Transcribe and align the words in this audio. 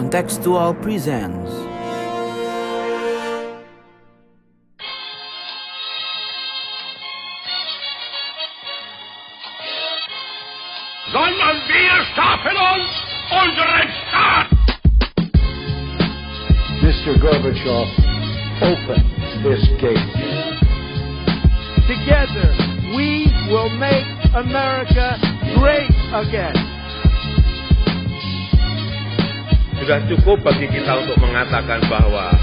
Contextual 0.00 0.72
presents 0.80 1.50
sondern 11.12 11.56
wir 11.68 11.92
schaffen 12.14 12.56
uns 12.56 12.90
unseren 13.28 13.88
Staat. 14.00 14.48
Mr. 16.80 17.18
Gorbachev, 17.20 17.88
open 18.62 19.04
this 19.42 19.68
gate. 19.82 20.00
Together, 21.86 22.48
we 22.96 23.30
will 23.50 23.68
make 23.76 24.06
America 24.34 25.18
great 25.58 25.92
again. 26.14 26.69
Sudah 29.80 29.96
cukup 30.12 30.44
bagi 30.44 30.68
kita 30.68 30.92
untuk 30.92 31.16
mengatakan 31.24 31.80
bahwa 31.88 32.36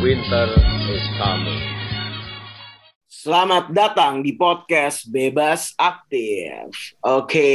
winter 0.00 0.48
is 0.88 1.04
coming. 1.20 1.60
Selamat 3.12 3.68
datang 3.76 4.24
di 4.24 4.32
podcast 4.32 5.04
Bebas 5.04 5.76
Aktif. 5.76 6.96
Oke, 7.04 7.52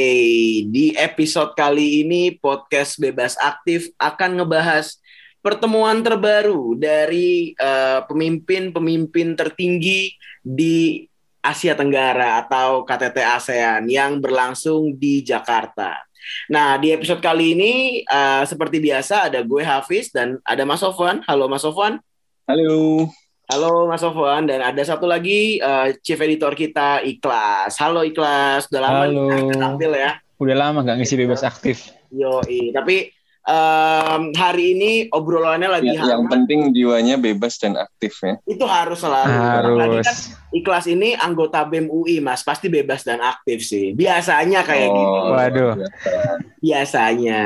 di 0.70 0.94
episode 0.94 1.58
kali 1.58 2.06
ini 2.06 2.38
podcast 2.38 3.02
Bebas 3.02 3.34
Aktif 3.42 3.90
akan 3.98 4.46
ngebahas 4.46 5.02
pertemuan 5.42 6.06
terbaru 6.06 6.78
dari 6.78 7.58
eh, 7.58 8.06
pemimpin-pemimpin 8.06 9.34
tertinggi 9.34 10.14
di 10.46 11.10
Asia 11.42 11.74
Tenggara 11.74 12.38
atau 12.46 12.86
KTT 12.86 13.18
ASEAN 13.18 13.90
yang 13.90 14.22
berlangsung 14.22 14.94
di 14.94 15.26
Jakarta. 15.26 16.11
Nah, 16.52 16.78
di 16.78 16.94
episode 16.94 17.20
kali 17.24 17.58
ini 17.58 17.74
eh, 18.04 18.44
seperti 18.46 18.78
biasa 18.78 19.30
ada 19.32 19.40
gue 19.42 19.64
Hafiz 19.66 20.10
dan 20.14 20.42
ada 20.46 20.64
Mas 20.64 20.82
Sofwan. 20.82 21.22
Halo 21.26 21.46
Mas 21.50 21.66
Sofwan. 21.66 22.02
Halo. 22.50 23.08
Halo 23.52 23.84
Mas 23.84 24.00
Sofwan 24.00 24.48
dan 24.48 24.64
ada 24.64 24.80
satu 24.80 25.04
lagi 25.04 25.60
uh, 25.60 25.92
chief 26.00 26.16
editor 26.24 26.56
kita 26.56 27.04
Ikhlas. 27.04 27.76
Halo 27.84 28.08
Ikhlas, 28.08 28.72
udah 28.72 28.80
lama 28.80 29.04
Halo. 29.04 29.28
nih 29.28 29.60
tampil 29.60 29.92
ya. 29.92 30.12
Udah 30.40 30.56
lama 30.56 30.80
nggak 30.88 31.04
ngisi 31.04 31.20
bebas 31.20 31.44
aktif. 31.44 31.92
Yo, 32.16 32.40
tapi 32.72 33.12
um, 33.46 34.22
hari 34.38 34.78
ini 34.78 34.92
obrolannya 35.10 35.70
lagi 35.70 35.90
Ya, 35.94 36.16
yang 36.16 36.30
penting 36.30 36.74
jiwanya 36.74 37.18
bebas 37.18 37.58
dan 37.58 37.78
aktif 37.78 38.18
ya. 38.22 38.38
Itu 38.46 38.66
harus 38.70 39.02
selalu. 39.02 39.32
Harus. 39.34 40.06
Kan 40.06 40.18
Ikhlas 40.52 40.86
ini 40.92 41.16
anggota 41.16 41.64
BEM 41.64 41.88
UI 41.88 42.20
Mas, 42.20 42.44
pasti 42.44 42.68
bebas 42.68 43.08
dan 43.08 43.24
aktif 43.24 43.64
sih. 43.64 43.96
Biasanya 43.96 44.68
kayak 44.68 44.90
gitu. 44.92 45.16
Oh, 45.16 45.32
Waduh. 45.32 45.74
biasa. 45.80 46.20
Biasanya. 46.60 47.44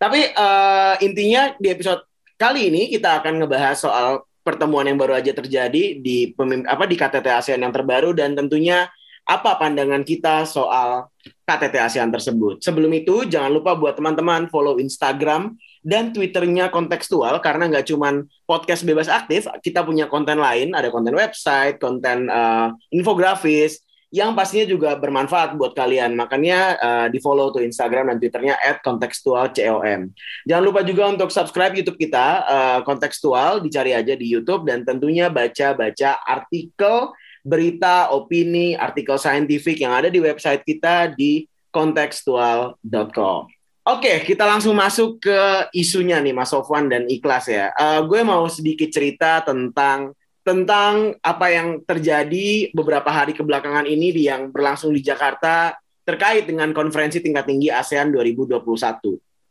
Tapi 0.00 0.20
uh, 0.32 0.94
intinya 1.04 1.52
di 1.60 1.68
episode 1.68 2.06
kali 2.40 2.72
ini 2.72 2.88
kita 2.88 3.20
akan 3.20 3.44
ngebahas 3.44 3.76
soal 3.76 4.24
pertemuan 4.40 4.88
yang 4.88 4.96
baru 4.96 5.20
aja 5.20 5.36
terjadi 5.36 6.00
di 6.00 6.32
pemim- 6.32 6.64
apa 6.64 6.88
di 6.88 6.96
KTT 6.96 7.26
ASEAN 7.28 7.60
yang 7.60 7.74
terbaru 7.74 8.16
dan 8.16 8.32
tentunya 8.32 8.88
apa 9.30 9.54
pandangan 9.54 10.02
kita 10.02 10.42
soal 10.42 11.06
KTT 11.46 11.74
ASEAN 11.78 12.10
tersebut. 12.10 12.58
Sebelum 12.58 12.90
itu 12.90 13.30
jangan 13.30 13.54
lupa 13.54 13.78
buat 13.78 13.94
teman-teman 13.94 14.50
follow 14.50 14.82
Instagram 14.82 15.54
dan 15.86 16.10
Twitternya 16.10 16.74
kontekstual 16.74 17.38
karena 17.38 17.70
nggak 17.70 17.86
cuman 17.86 18.26
podcast 18.42 18.82
bebas 18.82 19.06
aktif, 19.06 19.46
kita 19.62 19.86
punya 19.86 20.10
konten 20.10 20.42
lain, 20.42 20.74
ada 20.74 20.90
konten 20.90 21.14
website, 21.14 21.78
konten 21.78 22.26
uh, 22.26 22.74
infografis 22.90 23.78
yang 24.10 24.34
pastinya 24.34 24.66
juga 24.66 24.98
bermanfaat 24.98 25.54
buat 25.54 25.70
kalian. 25.70 26.18
Makanya 26.18 26.58
uh, 26.82 27.06
di 27.06 27.22
follow 27.22 27.54
tuh 27.54 27.62
Instagram 27.62 28.10
dan 28.10 28.16
Twitternya 28.18 28.58
@kontekstualcom. 28.82 30.10
Jangan 30.50 30.64
lupa 30.66 30.82
juga 30.82 31.06
untuk 31.06 31.30
subscribe 31.30 31.78
YouTube 31.78 31.96
kita 31.96 32.26
uh, 32.42 32.80
kontekstual, 32.82 33.62
dicari 33.62 33.94
aja 33.94 34.18
di 34.18 34.26
YouTube 34.26 34.66
dan 34.66 34.82
tentunya 34.82 35.30
baca-baca 35.30 36.18
artikel, 36.26 37.14
berita, 37.42 38.12
opini, 38.12 38.76
artikel 38.76 39.16
saintifik 39.16 39.80
yang 39.80 39.96
ada 39.96 40.12
di 40.12 40.20
website 40.20 40.64
kita 40.64 41.12
di 41.12 41.46
kontekstual.com. 41.70 43.48
Oke, 43.80 44.22
kita 44.28 44.44
langsung 44.44 44.76
masuk 44.76 45.24
ke 45.24 45.40
isunya 45.72 46.20
nih 46.20 46.36
Mas 46.36 46.52
Sofwan 46.52 46.86
dan 46.86 47.08
Ikhlas 47.08 47.48
ya. 47.48 47.72
Uh, 47.74 48.04
gue 48.04 48.20
mau 48.20 48.44
sedikit 48.46 48.92
cerita 48.92 49.40
tentang 49.40 50.12
tentang 50.44 51.16
apa 51.20 51.46
yang 51.52 51.80
terjadi 51.84 52.72
beberapa 52.72 53.08
hari 53.08 53.32
kebelakangan 53.36 53.84
ini 53.88 54.12
di 54.12 54.22
yang 54.28 54.52
berlangsung 54.52 54.92
di 54.92 55.00
Jakarta 55.00 55.76
terkait 56.04 56.48
dengan 56.48 56.72
konferensi 56.72 57.20
tingkat 57.20 57.46
tinggi 57.46 57.68
ASEAN 57.68 58.12
2021. 58.12 58.58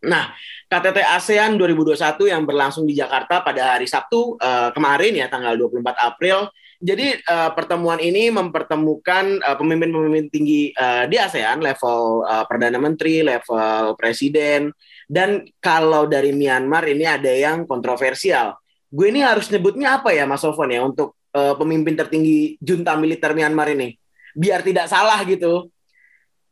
Nah, 0.07 0.31
KTT 0.71 0.97
ASEAN 1.03 1.59
2021 1.59 2.31
yang 2.31 2.43
berlangsung 2.47 2.87
di 2.87 2.95
Jakarta 2.95 3.43
pada 3.43 3.75
hari 3.75 3.87
Sabtu 3.87 4.39
eh, 4.39 4.69
kemarin 4.71 5.13
ya 5.19 5.27
tanggal 5.27 5.55
24 5.55 5.83
April. 5.99 6.47
Jadi 6.79 7.19
eh, 7.19 7.49
pertemuan 7.51 7.99
ini 7.99 8.31
mempertemukan 8.31 9.43
eh, 9.43 9.55
pemimpin-pemimpin 9.59 10.31
tinggi 10.31 10.71
eh, 10.71 11.03
di 11.11 11.19
ASEAN 11.19 11.59
level 11.59 12.23
eh, 12.23 12.45
perdana 12.47 12.79
menteri, 12.79 13.19
level 13.21 13.99
presiden 13.99 14.71
dan 15.11 15.43
kalau 15.59 16.07
dari 16.07 16.31
Myanmar 16.31 16.87
ini 16.87 17.03
ada 17.03 17.29
yang 17.33 17.67
kontroversial 17.67 18.55
gue 18.89 19.07
ini 19.09 19.21
harus 19.21 19.45
nyebutnya 19.53 20.01
apa 20.01 20.09
ya 20.09 20.25
Mas 20.25 20.41
Sofwan 20.41 20.73
ya 20.73 20.81
untuk 20.81 21.13
uh, 21.37 21.53
pemimpin 21.53 21.93
tertinggi 21.93 22.57
junta 22.57 22.97
militer 22.97 23.37
Myanmar 23.37 23.69
ini 23.69 23.93
biar 24.33 24.65
tidak 24.65 24.89
salah 24.89 25.21
gitu. 25.25 25.69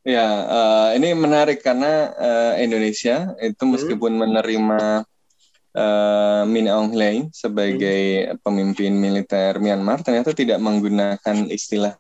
Ya, 0.08 0.24
eh, 0.24 1.04
ini 1.04 1.12
menarik 1.20 1.60
karena 1.60 2.16
eh, 2.16 2.64
Indonesia 2.64 3.36
itu 3.44 3.60
Hmm. 3.60 3.76
meskipun 3.76 4.16
menerima 4.16 5.04
eh, 5.78 6.42
Min 6.50 6.66
Aung 6.74 6.90
Hlaing 6.92 7.30
sebagai 7.30 8.02
Hmm. 8.34 8.38
pemimpin 8.42 8.92
militer 8.98 9.62
Myanmar, 9.62 10.02
ternyata 10.02 10.34
tidak 10.34 10.58
menggunakan 10.58 11.38
istilah 11.54 11.94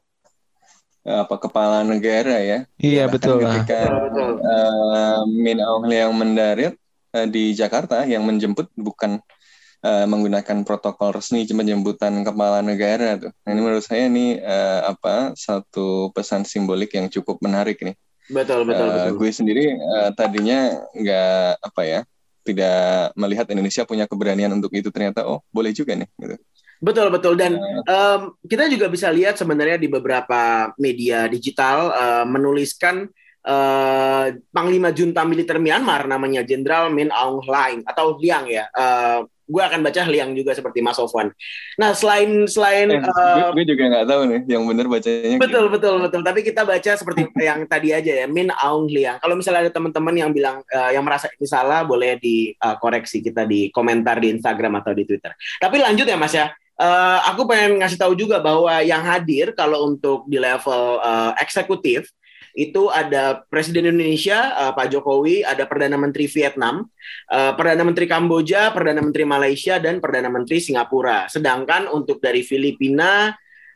eh, 1.06 1.20
apa 1.24 1.36
kepala 1.38 1.86
negara 1.86 2.42
ya. 2.42 2.60
Iya 2.78 3.06
Bahkan 3.06 3.16
betul. 3.16 3.40
Ketika 3.46 3.80
Betul. 3.86 4.32
eh, 4.42 5.20
Min 5.30 5.60
Aung 5.62 5.86
Hlaing 5.86 6.14
mendarat 6.14 6.74
eh, 7.14 7.28
di 7.30 7.54
Jakarta 7.54 8.04
yang 8.04 8.26
menjemput 8.26 8.68
bukan 8.76 9.22
eh, 9.86 10.06
menggunakan 10.10 10.58
protokol 10.68 11.22
resmi 11.22 11.46
penjemputan 11.48 12.14
kepala 12.26 12.60
negara 12.66 13.16
tuh. 13.22 13.32
Nah, 13.46 13.50
ini 13.54 13.62
menurut 13.62 13.86
saya 13.86 14.10
ini 14.10 14.36
eh, 14.42 14.82
apa 14.84 15.38
satu 15.38 16.10
pesan 16.12 16.44
simbolik 16.44 16.92
yang 16.98 17.08
cukup 17.08 17.40
menarik 17.46 17.78
nih. 17.82 17.96
Betul 18.28 18.68
betul 18.68 18.88
Eh, 18.92 18.94
betul. 19.08 19.12
gue 19.24 19.30
sendiri 19.32 19.66
eh, 19.72 20.10
tadinya 20.18 20.60
nggak 20.92 21.64
apa 21.64 21.82
ya 21.88 22.02
tidak 22.48 23.12
melihat 23.20 23.44
Indonesia 23.52 23.84
punya 23.84 24.08
keberanian 24.08 24.56
untuk 24.56 24.72
itu 24.72 24.88
ternyata 24.88 25.28
oh 25.28 25.44
boleh 25.52 25.76
juga 25.76 26.00
nih 26.00 26.08
gitu. 26.16 26.36
Betul 26.78 27.10
betul 27.10 27.34
dan 27.36 27.58
em, 27.84 28.22
kita 28.46 28.70
juga 28.72 28.88
bisa 28.88 29.12
lihat 29.12 29.36
sebenarnya 29.36 29.82
di 29.82 29.90
beberapa 29.92 30.72
media 30.80 31.28
digital 31.28 31.92
eh, 31.92 32.26
menuliskan 32.30 33.12
eh, 33.44 34.26
Panglima 34.54 34.96
Junta 34.96 35.28
Militer 35.28 35.60
Myanmar 35.60 36.08
namanya 36.08 36.46
Jenderal 36.48 36.94
Min 36.94 37.12
Aung 37.12 37.44
Hlaing 37.44 37.84
atau 37.84 38.16
Liang 38.22 38.48
ya. 38.48 38.70
Eh, 38.72 39.22
gue 39.48 39.64
akan 39.64 39.80
baca 39.80 40.04
Liang 40.06 40.36
juga 40.36 40.52
seperti 40.52 40.84
Mas 40.84 41.00
Sofwan. 41.00 41.32
Nah 41.80 41.96
selain 41.96 42.46
selain 42.46 42.88
Eh, 42.92 43.00
eh, 43.00 43.08
gue, 43.08 43.64
gue 43.64 43.66
juga 43.76 43.84
nggak 43.88 44.06
tahu 44.06 44.22
nih 44.28 44.42
yang 44.52 44.64
benar 44.68 44.86
bacanya. 44.92 45.38
Betul 45.40 45.66
betul 45.72 45.96
betul. 46.04 46.22
Tapi 46.22 46.40
kita 46.44 46.62
baca 46.68 46.92
seperti 46.94 47.22
yang 47.40 47.64
tadi 47.66 47.90
aja 47.96 48.12
ya, 48.24 48.28
Min 48.28 48.52
Aung 48.52 48.92
Hlaing. 48.92 49.24
Kalau 49.24 49.36
misalnya 49.40 49.68
ada 49.68 49.74
teman-teman 49.74 50.16
yang 50.16 50.32
bilang 50.36 50.60
eh, 50.68 50.92
yang 50.94 51.04
merasa 51.08 51.32
ini 51.32 51.48
salah, 51.48 51.88
boleh 51.88 52.20
dikoreksi 52.20 53.24
kita 53.24 53.48
di 53.48 53.72
komentar 53.72 54.20
di 54.20 54.36
Instagram 54.36 54.84
atau 54.84 54.92
di 54.92 55.08
Twitter. 55.08 55.32
Tapi 55.64 55.76
lanjut 55.80 56.06
ya 56.06 56.20
Mas 56.20 56.36
ya. 56.36 56.52
Eh, 56.78 57.20
aku 57.34 57.50
pengen 57.50 57.82
ngasih 57.82 57.98
tahu 57.98 58.14
juga 58.14 58.38
bahwa 58.38 58.70
yang 58.86 59.02
hadir 59.02 59.50
kalau 59.58 59.90
untuk 59.90 60.30
di 60.30 60.38
level 60.38 61.02
eh, 61.02 61.34
eksekutif 61.42 62.14
itu 62.58 62.90
ada 62.90 63.46
Presiden 63.46 63.94
Indonesia 63.94 64.58
eh, 64.58 64.74
Pak 64.74 64.90
Jokowi, 64.90 65.46
ada 65.46 65.70
Perdana 65.70 65.94
Menteri 65.94 66.26
Vietnam, 66.26 66.90
eh, 67.30 67.54
Perdana 67.54 67.86
Menteri 67.86 68.10
Kamboja, 68.10 68.74
Perdana 68.74 69.06
Menteri 69.06 69.30
Malaysia, 69.30 69.78
dan 69.78 70.02
Perdana 70.02 70.34
Menteri 70.34 70.58
Singapura. 70.58 71.30
Sedangkan 71.30 71.86
untuk 71.94 72.18
dari 72.18 72.42
Filipina 72.42 73.30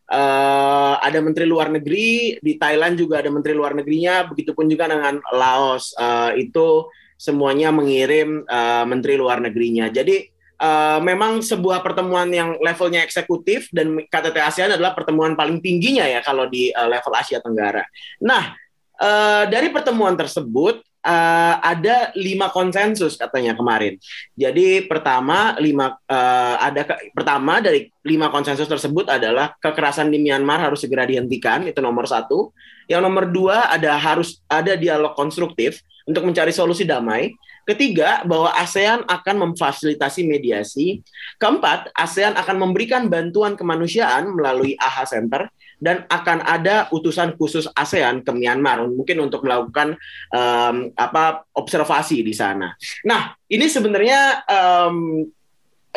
eh, 0.09 0.95
ada 0.97 1.19
Menteri 1.21 1.45
Luar 1.45 1.69
Negeri, 1.69 2.41
di 2.41 2.57
Thailand 2.57 2.97
juga 2.97 3.21
ada 3.21 3.29
Menteri 3.29 3.53
Luar 3.53 3.77
Negerinya, 3.77 4.25
begitupun 4.25 4.65
juga 4.65 4.89
dengan 4.89 5.21
Laos. 5.29 5.93
Eh, 5.93 6.49
itu 6.49 6.89
semuanya 7.21 7.69
mengirim 7.69 8.41
eh, 8.49 8.85
Menteri 8.89 9.13
Luar 9.13 9.37
Negerinya. 9.45 9.93
Jadi 9.93 10.25
eh, 10.57 10.99
memang 11.05 11.45
sebuah 11.45 11.85
pertemuan 11.85 12.33
yang 12.33 12.57
levelnya 12.57 13.05
eksekutif 13.05 13.69
dan 13.69 14.09
KTT 14.09 14.37
ASEAN 14.41 14.73
adalah 14.73 14.97
pertemuan 14.97 15.37
paling 15.37 15.61
tingginya 15.61 16.09
ya 16.09 16.25
kalau 16.25 16.49
di 16.49 16.73
eh, 16.73 16.87
level 16.89 17.13
Asia 17.13 17.37
Tenggara. 17.37 17.85
Nah, 18.25 18.57
eh, 19.01 19.43
dari 19.49 19.67
pertemuan 19.73 20.13
tersebut 20.13 20.85
uh, 21.05 21.55
ada 21.61 22.13
lima 22.17 22.49
konsensus 22.53 23.17
katanya 23.17 23.57
kemarin. 23.57 23.97
Jadi 24.37 24.85
pertama 24.85 25.57
lima 25.57 25.97
uh, 26.07 26.55
ada 26.61 26.85
ke, 26.85 27.13
pertama 27.13 27.59
dari 27.59 27.89
lima 28.05 28.29
konsensus 28.29 28.69
tersebut 28.69 29.09
adalah 29.09 29.53
kekerasan 29.59 30.09
di 30.09 30.21
Myanmar 30.21 30.61
harus 30.61 30.81
segera 30.81 31.05
dihentikan 31.05 31.65
itu 31.67 31.81
nomor 31.81 32.05
satu. 32.05 32.53
Yang 32.89 33.01
nomor 33.05 33.25
dua 33.29 33.71
ada 33.71 33.97
harus 33.97 34.41
ada 34.45 34.77
dialog 34.77 35.13
konstruktif 35.17 35.81
untuk 36.05 36.25
mencari 36.25 36.53
solusi 36.53 36.85
damai. 36.85 37.33
Ketiga, 37.61 38.25
bahwa 38.25 38.49
ASEAN 38.57 39.05
akan 39.05 39.35
memfasilitasi 39.47 40.25
mediasi. 40.25 41.05
Keempat, 41.37 41.93
ASEAN 41.93 42.33
akan 42.33 42.57
memberikan 42.57 43.05
bantuan 43.05 43.53
kemanusiaan 43.53 44.33
melalui 44.33 44.73
AHA 44.81 45.05
Center 45.05 45.45
dan 45.81 46.05
akan 46.05 46.45
ada 46.45 46.85
utusan 46.93 47.33
khusus 47.35 47.65
ASEAN 47.73 48.21
ke 48.21 48.29
Myanmar 48.29 48.85
mungkin 48.85 49.17
untuk 49.25 49.41
melakukan 49.41 49.97
um, 50.29 50.93
apa 50.93 51.43
observasi 51.57 52.21
di 52.21 52.37
sana. 52.37 52.77
Nah, 53.01 53.33
ini 53.49 53.65
sebenarnya 53.65 54.45
um, 54.45 55.25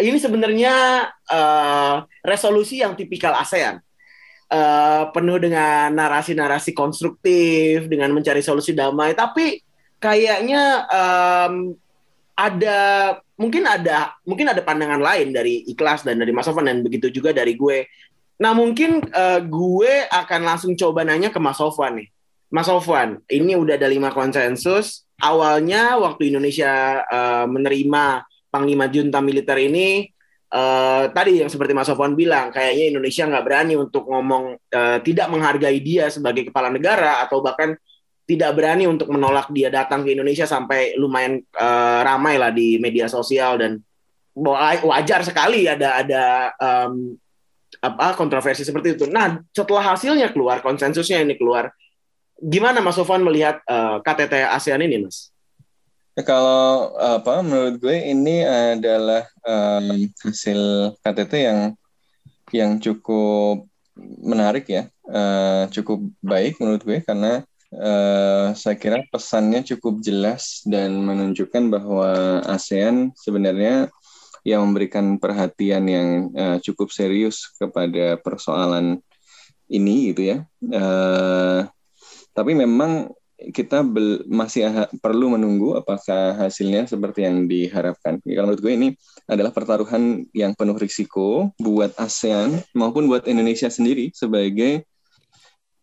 ini 0.00 0.18
sebenarnya 0.18 0.74
uh, 1.28 2.02
resolusi 2.24 2.80
yang 2.80 2.96
tipikal 2.96 3.36
ASEAN. 3.36 3.84
Uh, 4.44 5.08
penuh 5.10 5.40
dengan 5.40 5.88
narasi-narasi 5.96 6.76
konstruktif 6.76 7.88
dengan 7.88 8.12
mencari 8.12 8.44
solusi 8.44 8.76
damai 8.76 9.16
tapi 9.16 9.56
kayaknya 9.98 10.84
um, 10.84 11.74
ada 12.36 12.78
mungkin 13.38 13.62
ada 13.66 14.14
mungkin 14.26 14.50
ada 14.50 14.62
pandangan 14.62 14.98
lain 14.98 15.30
dari 15.30 15.62
ikhlas 15.70 16.02
dan 16.02 16.18
dari 16.18 16.30
Mas 16.34 16.46
Sofwan 16.46 16.66
dan 16.66 16.82
begitu 16.82 17.10
juga 17.10 17.30
dari 17.30 17.54
gue. 17.54 17.86
Nah 18.38 18.52
mungkin 18.52 19.02
uh, 19.14 19.40
gue 19.42 19.92
akan 20.10 20.40
langsung 20.42 20.72
coba 20.74 21.06
nanya 21.06 21.30
ke 21.30 21.38
Mas 21.38 21.58
Sofwan 21.58 22.02
nih. 22.02 22.08
Mas 22.50 22.70
Sofwan, 22.70 23.18
ini 23.30 23.58
udah 23.58 23.74
ada 23.74 23.90
lima 23.90 24.14
konsensus. 24.14 25.06
Awalnya 25.18 25.98
waktu 25.98 26.30
Indonesia 26.34 27.02
uh, 27.06 27.46
menerima 27.46 28.26
Panglima 28.50 28.86
Junta 28.90 29.18
Militer 29.18 29.58
ini, 29.58 30.06
uh, 30.54 31.10
tadi 31.10 31.42
yang 31.42 31.50
seperti 31.50 31.74
Mas 31.74 31.90
Sofwan 31.90 32.14
bilang, 32.14 32.54
kayaknya 32.54 32.94
Indonesia 32.94 33.26
nggak 33.26 33.44
berani 33.46 33.74
untuk 33.74 34.06
ngomong 34.06 34.54
uh, 34.54 34.98
tidak 35.02 35.26
menghargai 35.30 35.82
dia 35.82 36.10
sebagai 36.10 36.50
kepala 36.50 36.70
negara 36.70 37.22
atau 37.26 37.42
bahkan 37.42 37.74
tidak 38.24 38.56
berani 38.56 38.88
untuk 38.88 39.12
menolak 39.12 39.52
dia 39.52 39.68
datang 39.68 40.00
ke 40.06 40.16
Indonesia 40.16 40.48
sampai 40.48 40.96
lumayan 40.96 41.44
uh, 41.60 42.00
ramai 42.00 42.40
lah 42.40 42.48
di 42.48 42.80
media 42.80 43.04
sosial 43.04 43.60
dan 43.60 43.82
wajar 44.82 45.22
sekali 45.22 45.68
ada 45.68 46.02
ada 46.02 46.24
um, 46.58 47.14
apa 47.84 48.16
kontroversi 48.16 48.64
seperti 48.64 48.96
itu. 48.96 49.04
Nah, 49.12 49.44
setelah 49.52 49.92
hasilnya 49.92 50.32
keluar, 50.32 50.64
konsensusnya 50.64 51.20
ini 51.20 51.36
keluar, 51.36 51.68
gimana 52.40 52.80
Mas 52.80 52.96
Sofwan 52.96 53.20
melihat 53.20 53.60
uh, 53.68 54.00
KTT 54.00 54.48
ASEAN 54.48 54.80
ini, 54.80 55.04
Mas? 55.04 55.28
Ya, 56.14 56.22
kalau 56.22 56.94
apa 56.94 57.42
menurut 57.42 57.76
gue 57.82 57.96
ini 57.98 58.46
adalah 58.46 59.26
um, 59.42 60.08
hasil 60.22 60.94
KTT 61.02 61.32
yang 61.42 61.60
yang 62.54 62.72
cukup 62.78 63.66
menarik 64.22 64.70
ya, 64.70 64.86
uh, 65.10 65.66
cukup 65.74 66.00
baik 66.24 66.56
menurut 66.62 66.82
gue 66.82 66.98
karena 67.04 67.44
Uh, 67.74 68.54
saya 68.54 68.78
kira 68.78 69.02
pesannya 69.10 69.66
cukup 69.66 69.98
jelas 69.98 70.62
dan 70.62 70.94
menunjukkan 70.94 71.74
bahwa 71.74 72.38
ASEAN 72.46 73.10
sebenarnya 73.18 73.90
yang 74.44 74.60
memberikan 74.68 75.16
perhatian 75.16 75.84
yang 75.88 76.08
uh, 76.36 76.56
cukup 76.60 76.92
serius 76.92 77.48
kepada 77.56 78.20
persoalan 78.20 79.00
ini 79.72 80.12
gitu 80.12 80.22
ya. 80.36 80.38
Uh, 80.60 81.64
tapi 82.36 82.52
memang 82.52 83.08
kita 83.34 83.82
masih 84.30 84.68
perlu 85.02 85.34
menunggu 85.34 85.74
apakah 85.74 86.38
hasilnya 86.38 86.86
seperti 86.86 87.26
yang 87.26 87.50
diharapkan. 87.50 88.22
Ya, 88.22 88.40
kalau 88.40 88.52
menurut 88.52 88.62
gue 88.62 88.72
ini 88.72 88.88
adalah 89.26 89.50
pertaruhan 89.50 90.28
yang 90.30 90.54
penuh 90.54 90.78
risiko 90.78 91.50
buat 91.58 91.96
ASEAN 91.98 92.62
maupun 92.76 93.10
buat 93.10 93.26
Indonesia 93.26 93.66
sendiri 93.66 94.14
sebagai 94.14 94.86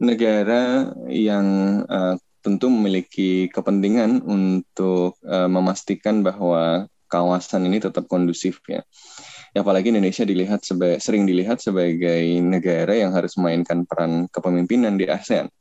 negara 0.02 0.94
yang 1.10 1.46
uh, 1.86 2.16
tentu 2.42 2.74
memiliki 2.74 3.52
kepentingan 3.54 4.26
untuk 4.26 5.18
uh, 5.22 5.46
memastikan 5.46 6.26
bahwa 6.26 6.90
kawasan 7.12 7.68
ini 7.68 7.84
tetap 7.84 8.08
kondusif 8.08 8.64
ya. 8.72 8.80
ya 9.52 9.60
apalagi 9.60 9.92
Indonesia 9.92 10.24
dilihat 10.24 10.64
sebagai 10.64 11.04
sering 11.04 11.28
dilihat 11.28 11.60
sebagai 11.60 12.24
negara 12.40 12.96
yang 12.96 13.12
harus 13.12 13.36
memainkan 13.36 13.84
peran 13.84 14.32
kepemimpinan 14.32 14.96
di 14.96 15.12
ASEAN. 15.12 15.52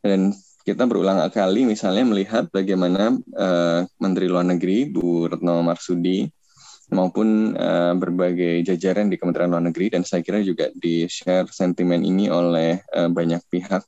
Dan 0.00 0.32
kita 0.64 0.84
berulang 0.84 1.20
kali 1.28 1.64
misalnya 1.64 2.04
melihat 2.08 2.48
bagaimana 2.48 3.16
uh, 3.36 3.84
Menteri 4.00 4.26
Luar 4.28 4.44
Negeri 4.44 4.88
Bu 4.88 5.28
Retno 5.28 5.60
Marsudi 5.64 6.28
maupun 6.92 7.52
uh, 7.56 7.92
berbagai 7.96 8.64
jajaran 8.64 9.12
di 9.12 9.20
Kementerian 9.20 9.52
Luar 9.52 9.64
Negeri 9.64 9.92
dan 9.92 10.04
saya 10.08 10.24
kira 10.24 10.40
juga 10.40 10.72
di 10.72 11.04
share 11.08 11.48
sentimen 11.52 12.00
ini 12.04 12.32
oleh 12.32 12.80
uh, 12.96 13.08
banyak 13.08 13.44
pihak 13.48 13.84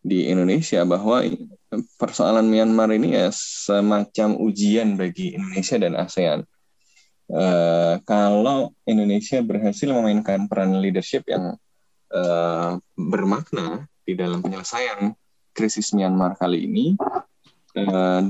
di 0.00 0.32
Indonesia 0.32 0.80
bahwa 0.88 1.20
persoalan 1.70 2.50
Myanmar 2.50 2.90
ini 2.90 3.14
ya 3.14 3.30
semacam 3.30 4.34
ujian 4.42 4.98
bagi 4.98 5.38
Indonesia 5.38 5.76
dan 5.78 5.94
ASEAN. 5.94 6.40
Uh, 7.30 8.02
kalau 8.02 8.74
Indonesia 8.90 9.38
berhasil 9.38 9.86
memainkan 9.86 10.50
peran 10.50 10.82
leadership 10.82 11.22
yang 11.30 11.54
uh, 12.10 12.74
bermakna 12.98 13.86
di 14.02 14.18
dalam 14.18 14.42
penyelesaian 14.42 15.14
krisis 15.54 15.94
Myanmar 15.94 16.34
kali 16.34 16.66
ini, 16.66 16.98
uh, 17.78 18.22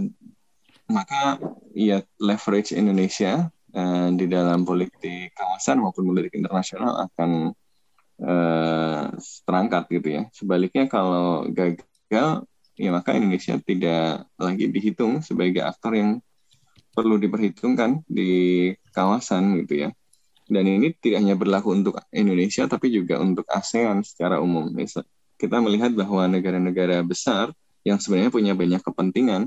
maka 0.92 1.40
ya 1.72 2.04
leverage 2.20 2.76
Indonesia 2.76 3.48
uh, 3.72 4.08
di 4.12 4.28
dalam 4.28 4.68
politik 4.68 5.32
kawasan 5.32 5.80
maupun 5.80 6.04
politik 6.04 6.36
internasional 6.36 7.08
akan 7.08 7.56
uh, 8.20 9.16
terangkat 9.48 9.88
gitu 9.96 10.08
ya. 10.12 10.22
Sebaliknya 10.36 10.84
kalau 10.92 11.48
gagal, 11.48 12.44
ya 12.80 12.90
maka 12.96 13.12
Indonesia 13.12 13.60
tidak 13.60 14.24
lagi 14.40 14.72
dihitung 14.72 15.20
sebagai 15.20 15.60
aktor 15.60 15.92
yang 15.92 16.10
perlu 16.96 17.20
diperhitungkan 17.20 18.00
di 18.08 18.72
kawasan 18.96 19.60
gitu 19.62 19.86
ya. 19.86 19.88
Dan 20.50 20.66
ini 20.66 20.90
tidak 20.98 21.22
hanya 21.22 21.36
berlaku 21.38 21.70
untuk 21.70 21.94
Indonesia, 22.10 22.66
tapi 22.66 22.90
juga 22.90 23.22
untuk 23.22 23.46
ASEAN 23.46 24.02
secara 24.02 24.42
umum. 24.42 24.66
Kita 25.38 25.62
melihat 25.62 25.94
bahwa 25.94 26.26
negara-negara 26.26 27.06
besar 27.06 27.54
yang 27.86 28.02
sebenarnya 28.02 28.34
punya 28.34 28.52
banyak 28.58 28.82
kepentingan 28.82 29.46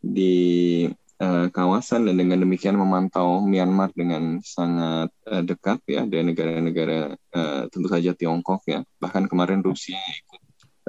di 0.00 0.88
uh, 1.20 1.46
kawasan 1.52 2.08
dan 2.08 2.16
dengan 2.18 2.40
demikian 2.42 2.76
memantau 2.76 3.44
Myanmar 3.44 3.92
dengan 3.94 4.40
sangat 4.42 5.12
uh, 5.28 5.42
dekat 5.44 5.80
ya 5.86 6.02
dari 6.04 6.34
negara-negara 6.34 7.14
uh, 7.14 7.62
tentu 7.70 7.88
saja 7.88 8.12
Tiongkok 8.12 8.64
ya 8.68 8.82
bahkan 9.00 9.24
kemarin 9.30 9.64
Rusia 9.64 9.96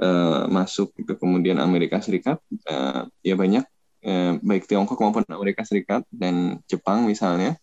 uh, 0.00 0.48
masuk 0.48 0.92
itu 0.98 1.12
kemudian 1.16 1.60
Amerika 1.60 2.00
Serikat 2.00 2.40
uh, 2.68 3.08
ya 3.20 3.34
banyak 3.34 3.64
uh, 4.04 4.32
baik 4.40 4.68
Tiongkok 4.68 4.98
maupun 5.00 5.24
Amerika 5.28 5.62
Serikat 5.62 6.02
dan 6.12 6.60
Jepang 6.68 7.04
misalnya 7.04 7.56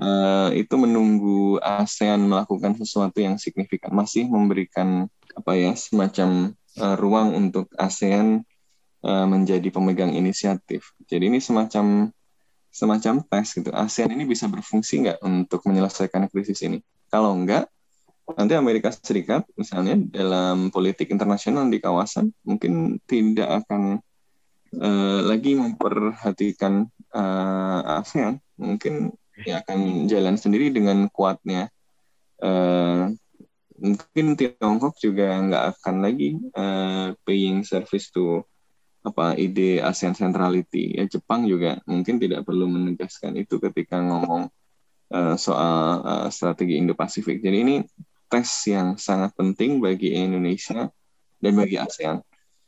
uh, 0.00 0.48
itu 0.52 0.74
menunggu 0.76 1.60
ASEAN 1.60 2.24
melakukan 2.24 2.76
sesuatu 2.76 3.20
yang 3.20 3.36
signifikan 3.40 3.92
masih 3.92 4.28
memberikan 4.28 5.08
apa 5.34 5.52
ya 5.56 5.72
semacam 5.76 6.56
uh, 6.78 6.96
ruang 6.98 7.34
untuk 7.34 7.68
ASEAN 7.76 8.44
Eh, 9.04 9.26
menjadi 9.28 9.68
pemegang 9.68 10.16
inisiatif. 10.16 10.96
Jadi 11.04 11.28
ini 11.28 11.36
semacam 11.36 12.08
semacam 12.72 13.20
tes 13.20 13.52
gitu. 13.52 13.68
ASEAN 13.68 14.16
ini 14.16 14.24
bisa 14.24 14.48
berfungsi 14.48 15.04
nggak 15.04 15.18
untuk 15.20 15.60
menyelesaikan 15.68 16.24
krisis 16.32 16.64
ini? 16.64 16.80
Kalau 17.12 17.36
enggak, 17.36 17.68
nanti 18.32 18.56
Amerika 18.56 18.88
Serikat 18.88 19.44
misalnya 19.54 20.00
dalam 20.00 20.72
politik 20.72 21.12
internasional 21.12 21.68
di 21.68 21.76
kawasan 21.76 22.32
mungkin 22.40 22.96
tidak 23.04 23.64
akan 23.64 24.00
uh, 24.80 25.20
lagi 25.28 25.52
memperhatikan 25.52 26.88
uh, 27.12 28.00
ASEAN. 28.00 28.40
Mungkin 28.56 29.12
ya 29.44 29.60
akan 29.60 30.08
jalan 30.08 30.40
sendiri 30.40 30.72
dengan 30.72 31.10
kuatnya. 31.12 31.68
Uh, 32.40 33.12
mungkin 33.76 34.38
Tiongkok 34.38 34.96
juga 35.02 35.36
nggak 35.44 35.64
akan 35.76 35.96
lagi 36.00 36.38
uh, 36.54 37.12
paying 37.26 37.66
service 37.66 38.08
to 38.14 38.42
apa 39.04 39.36
ide 39.36 39.84
ASEAN 39.84 40.16
centrality 40.16 40.96
ya 40.96 41.04
Jepang 41.04 41.44
juga 41.44 41.76
mungkin 41.84 42.16
tidak 42.16 42.48
perlu 42.48 42.64
menegaskan 42.64 43.36
itu 43.36 43.60
ketika 43.60 44.00
ngomong 44.00 44.48
uh, 45.12 45.36
soal 45.36 46.00
uh, 46.00 46.28
strategi 46.32 46.80
Indo-Pasifik. 46.80 47.44
Jadi 47.44 47.58
ini 47.60 47.76
tes 48.34 48.50
yang 48.66 48.98
sangat 48.98 49.30
penting 49.38 49.78
bagi 49.78 50.10
Indonesia 50.10 50.90
dan 51.38 51.52
bagi 51.54 51.78
ASEAN. 51.78 52.18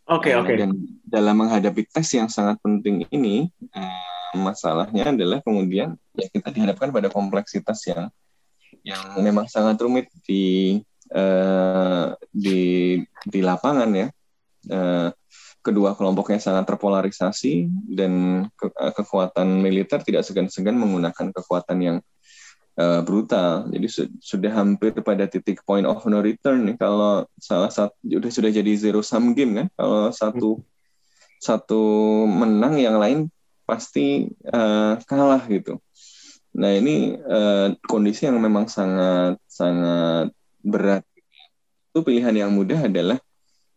Oke 0.06 0.30
okay, 0.30 0.32
oke. 0.38 0.46
Okay. 0.46 0.56
Dan 0.62 0.70
dalam 1.02 1.42
menghadapi 1.42 1.90
tes 1.90 2.06
yang 2.14 2.30
sangat 2.30 2.62
penting 2.62 3.02
ini 3.10 3.50
uh, 3.74 4.38
masalahnya 4.38 5.10
adalah 5.10 5.42
kemudian 5.42 5.98
ya 6.14 6.30
kita 6.30 6.54
dihadapkan 6.54 6.94
pada 6.94 7.10
kompleksitas 7.10 7.82
yang 7.90 8.06
yang 8.86 9.02
memang 9.18 9.50
sangat 9.50 9.74
rumit 9.82 10.06
di 10.22 10.78
uh, 11.10 12.14
di 12.30 13.02
di 13.26 13.40
lapangan 13.42 13.90
ya. 13.90 14.08
Uh, 14.66 15.10
kedua 15.66 15.98
kelompoknya 15.98 16.38
sangat 16.38 16.70
terpolarisasi 16.70 17.66
dan 17.90 18.46
ke, 18.54 18.70
uh, 18.70 18.94
kekuatan 18.94 19.58
militer 19.58 19.98
tidak 20.06 20.22
segan-segan 20.22 20.78
menggunakan 20.78 21.34
kekuatan 21.34 21.78
yang 21.82 21.96
uh, 22.76 23.00
brutal. 23.02 23.68
Jadi 23.72 23.86
su 23.88 24.02
sudah 24.20 24.52
hampir 24.52 24.92
pada 25.00 25.26
titik 25.26 25.64
point 25.64 25.84
of 25.84 26.04
no 26.06 26.20
return 26.20 26.68
nih 26.68 26.76
kalau 26.78 27.24
salah 27.40 27.72
satu 27.72 27.96
sudah 28.04 28.30
sudah 28.32 28.50
jadi 28.52 28.72
zero 28.76 29.00
sum 29.00 29.32
game 29.32 29.64
kan. 29.64 29.66
Kalau 29.74 30.12
satu 30.12 30.50
satu 31.40 31.82
menang 32.24 32.80
yang 32.80 32.96
lain 32.96 33.28
pasti 33.66 34.30
uh, 34.52 34.96
kalah 35.04 35.42
gitu. 35.50 35.80
Nah 36.56 36.72
ini 36.72 37.18
uh, 37.20 37.76
kondisi 37.84 38.24
yang 38.28 38.40
memang 38.40 38.70
sangat 38.70 39.36
sangat 39.44 40.32
berat. 40.64 41.04
Itu 41.92 42.04
pilihan 42.04 42.32
yang 42.32 42.52
mudah 42.52 42.88
adalah 42.88 43.18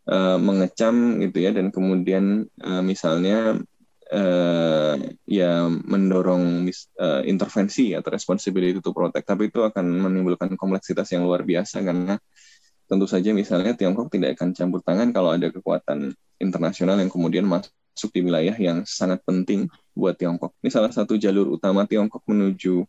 uh, 0.08 0.38
mengecam 0.40 1.20
gitu 1.24 1.38
ya 1.44 1.52
dan 1.52 1.72
kemudian 1.72 2.48
uh, 2.64 2.84
misalnya 2.84 3.60
uh, 4.14 4.96
ya 5.26 5.66
mendorong 5.70 6.68
uh, 6.98 7.22
intervensi 7.26 7.94
atau 7.94 8.10
responsibility 8.10 8.82
to 8.82 8.92
protect. 8.92 9.26
Tapi 9.26 9.54
itu 9.54 9.62
akan 9.62 9.86
menimbulkan 9.86 10.54
kompleksitas 10.58 11.14
yang 11.14 11.26
luar 11.26 11.46
biasa 11.46 11.82
karena 11.86 12.18
tentu 12.90 13.06
saja 13.06 13.30
misalnya 13.38 13.78
Tiongkok 13.78 14.10
tidak 14.10 14.38
akan 14.38 14.50
campur 14.58 14.82
tangan 14.82 15.14
kalau 15.14 15.30
ada 15.30 15.54
kekuatan 15.54 16.10
internasional 16.42 16.98
yang 16.98 17.14
kemudian 17.14 17.46
masuk 17.46 18.10
di 18.10 18.26
wilayah 18.26 18.58
yang 18.58 18.82
sangat 18.90 19.22
penting 19.22 19.70
buat 19.94 20.18
Tiongkok. 20.18 20.58
Ini 20.66 20.70
salah 20.74 20.90
satu 20.90 21.14
jalur 21.14 21.54
utama 21.54 21.86
Tiongkok 21.86 22.26
menuju 22.26 22.82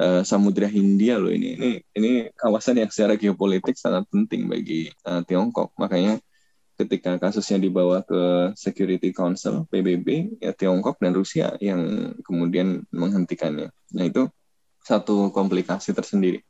uh, 0.00 0.22
Samudra 0.24 0.64
Hindia 0.64 1.20
loh 1.20 1.28
ini. 1.28 1.60
Ini 1.60 1.70
ini 1.92 2.10
kawasan 2.32 2.80
yang 2.80 2.88
secara 2.88 3.20
geopolitik 3.20 3.76
sangat 3.76 4.08
penting 4.08 4.48
bagi 4.48 4.88
uh, 5.04 5.20
Tiongkok. 5.28 5.76
Makanya 5.76 6.16
ketika 6.74 7.16
kasusnya 7.22 7.62
dibawa 7.62 8.02
ke 8.02 8.52
Security 8.58 9.14
Council 9.14 9.66
PBB 9.70 10.38
ya 10.42 10.50
Tiongkok 10.50 10.98
dan 10.98 11.14
Rusia 11.14 11.54
yang 11.62 12.12
kemudian 12.26 12.82
menghentikannya. 12.90 13.70
Nah 13.94 14.04
itu 14.04 14.26
satu 14.82 15.30
komplikasi 15.30 15.94
tersendiri. 15.94 16.42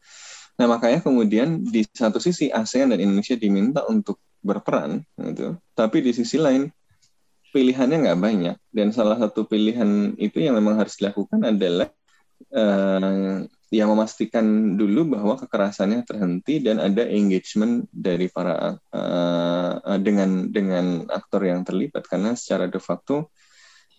Nah 0.56 0.66
makanya 0.70 1.04
kemudian 1.04 1.60
di 1.60 1.84
satu 1.92 2.18
sisi 2.18 2.48
ASEAN 2.48 2.94
dan 2.94 3.02
Indonesia 3.02 3.36
diminta 3.36 3.84
untuk 3.86 4.22
berperan, 4.44 5.02
gitu. 5.18 5.56
Tapi 5.72 6.04
di 6.04 6.12
sisi 6.12 6.36
lain 6.36 6.68
pilihannya 7.54 8.10
nggak 8.10 8.20
banyak 8.20 8.56
dan 8.74 8.88
salah 8.90 9.14
satu 9.14 9.46
pilihan 9.46 10.18
itu 10.18 10.42
yang 10.42 10.58
memang 10.58 10.74
harus 10.74 10.98
dilakukan 10.98 11.38
adalah 11.46 11.86
uh, 12.50 13.46
ya 13.72 13.88
memastikan 13.88 14.76
dulu 14.76 15.16
bahwa 15.16 15.34
kekerasannya 15.40 16.04
terhenti 16.04 16.60
dan 16.60 16.78
ada 16.80 17.08
engagement 17.08 17.88
dari 17.90 18.28
para 18.28 18.76
uh, 18.76 19.74
dengan 19.98 20.52
dengan 20.52 21.08
aktor 21.08 21.48
yang 21.48 21.64
terlibat 21.64 22.04
karena 22.06 22.36
secara 22.36 22.68
de 22.68 22.78
facto 22.78 23.32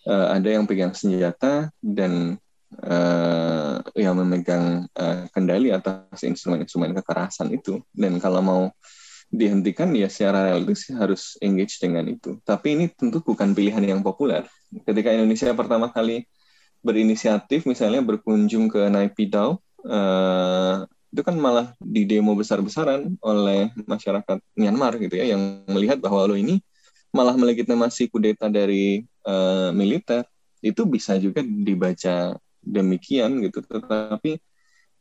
uh, 0.06 0.28
ada 0.32 0.48
yang 0.48 0.64
pegang 0.64 0.94
senjata 0.94 1.68
dan 1.82 2.38
uh, 2.82 3.82
yang 3.98 4.16
memegang 4.16 4.86
uh, 4.96 5.26
kendali 5.34 5.74
atas 5.74 6.22
instrumen-instrumen 6.22 6.96
kekerasan 7.02 7.52
itu 7.52 7.82
dan 7.92 8.16
kalau 8.22 8.40
mau 8.40 8.62
dihentikan 9.26 9.90
ya 9.90 10.06
secara 10.06 10.54
realistis 10.54 10.94
harus 10.94 11.34
engage 11.42 11.82
dengan 11.82 12.06
itu. 12.06 12.38
Tapi 12.46 12.78
ini 12.78 12.86
tentu 12.94 13.18
bukan 13.18 13.52
pilihan 13.58 13.82
yang 13.82 14.00
populer. 14.00 14.46
Ketika 14.86 15.10
Indonesia 15.10 15.50
pertama 15.50 15.90
kali 15.90 16.30
berinisiatif 16.84 17.64
misalnya 17.64 18.02
berkunjung 18.02 18.70
ke 18.70 18.86
Naypyidaw, 18.88 19.58
uh, 19.86 20.76
itu 21.10 21.22
kan 21.24 21.36
malah 21.38 21.72
di 21.80 22.04
demo 22.04 22.36
besar-besaran 22.36 23.16
oleh 23.24 23.72
masyarakat 23.88 24.38
Myanmar 24.58 25.00
gitu 25.00 25.16
ya 25.16 25.32
yang 25.32 25.64
melihat 25.70 25.96
bahwa 25.96 26.28
lo 26.28 26.36
ini 26.36 26.60
malah 27.14 27.32
melegitimasi 27.32 28.12
kudeta 28.12 28.52
dari 28.52 29.06
uh, 29.24 29.72
militer. 29.72 30.28
Itu 30.60 30.84
bisa 30.84 31.16
juga 31.16 31.40
dibaca 31.40 32.36
demikian 32.60 33.40
gitu. 33.46 33.62
Tetapi 33.64 34.36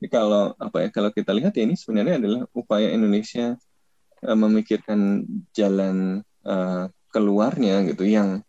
kalau 0.07 0.53
apa 0.61 0.85
ya 0.85 0.89
kalau 0.93 1.09
kita 1.09 1.33
lihat 1.33 1.57
ya 1.57 1.65
ini 1.65 1.73
sebenarnya 1.73 2.21
adalah 2.21 2.41
upaya 2.53 2.93
Indonesia 2.93 3.57
uh, 4.23 4.37
memikirkan 4.37 5.25
jalan 5.51 6.21
uh, 6.45 6.87
keluarnya 7.09 7.81
gitu 7.89 8.05
yang 8.05 8.43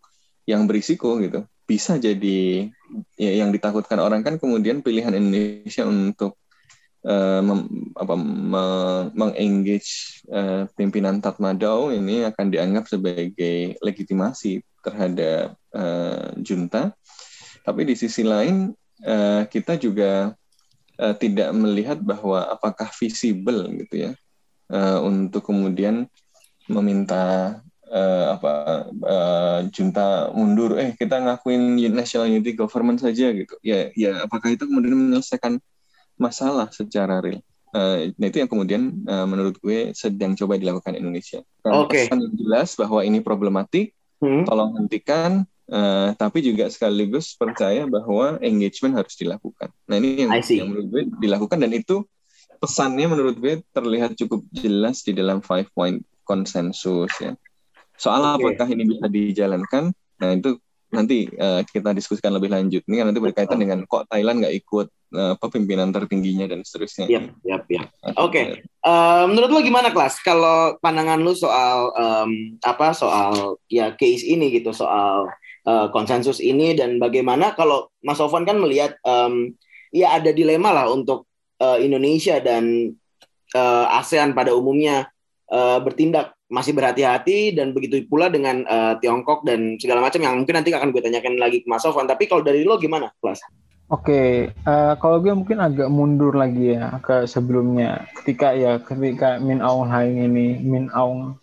yang 0.47 0.67
berisiko 0.67 1.19
gitu 1.19 1.43
bisa 1.67 1.99
jadi 1.99 2.71
ya, 3.19 3.33
yang 3.43 3.51
ditakutkan 3.51 3.99
orang 3.99 4.23
kan 4.23 4.39
kemudian 4.39 4.81
pilihan 4.81 5.11
Indonesia 5.13 5.83
untuk 5.83 6.39
uh, 7.03 7.43
mengengage 9.13 10.23
uh, 10.31 10.71
pimpinan 10.79 11.19
Tatmadaw 11.19 11.91
ini 11.91 12.23
akan 12.23 12.47
dianggap 12.55 12.87
sebagai 12.87 13.75
legitimasi 13.83 14.63
terhadap 14.87 15.59
uh, 15.75 16.31
junta. 16.39 16.95
Tapi 17.67 17.83
di 17.83 17.99
sisi 17.99 18.23
lain 18.23 18.71
uh, 19.03 19.43
kita 19.51 19.75
juga 19.75 20.31
uh, 21.03 21.15
tidak 21.19 21.51
melihat 21.51 21.99
bahwa 21.99 22.47
apakah 22.47 22.87
visible 22.95 23.67
gitu 23.75 24.11
ya 24.11 24.13
uh, 24.71 25.03
untuk 25.03 25.51
kemudian 25.51 26.07
meminta 26.71 27.59
uh, 27.91 28.39
apa 28.39 28.53
uh, 28.91 29.61
junta 29.71 30.31
mundur 30.35 30.79
eh 30.79 30.95
kita 30.99 31.23
ngakuin 31.23 31.79
national 31.95 32.31
unity 32.31 32.55
government 32.55 32.99
saja 32.99 33.31
gitu 33.31 33.55
ya 33.63 33.91
ya 33.95 34.27
apakah 34.27 34.55
itu 34.55 34.67
kemudian 34.67 34.95
menyelesaikan 34.95 35.59
masalah 36.17 36.71
secara 36.73 37.23
real 37.23 37.43
uh, 37.75 38.11
nah 38.19 38.27
itu 38.27 38.43
yang 38.43 38.51
kemudian 38.51 38.83
uh, 39.07 39.27
menurut 39.27 39.59
gue 39.63 39.95
sedang 39.95 40.35
coba 40.35 40.59
dilakukan 40.59 40.99
Indonesia 40.99 41.43
Oke 41.67 42.07
okay. 42.09 42.13
yang 42.13 42.33
jelas 42.35 42.75
bahwa 42.75 43.01
ini 43.03 43.19
problematik 43.23 43.95
hmm. 44.23 44.47
tolong 44.47 44.75
hentikan 44.79 45.47
Uh, 45.67 46.15
tapi 46.15 46.47
juga 46.47 46.71
sekaligus 46.71 47.35
percaya 47.35 47.91
bahwa 47.91 48.39
engagement 48.39 48.95
harus 48.95 49.19
dilakukan. 49.19 49.67
Nah 49.91 49.99
ini 49.99 50.23
yang, 50.23 50.31
yang 50.39 50.71
menurut 50.71 50.87
gue 50.95 51.03
dilakukan 51.19 51.59
dan 51.59 51.75
itu 51.75 52.07
pesannya 52.63 53.11
menurut 53.11 53.35
gue 53.35 53.67
terlihat 53.75 54.15
cukup 54.15 54.47
jelas 54.55 55.03
di 55.03 55.11
dalam 55.11 55.43
five 55.43 55.67
point 55.75 56.07
konsensus 56.23 57.11
ya. 57.19 57.35
Soal 57.97 58.23
okay. 58.23 58.33
apakah 58.53 58.69
ini 58.73 58.85
bisa 58.85 59.07
dijalankan, 59.09 59.93
nah 60.21 60.31
itu 60.37 60.61
nanti 60.93 61.27
uh, 61.37 61.61
kita 61.67 61.91
diskusikan 61.93 62.33
lebih 62.37 62.53
lanjut. 62.53 62.85
Ini 62.87 63.03
kan 63.03 63.07
nanti 63.11 63.21
berkaitan 63.21 63.59
dengan 63.59 63.83
kok 63.85 64.07
Thailand 64.07 64.45
nggak 64.45 64.55
ikut 64.65 64.87
uh, 65.19 65.35
pemimpinan 65.41 65.91
tertingginya 65.91 66.47
dan 66.47 66.63
seterusnya. 66.63 67.11
Iya, 67.11 67.21
iya, 67.43 67.57
iya. 67.67 67.83
Oke. 68.17 68.63
Uh, 68.87 69.27
menurut 69.27 69.51
lo 69.51 69.61
gimana 69.67 69.91
kelas? 69.91 70.23
Kalau 70.23 70.79
pandangan 70.79 71.21
lo 71.21 71.35
soal 71.35 71.91
um, 71.97 72.31
apa 72.63 72.95
soal 72.95 73.59
ya 73.67 73.93
case 73.99 74.23
ini 74.23 74.55
gitu, 74.55 74.71
soal 74.71 75.27
uh, 75.67 75.87
konsensus 75.91 76.39
ini 76.39 76.79
dan 76.79 77.03
bagaimana 77.03 77.53
kalau 77.59 77.91
Mas 78.01 78.23
Sofwan 78.23 78.47
kan 78.47 78.57
melihat 78.63 78.95
um, 79.03 79.53
ya 79.91 80.15
ada 80.15 80.31
dilema 80.31 80.71
lah 80.71 80.87
untuk 80.89 81.27
uh, 81.59 81.77
Indonesia 81.83 82.39
dan 82.39 82.95
uh, 83.57 83.87
ASEAN 83.99 84.33
pada 84.39 84.55
umumnya 84.55 85.11
uh, 85.51 85.83
bertindak 85.83 86.36
masih 86.47 86.73
berhati-hati 86.79 87.59
dan 87.59 87.75
begitu 87.75 88.07
pula 88.07 88.31
dengan 88.31 88.63
uh, 88.71 88.95
Tiongkok 89.03 89.43
dan 89.43 89.75
segala 89.83 89.99
macam 89.99 90.23
yang 90.23 90.39
mungkin 90.39 90.55
nanti 90.55 90.71
akan 90.71 90.95
gue 90.95 91.03
tanyakan 91.03 91.43
lagi 91.43 91.63
ke 91.63 91.67
Mas 91.67 91.83
Sofwan. 91.83 92.07
Tapi 92.07 92.31
kalau 92.31 92.47
dari 92.47 92.63
lo 92.63 92.79
gimana, 92.79 93.11
Kelas? 93.19 93.43
Oke, 93.87 94.03
okay, 94.11 94.31
uh, 94.67 94.99
kalau 94.99 95.23
gue 95.23 95.31
mungkin 95.31 95.63
agak 95.63 95.87
mundur 95.87 96.35
lagi 96.35 96.75
ya 96.75 96.99
ke 97.03 97.27
sebelumnya. 97.27 98.07
Ketika 98.19 98.51
ya 98.55 98.83
ketika 98.83 99.39
Min 99.39 99.63
Aung 99.63 99.87
Hlaing 99.87 100.27
ini, 100.27 100.59
Min 100.59 100.91
Aung 100.91 101.39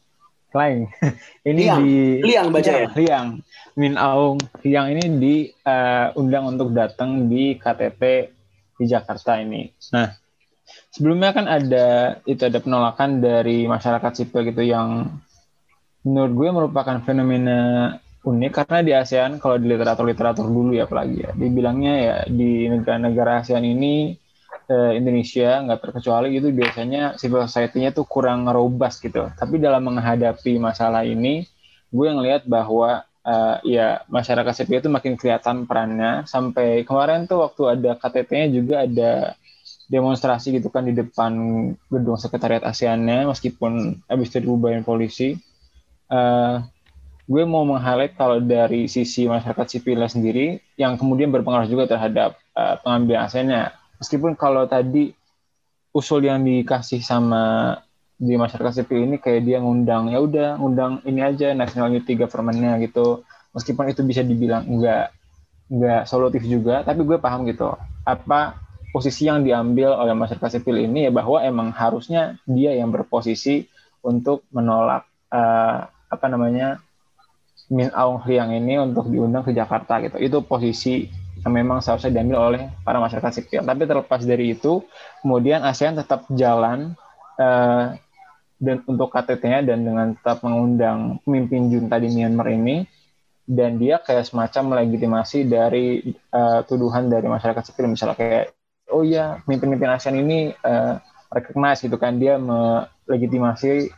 Hlaing 0.52 0.92
ini 1.50 1.64
Liang. 1.68 1.80
di 1.80 1.92
Liang 2.20 2.48
baca 2.52 2.72
ya. 2.72 2.88
Liang. 2.96 3.40
Min 3.80 3.96
Aung 3.96 4.44
Liang 4.60 4.92
ini 4.92 5.04
diundang 5.20 6.44
uh, 6.48 6.52
untuk 6.52 6.76
datang 6.76 7.32
di 7.32 7.56
KTT 7.56 8.04
di 8.76 8.86
Jakarta 8.92 9.40
ini. 9.40 9.72
Nah, 9.96 10.12
sebelumnya 10.94 11.34
kan 11.34 11.50
ada 11.50 12.22
itu 12.30 12.46
ada 12.46 12.62
penolakan 12.62 13.18
dari 13.18 13.66
masyarakat 13.66 14.14
sipil 14.14 14.46
gitu 14.54 14.62
yang 14.62 15.10
menurut 16.06 16.34
gue 16.38 16.50
merupakan 16.54 17.02
fenomena 17.02 17.90
unik 18.24 18.52
karena 18.54 18.80
di 18.86 18.92
ASEAN 18.94 19.42
kalau 19.42 19.58
di 19.58 19.74
literatur-literatur 19.74 20.46
dulu 20.46 20.78
ya 20.78 20.86
apalagi 20.86 21.26
ya 21.26 21.32
dibilangnya 21.34 21.94
ya 21.98 22.16
di 22.30 22.70
negara-negara 22.70 23.42
ASEAN 23.42 23.66
ini 23.66 24.14
eh, 24.70 24.92
Indonesia 24.96 25.66
nggak 25.66 25.82
terkecuali 25.82 26.38
gitu 26.38 26.54
biasanya 26.54 27.18
civil 27.18 27.42
society-nya 27.50 27.92
tuh 27.92 28.06
kurang 28.06 28.46
robust 28.46 29.02
gitu. 29.02 29.28
Tapi 29.34 29.58
dalam 29.58 29.90
menghadapi 29.90 30.62
masalah 30.62 31.04
ini 31.04 31.44
gue 31.94 32.08
ngelihat 32.10 32.46
bahwa 32.50 33.06
uh, 33.22 33.58
ya 33.62 34.02
masyarakat 34.10 34.54
sipil 34.54 34.82
itu 34.82 34.90
makin 34.90 35.14
kelihatan 35.20 35.66
perannya. 35.70 36.26
Sampai 36.26 36.82
kemarin 36.88 37.26
tuh 37.30 37.46
waktu 37.46 37.80
ada 37.80 37.92
KTT-nya 37.98 38.48
juga 38.50 38.76
ada 38.86 39.12
demonstrasi 39.92 40.56
gitu 40.60 40.72
kan 40.72 40.88
di 40.88 40.96
depan 40.96 41.32
gedung 41.92 42.16
sekretariat 42.16 42.64
ASEAN-nya 42.64 43.28
meskipun 43.28 44.04
habis 44.08 44.32
itu 44.32 44.44
dibubarin 44.44 44.86
polisi. 44.86 45.36
Uh, 46.08 46.64
gue 47.24 47.44
mau 47.48 47.64
meng-highlight 47.64 48.20
kalau 48.20 48.44
dari 48.44 48.92
sisi 48.92 49.26
masyarakat 49.28 49.80
sipilnya 49.80 50.12
sendiri 50.12 50.60
yang 50.76 51.00
kemudian 51.00 51.32
berpengaruh 51.32 51.72
juga 51.72 51.88
terhadap 51.88 52.36
uh, 52.56 52.80
pengambilan 52.84 53.28
ASEAN-nya. 53.28 53.76
Meskipun 54.00 54.36
kalau 54.36 54.68
tadi 54.68 55.16
usul 55.94 56.26
yang 56.26 56.42
dikasih 56.44 57.00
sama 57.06 57.78
di 58.18 58.40
masyarakat 58.40 58.84
sipil 58.84 59.04
ini 59.04 59.18
kayak 59.20 59.44
dia 59.44 59.58
ngundang 59.60 60.10
ya 60.10 60.24
udah 60.24 60.56
ngundang 60.58 61.04
ini 61.04 61.22
aja 61.22 61.52
national 61.52 61.92
unity 61.92 62.16
government-nya 62.16 62.80
gitu 62.80 63.26
meskipun 63.52 63.92
itu 63.92 64.02
bisa 64.06 64.24
dibilang 64.24 64.64
enggak 64.64 65.12
enggak 65.68 66.08
solutif 66.08 66.42
juga 66.48 66.82
tapi 66.88 67.04
gue 67.04 67.20
paham 67.20 67.44
gitu 67.50 67.76
apa 68.08 68.63
posisi 68.94 69.26
yang 69.26 69.42
diambil 69.42 69.98
oleh 69.98 70.14
masyarakat 70.14 70.62
sipil 70.62 70.78
ini 70.78 71.10
ya 71.10 71.12
bahwa 71.12 71.42
emang 71.42 71.74
harusnya 71.74 72.38
dia 72.46 72.78
yang 72.78 72.94
berposisi 72.94 73.66
untuk 74.06 74.46
menolak 74.54 75.10
uh, 75.34 75.90
apa 75.90 76.26
namanya 76.30 76.78
Min 77.74 77.90
Aung 77.98 78.22
Hlaing 78.22 78.54
ini 78.54 78.78
untuk 78.78 79.10
diundang 79.10 79.42
ke 79.42 79.52
Jakarta 79.56 79.98
gitu. 80.06 80.22
Itu 80.22 80.46
posisi 80.46 81.10
yang 81.42 81.58
memang 81.58 81.82
seharusnya 81.82 82.22
diambil 82.22 82.54
oleh 82.54 82.62
para 82.86 83.02
masyarakat 83.02 83.34
sipil. 83.34 83.66
Tapi 83.66 83.82
terlepas 83.90 84.22
dari 84.22 84.54
itu 84.54 84.86
kemudian 85.26 85.66
ASEAN 85.66 85.98
tetap 85.98 86.30
jalan 86.30 86.94
uh, 87.42 87.98
dan 88.62 88.78
untuk 88.86 89.10
KTT-nya 89.10 89.66
dan 89.66 89.82
dengan 89.82 90.14
tetap 90.14 90.46
mengundang 90.46 91.18
pemimpin 91.26 91.74
junta 91.74 91.98
di 91.98 92.14
Myanmar 92.14 92.54
ini 92.54 92.86
dan 93.44 93.76
dia 93.76 94.00
kayak 94.00 94.30
semacam 94.30 94.78
melegitimasi 94.78 95.50
dari 95.50 96.14
uh, 96.32 96.62
tuduhan 96.64 97.10
dari 97.10 97.26
masyarakat 97.26 97.64
sipil. 97.66 97.90
Misalnya 97.90 98.16
kayak 98.16 98.54
oh 98.94 99.02
iya 99.02 99.42
pemimpin-pemimpin 99.44 99.90
ASEAN 99.98 100.22
ini 100.22 100.54
uh, 100.62 101.02
recognize 101.34 101.82
gitu 101.82 101.98
kan 101.98 102.22
dia 102.22 102.38
melegitimasi 102.38 103.90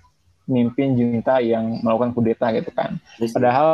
pemimpin 0.45 0.93
junta 0.95 1.41
yang 1.41 1.81
melakukan 1.81 2.13
kudeta 2.15 2.53
gitu 2.55 2.71
kan. 2.71 3.01
Padahal 3.33 3.67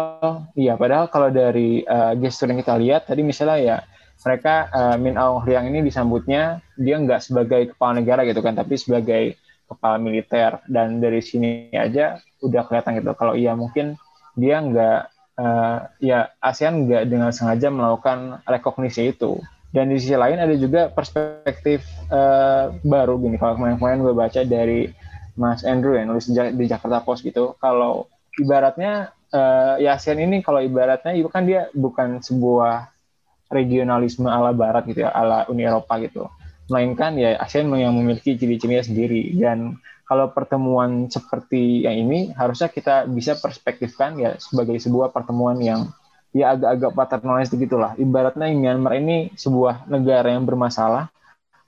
iya 0.57 0.73
padahal 0.79 1.11
kalau 1.11 1.29
dari 1.29 1.85
uh, 1.85 2.17
gestur 2.17 2.49
yang 2.49 2.59
kita 2.59 2.79
lihat 2.79 3.05
tadi 3.05 3.21
misalnya 3.21 3.59
ya 3.61 3.77
mereka 4.21 4.69
uh, 4.71 4.95
Min 4.97 5.19
Aung 5.19 5.43
Hlaing 5.45 5.69
ini 5.69 5.85
disambutnya 5.85 6.63
dia 6.79 6.95
nggak 6.97 7.21
sebagai 7.21 7.61
kepala 7.75 8.01
negara 8.01 8.25
gitu 8.25 8.39
kan 8.41 8.57
tapi 8.57 8.79
sebagai 8.79 9.37
kepala 9.69 10.01
militer. 10.01 10.63
Dan 10.65 11.03
dari 11.03 11.21
sini 11.21 11.69
aja 11.75 12.17
udah 12.41 12.65
kelihatan 12.65 12.97
gitu 12.97 13.11
kalau 13.13 13.37
iya 13.37 13.53
mungkin 13.53 13.99
dia 14.39 14.63
nggak 14.63 14.99
uh, 15.37 15.77
ya 15.99 16.31
ASEAN 16.39 16.87
nggak 16.87 17.03
dengan 17.11 17.35
sengaja 17.35 17.67
melakukan 17.67 18.39
rekognisi 18.47 19.11
itu 19.11 19.37
dan 19.71 19.87
di 19.87 19.97
sisi 19.99 20.15
lain 20.15 20.39
ada 20.39 20.55
juga 20.59 20.91
perspektif 20.91 21.87
uh, 22.11 22.75
baru 22.83 23.15
gini 23.19 23.39
kalau 23.39 23.55
kemarin-kemarin 23.55 23.99
gue 24.03 24.15
baca 24.15 24.41
dari 24.43 24.91
Mas 25.39 25.63
Andrew 25.63 25.95
yang 25.95 26.11
nulis 26.11 26.27
di 26.27 26.65
Jakarta 26.67 26.99
Post 27.01 27.23
gitu 27.23 27.55
kalau 27.55 28.11
ibaratnya 28.35 29.15
uh, 29.31 29.75
ya 29.79 29.97
ASEAN 29.97 30.21
ini 30.21 30.43
kalau 30.43 30.59
ibaratnya 30.61 31.15
itu 31.15 31.27
kan 31.31 31.47
dia 31.47 31.71
bukan 31.71 32.19
sebuah 32.19 32.91
regionalisme 33.51 34.27
ala 34.27 34.55
Barat 34.55 34.87
gitu 34.87 35.03
ya 35.03 35.11
ala 35.11 35.47
Uni 35.51 35.67
Eropa 35.67 35.99
gitu. 35.99 36.27
Melainkan 36.71 37.19
ya 37.19 37.35
ASEAN 37.39 37.67
yang 37.75 37.91
memiliki 37.91 38.39
ciri-cirinya 38.39 38.83
sendiri. 38.83 39.35
Dan 39.35 39.75
kalau 40.07 40.31
pertemuan 40.31 41.11
seperti 41.11 41.83
yang 41.83 42.07
ini 42.07 42.31
harusnya 42.35 42.71
kita 42.71 43.07
bisa 43.11 43.35
perspektifkan 43.39 44.15
ya 44.19 44.35
sebagai 44.39 44.79
sebuah 44.79 45.11
pertemuan 45.11 45.59
yang 45.59 45.91
ya 46.31 46.55
agak-agak 46.55 46.91
paternalistik 46.95 47.67
gitulah 47.67 47.95
ibaratnya 47.99 48.47
Myanmar 48.55 48.99
ini 48.99 49.31
sebuah 49.35 49.87
negara 49.91 50.31
yang 50.31 50.47
bermasalah. 50.47 51.11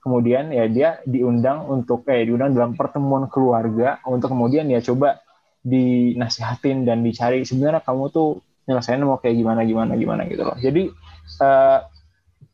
Kemudian 0.04 0.52
ya 0.52 0.68
dia 0.68 1.00
diundang 1.08 1.64
untuk 1.64 2.04
eh 2.12 2.28
diundang 2.28 2.52
dalam 2.52 2.76
pertemuan 2.76 3.24
keluarga 3.32 4.04
untuk 4.04 4.36
kemudian 4.36 4.68
ya 4.68 4.84
coba 4.84 5.24
dinasihatin 5.64 6.84
dan 6.84 7.00
dicari 7.00 7.40
sebenarnya 7.40 7.80
kamu 7.80 8.12
tuh 8.12 8.44
nyelesain 8.68 9.00
mau 9.00 9.16
kayak 9.16 9.40
gimana 9.40 9.64
gimana 9.64 9.96
gimana 9.96 10.28
gitu 10.28 10.44
loh. 10.44 10.56
Jadi 10.60 10.92
uh, 11.40 11.80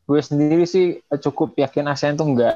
gue 0.07 0.21
sendiri 0.23 0.63
sih 0.63 1.03
cukup 1.07 1.59
yakin 1.59 1.91
ASEAN 1.91 2.15
tuh 2.15 2.31
nggak 2.31 2.55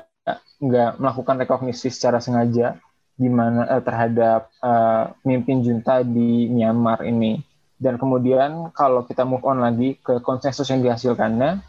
nggak 0.63 0.91
melakukan 1.03 1.35
rekognisi 1.43 1.91
secara 1.91 2.23
sengaja 2.23 2.79
gimana 3.19 3.67
uh, 3.67 3.83
terhadap 3.83 4.47
uh, 4.63 5.11
pemimpin 5.23 5.59
junta 5.59 6.03
di 6.07 6.47
Myanmar 6.51 7.03
ini 7.03 7.39
dan 7.75 7.99
kemudian 7.99 8.71
kalau 8.71 9.03
kita 9.03 9.27
move 9.27 9.43
on 9.43 9.59
lagi 9.59 9.99
ke 9.99 10.23
konsensus 10.23 10.67
yang 10.71 10.79
dihasilkannya 10.79 11.59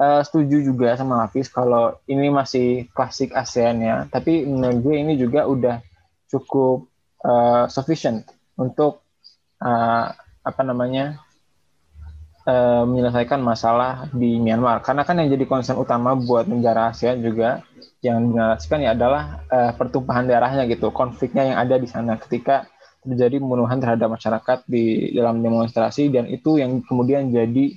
uh, 0.00 0.20
setuju 0.26 0.66
juga 0.66 0.98
sama 0.98 1.22
Hafiz 1.22 1.46
kalau 1.46 1.94
ini 2.10 2.28
masih 2.30 2.90
klasik 2.90 3.30
ASEAN 3.32 3.82
ya 3.82 3.96
tapi 4.10 4.42
menurut 4.46 4.78
gue 4.82 4.96
ini 4.98 5.14
juga 5.14 5.46
udah 5.46 5.78
cukup 6.30 6.90
uh, 7.26 7.66
sufficient 7.66 8.26
untuk 8.58 9.02
uh, 9.62 10.06
apa 10.40 10.62
namanya 10.64 11.20
uh, 12.48 12.84
menyelesaikan 12.88 13.40
masalah 13.40 14.08
di 14.12 14.40
Myanmar. 14.40 14.80
Karena 14.80 15.04
kan 15.04 15.20
yang 15.20 15.28
jadi 15.32 15.44
concern 15.44 15.80
utama 15.80 16.16
buat 16.16 16.48
negara 16.48 16.92
ASEAN 16.92 17.20
juga 17.20 17.64
yang 18.00 18.32
dinarasikan 18.32 18.80
ya 18.80 18.96
adalah 18.96 19.44
uh, 19.52 19.72
pertumpahan 19.76 20.24
darahnya 20.24 20.64
gitu, 20.64 20.88
konfliknya 20.88 21.52
yang 21.52 21.58
ada 21.60 21.76
di 21.76 21.88
sana 21.88 22.16
ketika 22.16 22.64
terjadi 23.00 23.40
pembunuhan 23.40 23.80
terhadap 23.80 24.12
masyarakat 24.12 24.58
di 24.68 25.14
dalam 25.16 25.40
demonstrasi 25.40 26.12
dan 26.12 26.28
itu 26.28 26.60
yang 26.60 26.84
kemudian 26.84 27.32
jadi 27.32 27.76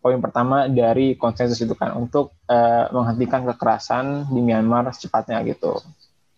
poin 0.00 0.16
pertama 0.22 0.70
dari 0.72 1.18
konsensus 1.20 1.60
itu 1.60 1.76
kan 1.76 1.92
untuk 1.92 2.32
uh, 2.48 2.88
menghentikan 2.94 3.44
kekerasan 3.44 4.24
di 4.32 4.40
Myanmar 4.40 4.88
secepatnya 4.88 5.44
gitu. 5.44 5.76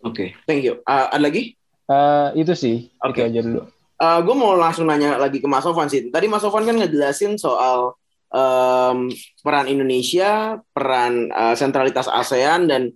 Oke, 0.03 0.11
okay, 0.11 0.29
thank 0.43 0.61
you. 0.65 0.83
Uh, 0.83 1.07
ada 1.07 1.23
lagi? 1.31 1.55
Uh, 1.85 2.33
itu 2.33 2.51
sih, 2.57 2.89
oke 2.99 3.21
okay. 3.21 3.29
aja 3.29 3.45
dulu 3.45 3.69
uh, 3.99 4.19
gue 4.23 4.35
mau 4.35 4.55
langsung 4.55 4.87
nanya 4.87 5.15
lagi 5.15 5.39
ke 5.39 5.47
Mas 5.47 5.63
Sofan 5.63 5.87
sih. 5.87 6.07
Tadi 6.11 6.25
Mas 6.27 6.43
Sofan 6.43 6.67
kan 6.67 6.75
ngejelasin 6.79 7.39
soal 7.39 7.95
um, 8.31 9.11
peran 9.43 9.67
Indonesia, 9.69 10.59
peran 10.75 11.31
uh, 11.31 11.55
sentralitas 11.55 12.09
ASEAN 12.11 12.67
dan 12.67 12.91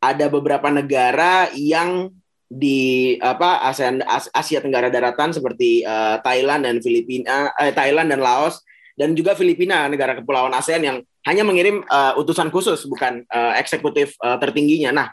ada 0.00 0.32
beberapa 0.32 0.72
negara 0.72 1.52
yang 1.52 2.08
di 2.50 3.14
apa 3.22 3.62
ASEAN 3.70 4.02
Asia 4.34 4.58
Tenggara 4.58 4.90
Daratan 4.90 5.30
seperti 5.30 5.86
uh, 5.86 6.18
Thailand 6.18 6.66
dan 6.66 6.82
Filipina, 6.82 7.54
eh, 7.62 7.70
Thailand 7.70 8.10
dan 8.10 8.18
Laos 8.18 8.66
dan 8.98 9.14
juga 9.14 9.38
Filipina 9.38 9.86
negara 9.86 10.18
kepulauan 10.18 10.50
ASEAN 10.50 10.82
yang 10.82 10.98
hanya 11.30 11.46
mengirim 11.46 11.86
uh, 11.86 12.18
utusan 12.18 12.50
khusus 12.50 12.82
bukan 12.90 13.22
uh, 13.30 13.54
eksekutif 13.54 14.18
uh, 14.18 14.34
tertingginya. 14.42 14.90
Nah, 14.90 15.08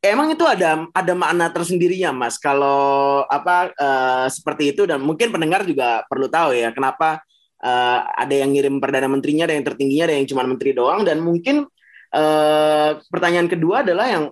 emang 0.00 0.32
itu 0.32 0.40
ada 0.48 0.88
ada 0.92 1.12
makna 1.12 1.52
tersendirinya 1.52 2.16
mas 2.16 2.40
kalau 2.40 3.24
apa 3.28 3.72
uh, 3.76 4.26
seperti 4.32 4.72
itu 4.72 4.88
dan 4.88 5.04
mungkin 5.04 5.32
pendengar 5.32 5.68
juga 5.68 6.04
perlu 6.08 6.32
tahu 6.32 6.52
ya 6.56 6.72
kenapa 6.72 7.24
uh, 7.64 7.98
ada 8.12 8.34
yang 8.36 8.52
ngirim 8.52 8.80
perdana 8.80 9.08
menterinya 9.08 9.48
ada 9.48 9.56
yang 9.56 9.64
tertingginya 9.64 10.04
ada 10.12 10.16
yang 10.16 10.28
cuma 10.28 10.44
menteri 10.44 10.76
doang 10.76 11.08
dan 11.08 11.24
mungkin 11.24 11.64
uh, 12.12 12.90
pertanyaan 13.08 13.48
kedua 13.48 13.80
adalah 13.80 14.06
yang 14.08 14.24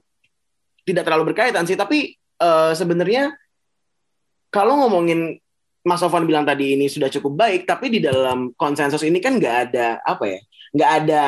tidak 0.84 1.08
terlalu 1.08 1.32
berkaitan 1.32 1.64
sih 1.64 1.78
tapi 1.78 2.20
uh, 2.42 2.74
sebenarnya 2.74 3.30
kalau 4.50 4.82
ngomongin 4.82 5.38
Mas 5.86 6.02
Sofan 6.02 6.26
bilang 6.26 6.42
tadi 6.42 6.74
ini 6.74 6.90
sudah 6.90 7.06
cukup 7.10 7.38
baik 7.38 7.66
tapi 7.66 7.90
di 7.90 8.02
dalam 8.02 8.50
konsensus 8.58 9.02
ini 9.06 9.22
kan 9.22 9.38
nggak 9.38 9.56
ada 9.70 9.98
apa 10.02 10.24
ya 10.26 10.40
nggak 10.74 10.90
ada 11.02 11.22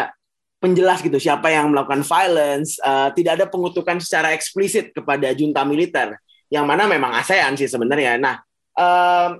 penjelas 0.64 1.04
gitu 1.04 1.20
siapa 1.20 1.52
yang 1.52 1.68
melakukan 1.68 2.00
violence, 2.00 2.80
uh, 2.80 3.12
tidak 3.12 3.36
ada 3.36 3.46
pengutukan 3.52 4.00
secara 4.00 4.32
eksplisit 4.32 4.96
kepada 4.96 5.36
junta 5.36 5.60
militer 5.60 6.16
yang 6.48 6.64
mana 6.64 6.88
memang 6.88 7.12
ASEAN 7.20 7.52
sih 7.60 7.68
sebenarnya. 7.68 8.16
Nah, 8.16 8.40
uh, 8.80 9.36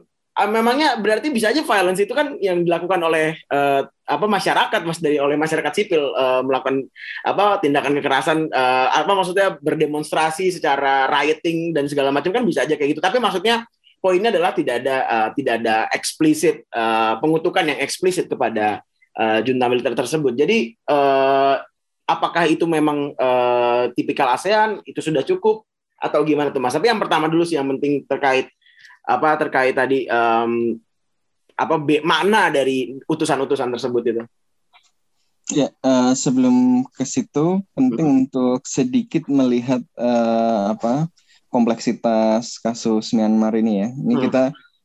memangnya 0.52 1.00
berarti 1.00 1.32
bisa 1.32 1.48
aja 1.48 1.64
violence 1.64 2.04
itu 2.04 2.12
kan 2.12 2.36
yang 2.44 2.60
dilakukan 2.60 3.00
oleh 3.00 3.40
uh, 3.48 3.88
apa 4.04 4.26
masyarakat 4.28 4.80
mas 4.84 5.00
dari 5.00 5.16
oleh 5.16 5.40
masyarakat 5.40 5.72
sipil 5.72 6.12
uh, 6.12 6.44
melakukan 6.44 6.84
apa 7.24 7.58
tindakan 7.64 7.96
kekerasan 7.96 8.38
uh, 8.52 8.88
apa 8.92 9.12
maksudnya 9.16 9.56
berdemonstrasi 9.56 10.52
secara 10.52 11.08
rioting 11.08 11.72
dan 11.72 11.88
segala 11.88 12.12
macam 12.12 12.28
kan 12.28 12.44
bisa 12.44 12.68
aja 12.68 12.76
kayak 12.76 12.96
gitu. 12.96 13.00
Tapi 13.00 13.16
maksudnya 13.16 13.64
poinnya 14.04 14.28
adalah 14.28 14.52
tidak 14.52 14.84
ada 14.84 14.96
uh, 15.08 15.28
tidak 15.32 15.64
ada 15.64 15.88
eksplisit 15.96 16.68
uh, 16.76 17.16
pengutukan 17.24 17.64
yang 17.64 17.80
eksplisit 17.80 18.28
kepada 18.28 18.84
uh, 19.16 19.40
junta 19.40 19.64
militer 19.72 19.96
tersebut. 19.96 20.36
Jadi 20.36 20.76
uh, 20.92 21.56
apakah 22.04 22.44
itu 22.44 22.68
memang 22.68 23.16
uh, 23.16 23.88
tipikal 23.96 24.36
ASEAN 24.36 24.84
itu 24.84 25.00
sudah 25.00 25.24
cukup 25.24 25.64
atau 25.96 26.20
gimana 26.20 26.52
tuh 26.52 26.60
Mas? 26.60 26.76
Tapi 26.76 26.92
yang 26.92 27.00
pertama 27.00 27.32
dulu 27.32 27.48
sih 27.48 27.56
yang 27.56 27.64
penting 27.72 28.04
terkait 28.04 28.52
apa 29.04 29.36
terkait 29.40 29.72
tadi 29.72 30.04
um, 30.08 30.76
apa 31.54 31.78
makna 32.02 32.50
dari 32.50 32.98
utusan-utusan 33.06 33.70
tersebut 33.74 34.02
itu. 34.04 34.22
Ya, 35.52 35.68
uh, 35.84 36.16
sebelum 36.16 36.88
ke 36.88 37.04
situ 37.04 37.60
penting 37.76 38.06
hmm. 38.08 38.20
untuk 38.24 38.64
sedikit 38.64 39.28
melihat 39.28 39.84
uh, 40.00 40.72
apa 40.72 41.06
kompleksitas 41.52 42.58
kasus 42.58 43.12
Myanmar 43.12 43.52
ini 43.54 43.84
ya. 43.84 43.88
Ini 43.92 44.14
hmm. 44.16 44.24
kita 44.24 44.42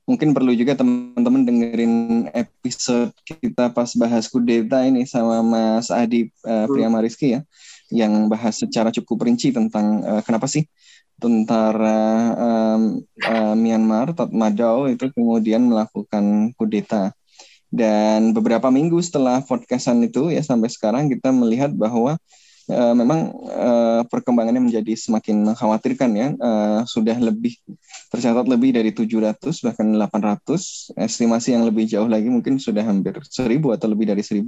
mungkin 0.10 0.34
perlu 0.34 0.52
juga 0.58 0.74
teman-teman 0.74 1.46
dengerin 1.46 1.94
episode 2.34 3.14
kita 3.24 3.70
pas 3.70 3.94
bahas 3.94 4.26
kudeta 4.26 4.82
ini 4.82 5.06
sama 5.06 5.46
Mas 5.46 5.94
Adi 5.94 6.34
uh, 6.50 6.66
Priamariski 6.66 7.38
ya 7.38 7.42
yang 7.94 8.26
bahas 8.26 8.58
secara 8.58 8.90
cukup 8.90 9.30
rinci 9.30 9.54
tentang 9.54 10.02
uh, 10.02 10.22
kenapa 10.26 10.50
sih 10.50 10.66
tentara 11.20 12.34
um, 12.40 13.04
uh, 13.28 13.56
Myanmar 13.60 14.16
Tatmadaw 14.16 14.90
itu 14.90 15.12
kemudian 15.12 15.68
melakukan 15.68 16.56
kudeta 16.56 17.14
dan 17.70 18.34
beberapa 18.34 18.74
minggu 18.74 18.98
setelah 19.06 19.46
podcastan 19.46 20.02
itu 20.02 20.34
ya 20.34 20.42
sampai 20.42 20.74
sekarang 20.74 21.06
kita 21.06 21.30
melihat 21.30 21.70
bahwa 21.70 22.18
uh, 22.70 22.94
memang 22.98 23.30
uh, 23.46 24.02
perkembangannya 24.10 24.62
menjadi 24.62 24.98
semakin 24.98 25.54
mengkhawatirkan 25.54 26.12
ya. 26.18 26.28
Uh, 26.42 26.82
sudah 26.90 27.14
lebih 27.22 27.62
tercatat 28.10 28.50
lebih 28.50 28.74
dari 28.74 28.90
700 28.90 29.38
bahkan 29.62 29.86
800 29.86 30.98
estimasi 30.98 31.54
yang 31.54 31.70
lebih 31.70 31.86
jauh 31.86 32.10
lagi 32.10 32.26
mungkin 32.34 32.58
sudah 32.58 32.82
hampir 32.82 33.22
1000 33.22 33.62
atau 33.78 33.88
lebih 33.90 34.10
dari 34.10 34.26
1000 34.26 34.42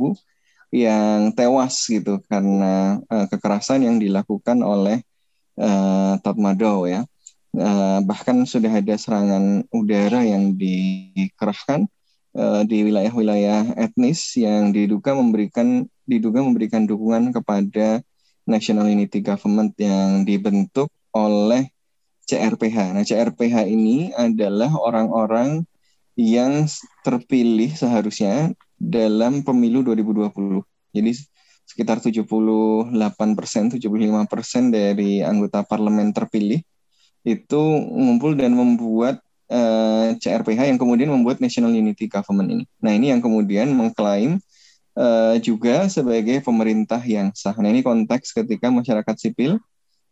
yang 0.72 1.36
tewas 1.36 1.84
gitu 1.86 2.24
karena 2.26 2.98
uh, 3.06 3.30
kekerasan 3.30 3.86
yang 3.86 4.02
dilakukan 4.02 4.64
oleh 4.66 5.04
uh, 5.58 6.20
Tatmadaw 6.22 6.88
ya. 6.88 7.02
Uh, 7.52 8.00
bahkan 8.08 8.48
sudah 8.48 8.72
ada 8.72 8.96
serangan 8.96 9.68
udara 9.76 10.24
yang 10.24 10.56
dikerahkan 10.56 11.84
uh, 12.36 12.64
di 12.64 12.88
wilayah-wilayah 12.88 13.76
etnis 13.76 14.40
yang 14.40 14.72
diduga 14.72 15.12
memberikan 15.12 15.84
diduga 16.08 16.40
memberikan 16.40 16.88
dukungan 16.88 17.36
kepada 17.36 18.00
National 18.48 18.88
Unity 18.88 19.20
Government 19.20 19.76
yang 19.76 20.24
dibentuk 20.24 20.88
oleh 21.12 21.72
CRPH. 22.28 22.96
Nah, 22.96 23.04
CRPH 23.04 23.68
ini 23.68 24.16
adalah 24.16 24.72
orang-orang 24.80 25.68
yang 26.16 26.68
terpilih 27.04 27.72
seharusnya 27.76 28.56
dalam 28.80 29.44
pemilu 29.44 29.84
2020. 29.84 30.64
Jadi 30.92 31.12
sekitar 31.72 32.04
78 32.04 32.92
persen, 33.32 33.72
75 33.72 34.28
persen 34.28 34.64
dari 34.76 35.24
anggota 35.24 35.64
parlemen 35.64 36.12
terpilih 36.12 36.60
itu 37.24 37.64
ngumpul 37.96 38.36
dan 38.36 38.52
membuat 38.52 39.24
uh, 39.48 40.12
eh, 40.12 40.20
CRPH 40.20 40.68
yang 40.68 40.80
kemudian 40.82 41.08
membuat 41.14 41.40
National 41.40 41.72
Unity 41.72 42.12
Government 42.12 42.50
ini. 42.52 42.66
Nah 42.84 42.92
ini 42.92 43.14
yang 43.14 43.24
kemudian 43.24 43.72
mengklaim 43.72 44.42
uh, 45.00 45.38
juga 45.40 45.88
sebagai 45.88 46.44
pemerintah 46.44 47.00
yang 47.06 47.32
sah. 47.32 47.56
Nah 47.56 47.70
ini 47.72 47.86
konteks 47.86 48.36
ketika 48.36 48.68
masyarakat 48.74 49.16
sipil 49.16 49.62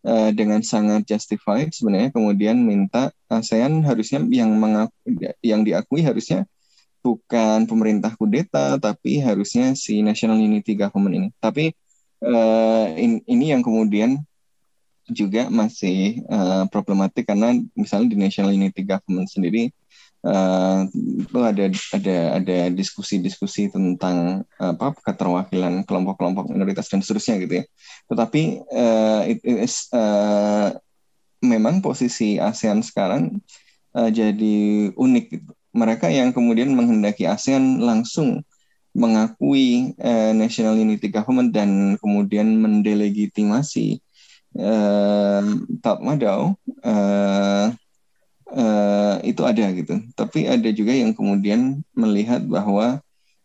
uh, 0.05 0.29
dengan 0.31 0.61
sangat 0.61 1.09
justified 1.09 1.73
sebenarnya 1.73 2.13
kemudian 2.13 2.61
minta 2.61 3.09
ASEAN 3.27 3.81
harusnya 3.83 4.21
yang 4.29 4.53
mengaku, 4.55 4.95
yang 5.41 5.65
diakui 5.65 6.05
harusnya 6.05 6.45
bukan 7.09 7.65
pemerintah 7.65 8.13
kudeta 8.13 8.77
tapi 8.77 9.17
harusnya 9.17 9.73
si 9.73 10.05
National 10.05 10.37
Unity 10.37 10.77
Government 10.77 11.15
ini. 11.17 11.29
Tapi 11.41 11.73
uh, 12.21 12.85
in, 12.93 13.25
ini 13.25 13.49
yang 13.49 13.65
kemudian 13.65 14.21
juga 15.09 15.49
masih 15.49 16.21
uh, 16.29 16.69
problematik 16.69 17.25
karena 17.25 17.57
misalnya 17.73 18.13
di 18.13 18.17
National 18.21 18.53
Unity 18.53 18.85
Government 18.85 19.25
sendiri 19.25 19.73
uh, 20.21 20.85
itu 20.93 21.39
ada 21.41 21.65
ada 21.97 22.17
ada 22.37 22.57
diskusi-diskusi 22.69 23.73
tentang 23.73 24.45
apa 24.61 24.93
keterwakilan 25.01 25.81
kelompok-kelompok 25.89 26.53
minoritas 26.53 26.85
dan 26.93 27.01
seterusnya 27.01 27.41
gitu 27.41 27.53
ya. 27.61 27.65
Tetapi 28.13 28.43
uh, 28.69 29.21
it 29.25 29.41
is 29.41 29.89
uh, 29.89 30.77
memang 31.41 31.81
posisi 31.81 32.37
ASEAN 32.37 32.85
sekarang 32.85 33.41
uh, 33.97 34.09
jadi 34.13 34.91
unik 34.93 35.25
gitu. 35.33 35.51
Mereka 35.69 36.09
yang 36.09 36.33
kemudian 36.33 36.73
menghendaki 36.73 37.29
ASEAN 37.29 37.81
langsung 37.81 38.41
mengakui 38.97 39.93
uh, 40.01 40.33
National 40.33 40.73
Unity 40.75 41.13
Government 41.13 41.53
dan 41.53 41.95
kemudian 42.01 42.57
mendelegitimasi 42.57 44.01
uh, 44.57 45.41
uh, 48.49 49.15
itu 49.21 49.41
ada 49.45 49.65
gitu. 49.73 50.01
Tapi 50.17 50.49
ada 50.49 50.69
juga 50.73 50.93
yang 50.93 51.13
kemudian 51.13 51.85
melihat 51.93 52.41
bahwa 52.49 52.97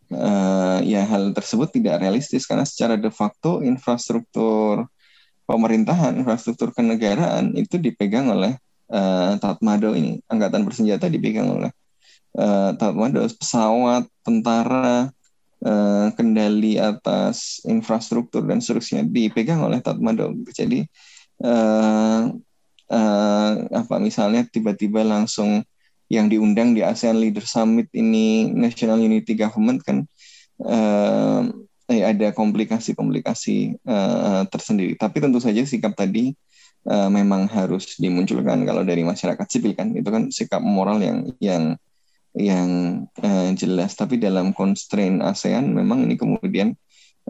uh, 0.08 0.78
ya 0.80 1.04
hal 1.04 1.36
tersebut 1.36 1.76
tidak 1.76 2.00
realistis 2.00 2.48
karena 2.48 2.64
secara 2.64 2.96
de 2.96 3.12
facto 3.12 3.60
infrastruktur 3.60 4.88
pemerintahan, 5.44 6.16
infrastruktur 6.24 6.72
kenegaraan 6.72 7.52
itu 7.52 7.76
dipegang 7.76 8.32
oleh 8.32 8.56
uh, 8.88 9.36
ini. 9.92 10.24
Angkatan 10.24 10.64
bersenjata 10.64 11.12
dipegang 11.12 11.52
oleh 11.52 11.68
uh, 12.34 13.30
pesawat, 13.38 14.04
tentara, 14.26 15.10
uh, 15.64 16.08
kendali 16.14 16.76
atas 16.76 17.64
infrastruktur 17.64 18.44
dan 18.44 18.60
seterusnya 18.60 19.02
dipegang 19.08 19.64
oleh 19.64 19.80
Tatmadaw. 19.80 20.30
Jadi 20.52 20.84
uh, 21.42 22.30
uh, 22.92 23.52
apa 23.72 23.94
misalnya 23.98 24.44
tiba-tiba 24.46 25.02
langsung 25.02 25.64
yang 26.12 26.28
diundang 26.28 26.76
di 26.76 26.84
ASEAN 26.84 27.16
Leader 27.16 27.42
Summit 27.48 27.88
ini 27.96 28.52
National 28.52 29.00
Unity 29.00 29.34
Government 29.34 29.80
kan 29.80 30.04
uh, 30.60 31.48
eh, 31.88 32.04
ada 32.04 32.30
komplikasi-komplikasi 32.36 33.80
uh, 33.88 34.44
tersendiri. 34.52 34.94
Tapi 35.00 35.16
tentu 35.24 35.40
saja 35.40 35.64
sikap 35.64 35.96
tadi 35.96 36.36
memang 36.84 37.48
harus 37.48 37.96
dimunculkan 37.96 38.60
kalau 38.68 38.84
dari 38.84 39.00
masyarakat 39.00 39.48
sipil 39.48 39.72
kan 39.72 39.96
itu 39.96 40.04
kan 40.04 40.28
sikap 40.28 40.60
moral 40.60 41.00
yang 41.00 41.32
yang 41.40 41.80
yang 42.34 43.04
uh, 43.22 43.50
jelas. 43.54 43.94
Tapi 43.94 44.18
dalam 44.18 44.50
constraint 44.50 45.22
ASEAN 45.22 45.70
memang 45.70 46.04
ini 46.06 46.18
kemudian 46.18 46.74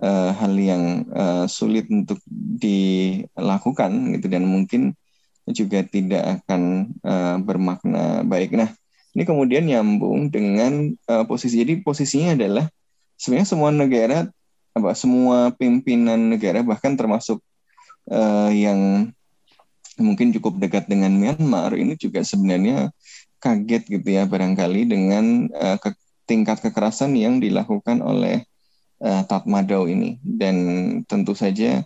uh, 0.00 0.32
hal 0.32 0.52
yang 0.56 1.04
uh, 1.12 1.44
sulit 1.46 1.86
untuk 1.92 2.18
dilakukan 2.32 4.16
gitu. 4.16 4.26
Dan 4.28 4.48
mungkin 4.48 4.96
juga 5.52 5.84
tidak 5.84 6.40
akan 6.40 6.92
uh, 7.04 7.36
bermakna 7.44 8.24
baik. 8.24 8.56
Nah, 8.56 8.72
ini 9.12 9.22
kemudian 9.22 9.68
nyambung 9.68 10.32
dengan 10.32 10.90
uh, 11.06 11.24
posisi. 11.28 11.60
Jadi 11.60 11.84
posisinya 11.84 12.34
adalah 12.34 12.66
sebenarnya 13.20 13.48
semua 13.48 13.70
negara 13.70 14.26
apa 14.74 14.90
semua 14.98 15.54
pimpinan 15.54 16.34
negara 16.34 16.66
bahkan 16.66 16.98
termasuk 16.98 17.38
uh, 18.10 18.50
yang 18.50 19.10
mungkin 19.94 20.34
cukup 20.34 20.58
dekat 20.58 20.90
dengan 20.90 21.14
Myanmar 21.14 21.78
ini 21.78 21.94
juga 21.94 22.26
sebenarnya 22.26 22.90
kaget 23.44 24.00
gitu 24.00 24.08
ya 24.08 24.24
barangkali 24.24 24.88
dengan 24.88 25.52
uh, 25.52 25.76
ke, 25.76 25.92
tingkat 26.24 26.64
kekerasan 26.64 27.12
yang 27.12 27.36
dilakukan 27.44 28.00
oleh 28.00 28.48
uh, 29.04 29.20
Tatmadaw 29.28 29.84
ini. 29.84 30.16
Dan 30.24 30.56
tentu 31.04 31.36
saja 31.36 31.84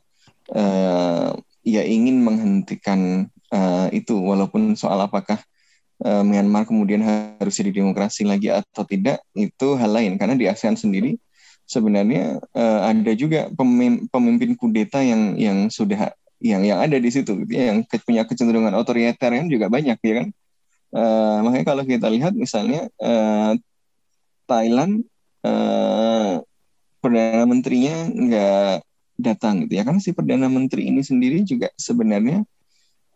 uh, 0.54 1.34
ya 1.66 1.82
ingin 1.82 2.22
menghentikan 2.22 3.26
uh, 3.50 3.90
itu. 3.90 4.14
Walaupun 4.14 4.78
soal 4.78 5.02
apakah 5.02 5.42
uh, 6.06 6.22
Myanmar 6.22 6.70
kemudian 6.70 7.02
harus 7.02 7.58
jadi 7.58 7.74
demokrasi 7.74 8.22
lagi 8.22 8.54
atau 8.54 8.86
tidak 8.86 9.18
itu 9.34 9.74
hal 9.74 9.90
lain. 9.90 10.14
Karena 10.14 10.38
di 10.38 10.46
ASEAN 10.46 10.78
sendiri 10.78 11.18
sebenarnya 11.68 12.40
uh, 12.56 12.80
ada 12.88 13.12
juga 13.12 13.52
pemimpin, 13.52 14.56
kudeta 14.56 15.04
yang 15.04 15.36
yang 15.36 15.68
sudah 15.68 16.16
yang 16.40 16.64
yang 16.64 16.80
ada 16.80 16.96
di 16.96 17.10
situ 17.12 17.44
gitu 17.44 17.52
ya, 17.52 17.74
yang 17.74 17.84
punya 18.06 18.22
kecenderungan 18.24 18.72
otoritarian 18.78 19.50
juga 19.50 19.66
banyak 19.68 19.98
ya 20.00 20.14
kan 20.24 20.28
Uh, 20.88 21.44
makanya 21.44 21.66
kalau 21.68 21.84
kita 21.84 22.08
lihat 22.08 22.32
misalnya 22.32 22.88
uh, 22.96 23.52
Thailand 24.48 25.04
uh, 25.44 26.40
perdana 27.04 27.44
menterinya 27.44 28.08
nggak 28.08 28.74
datang 29.20 29.66
gitu 29.66 29.78
ya. 29.78 29.82
Karena 29.84 30.00
si 30.00 30.10
perdana 30.16 30.48
menteri 30.48 30.88
ini 30.88 31.04
sendiri 31.04 31.44
juga 31.44 31.68
sebenarnya 31.76 32.42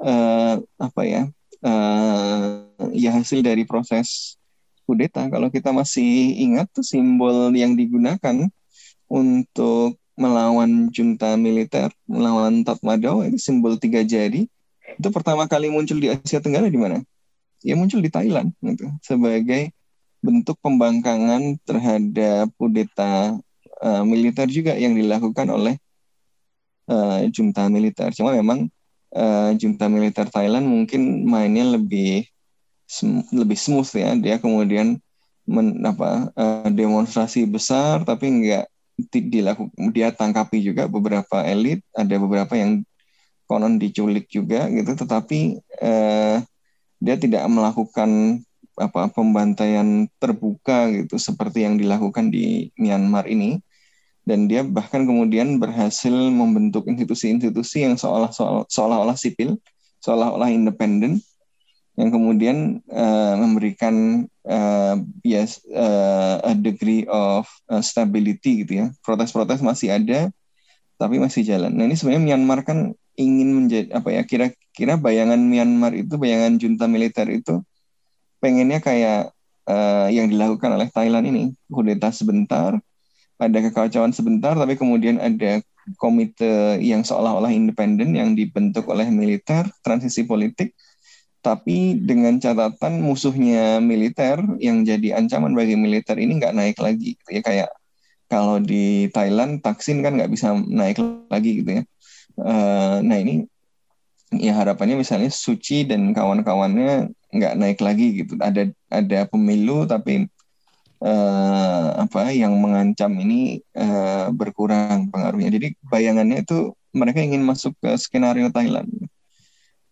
uh, 0.02 0.60
apa 0.76 1.02
ya 1.08 1.22
uh, 1.64 2.68
ya 2.92 3.10
hasil 3.16 3.40
dari 3.40 3.64
proses 3.64 4.36
kudeta. 4.84 5.24
Kalau 5.32 5.48
kita 5.48 5.72
masih 5.72 6.36
ingat 6.36 6.68
tuh 6.74 6.84
simbol 6.84 7.54
yang 7.56 7.72
digunakan 7.72 8.48
untuk 9.08 9.96
melawan 10.16 10.92
junta 10.92 11.40
militer 11.40 11.88
melawan 12.04 12.60
Tatmadaw 12.62 13.24
itu 13.32 13.40
simbol 13.40 13.80
tiga 13.80 14.04
jari 14.04 14.44
itu 14.92 15.08
pertama 15.08 15.48
kali 15.48 15.72
muncul 15.72 15.96
di 15.96 16.12
Asia 16.12 16.36
Tenggara 16.36 16.68
di 16.68 16.76
mana 16.76 17.00
ya 17.62 17.74
muncul 17.78 18.02
di 18.02 18.10
Thailand 18.10 18.50
gitu 18.60 18.90
sebagai 19.02 19.70
bentuk 20.22 20.54
pembangkangan 20.62 21.58
terhadap 21.66 22.46
kudeta 22.54 23.34
uh, 23.82 24.02
militer 24.06 24.46
juga 24.46 24.78
yang 24.78 24.94
dilakukan 24.94 25.50
oleh 25.50 25.74
uh, 26.86 27.26
junta 27.34 27.66
militer. 27.66 28.14
Cuma 28.14 28.30
memang 28.30 28.70
uh, 29.12 29.50
junta 29.58 29.90
militer 29.90 30.30
Thailand 30.30 30.70
mungkin 30.70 31.26
mainnya 31.26 31.74
lebih 31.74 32.30
lebih 33.34 33.58
smooth 33.58 33.90
ya. 33.98 34.14
Dia 34.14 34.36
kemudian 34.38 35.02
men, 35.42 35.82
apa 35.82 36.30
demonstrasi 36.70 37.42
besar 37.50 38.06
tapi 38.06 38.30
enggak 38.30 38.70
dilakukan 39.10 39.90
dia 39.90 40.14
tangkapi 40.14 40.62
juga 40.62 40.86
beberapa 40.86 41.42
elit, 41.42 41.82
ada 41.90 42.14
beberapa 42.14 42.54
yang 42.54 42.86
konon 43.50 43.76
diculik 43.76 44.30
juga 44.30 44.70
gitu 44.70 44.94
tetapi 44.94 45.58
uh, 45.82 46.38
dia 47.02 47.18
tidak 47.18 47.42
melakukan 47.50 48.40
apa 48.78 49.10
pembantaian 49.12 50.06
terbuka 50.16 50.88
gitu 50.94 51.18
seperti 51.18 51.66
yang 51.66 51.76
dilakukan 51.76 52.30
di 52.30 52.70
Myanmar 52.78 53.28
ini 53.28 53.60
dan 54.22 54.46
dia 54.46 54.62
bahkan 54.62 55.02
kemudian 55.02 55.58
berhasil 55.58 56.14
membentuk 56.14 56.86
institusi-institusi 56.86 57.84
yang 57.84 57.98
seolah 57.98 58.30
seolah-olah 58.70 59.18
sipil 59.18 59.58
seolah-olah 60.00 60.48
independen 60.54 61.18
yang 62.00 62.08
kemudian 62.08 62.80
uh, 62.88 63.36
memberikan 63.36 64.24
uh, 64.48 64.96
yes 65.20 65.60
uh, 65.68 66.40
a 66.40 66.56
degree 66.56 67.04
of 67.10 67.44
uh, 67.68 67.84
stability 67.84 68.64
gitu 68.64 68.72
ya 68.80 68.86
protes-protes 69.04 69.60
masih 69.60 69.92
ada 69.92 70.32
tapi 70.96 71.18
masih 71.18 71.42
jalan. 71.42 71.74
Nah 71.74 71.90
ini 71.90 71.98
sebenarnya 71.98 72.22
Myanmar 72.22 72.62
kan 72.62 72.94
ingin 73.16 73.52
menjadi 73.52 73.88
apa 73.92 74.08
ya 74.08 74.22
kira-kira 74.24 74.96
bayangan 74.96 75.40
Myanmar 75.40 75.92
itu 75.92 76.16
bayangan 76.16 76.56
junta 76.56 76.88
militer 76.88 77.28
itu 77.28 77.60
pengennya 78.40 78.80
kayak 78.80 79.30
uh, 79.68 80.08
yang 80.08 80.32
dilakukan 80.32 80.72
oleh 80.74 80.88
Thailand 80.88 81.28
ini 81.28 81.42
kudeta 81.68 82.08
sebentar 82.10 82.80
ada 83.36 83.58
kekacauan 83.58 84.14
sebentar 84.14 84.54
tapi 84.54 84.78
kemudian 84.78 85.18
ada 85.18 85.60
komite 85.98 86.78
yang 86.78 87.02
seolah-olah 87.02 87.50
independen 87.50 88.14
yang 88.14 88.38
dibentuk 88.38 88.86
oleh 88.86 89.10
militer 89.10 89.66
transisi 89.82 90.22
politik 90.22 90.72
tapi 91.42 91.98
dengan 91.98 92.38
catatan 92.38 93.02
musuhnya 93.02 93.82
militer 93.82 94.38
yang 94.62 94.86
jadi 94.86 95.18
ancaman 95.18 95.58
bagi 95.58 95.74
militer 95.74 96.14
ini 96.14 96.38
nggak 96.38 96.54
naik 96.54 96.78
lagi 96.78 97.18
gitu 97.18 97.30
ya. 97.34 97.42
Kayak 97.42 97.70
kalau 98.30 98.62
di 98.62 99.10
Thailand 99.10 99.58
taksin 99.58 100.06
kan 100.06 100.14
nggak 100.14 100.30
bisa 100.30 100.54
naik 100.54 101.02
lagi 101.26 101.60
gitu 101.60 101.70
ya 101.76 101.84
uh, 102.38 103.02
nah 103.04 103.18
ini 103.18 103.44
ya 104.32 104.56
harapannya 104.56 104.96
misalnya 104.96 105.28
Suci 105.28 105.84
dan 105.84 106.16
kawan-kawannya 106.16 107.12
nggak 107.32 107.54
naik 107.56 107.80
lagi 107.80 108.24
gitu 108.24 108.36
ada 108.40 108.68
ada 108.92 109.24
pemilu 109.28 109.88
tapi 109.88 110.28
uh, 111.02 111.86
apa 112.06 112.30
yang 112.30 112.54
mengancam 112.62 113.10
ini 113.18 113.60
uh, 113.74 114.30
berkurang 114.30 115.10
pengaruhnya. 115.10 115.50
Jadi 115.50 115.74
bayangannya 115.90 116.46
itu 116.46 116.72
mereka 116.94 117.20
ingin 117.20 117.42
masuk 117.42 117.74
ke 117.82 117.90
skenario 117.98 118.48
Thailand. 118.48 118.88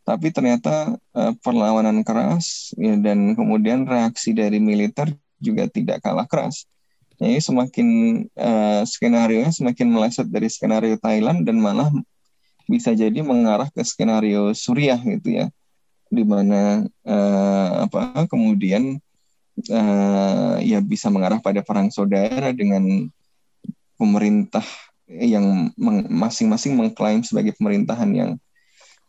Tapi 0.07 0.33
ternyata 0.33 0.97
uh, 1.15 1.33
perlawanan 1.45 2.03
keras 2.07 2.73
ya, 2.79 2.97
dan 2.99 3.37
kemudian 3.37 3.85
reaksi 3.85 4.33
dari 4.33 4.59
militer 4.59 5.13
juga 5.43 5.67
tidak 5.69 6.03
kalah 6.03 6.27
keras. 6.27 6.67
Jadi 7.21 7.37
semakin 7.37 7.89
uh, 8.33 8.83
skenario 8.89 9.45
semakin 9.53 9.93
meleset 9.93 10.29
dari 10.33 10.49
skenario 10.49 10.97
Thailand 10.97 11.45
dan 11.45 11.61
malah 11.61 11.93
bisa 12.69 12.93
jadi 12.93 13.21
mengarah 13.25 13.69
ke 13.71 13.81
skenario 13.85 14.53
Suriah 14.53 14.99
gitu 15.01 15.41
ya, 15.41 15.47
di 16.11 16.25
mana 16.27 16.85
uh, 17.07 17.87
apa 17.87 18.27
kemudian 18.27 18.99
uh, 19.71 20.57
ya 20.61 20.83
bisa 20.83 21.13
mengarah 21.13 21.39
pada 21.39 21.63
perang 21.63 21.93
saudara 21.93 22.51
dengan 22.51 23.09
pemerintah 24.01 24.65
yang 25.11 25.75
masing-masing 26.09 26.79
mengklaim 26.79 27.21
sebagai 27.27 27.53
pemerintahan 27.59 28.11
yang 28.15 28.31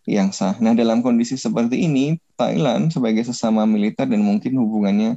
yang 0.10 0.34
sah. 0.34 0.58
Nah, 0.58 0.74
dalam 0.74 1.06
kondisi 1.06 1.38
seperti 1.38 1.86
ini, 1.86 2.18
Thailand 2.34 2.90
sebagai 2.90 3.22
sesama 3.22 3.70
militer 3.70 4.10
dan 4.10 4.26
mungkin 4.26 4.58
hubungannya 4.58 5.14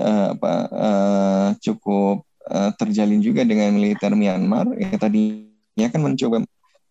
uh, 0.00 0.32
apa 0.32 0.52
uh, 0.72 1.48
cukup 1.60 2.24
uh, 2.48 2.72
terjalin 2.80 3.20
juga 3.20 3.44
dengan 3.44 3.76
militer 3.76 4.16
Myanmar, 4.16 4.72
ya 4.80 4.96
tadinya 4.96 5.88
kan 5.92 6.00
mencoba 6.00 6.40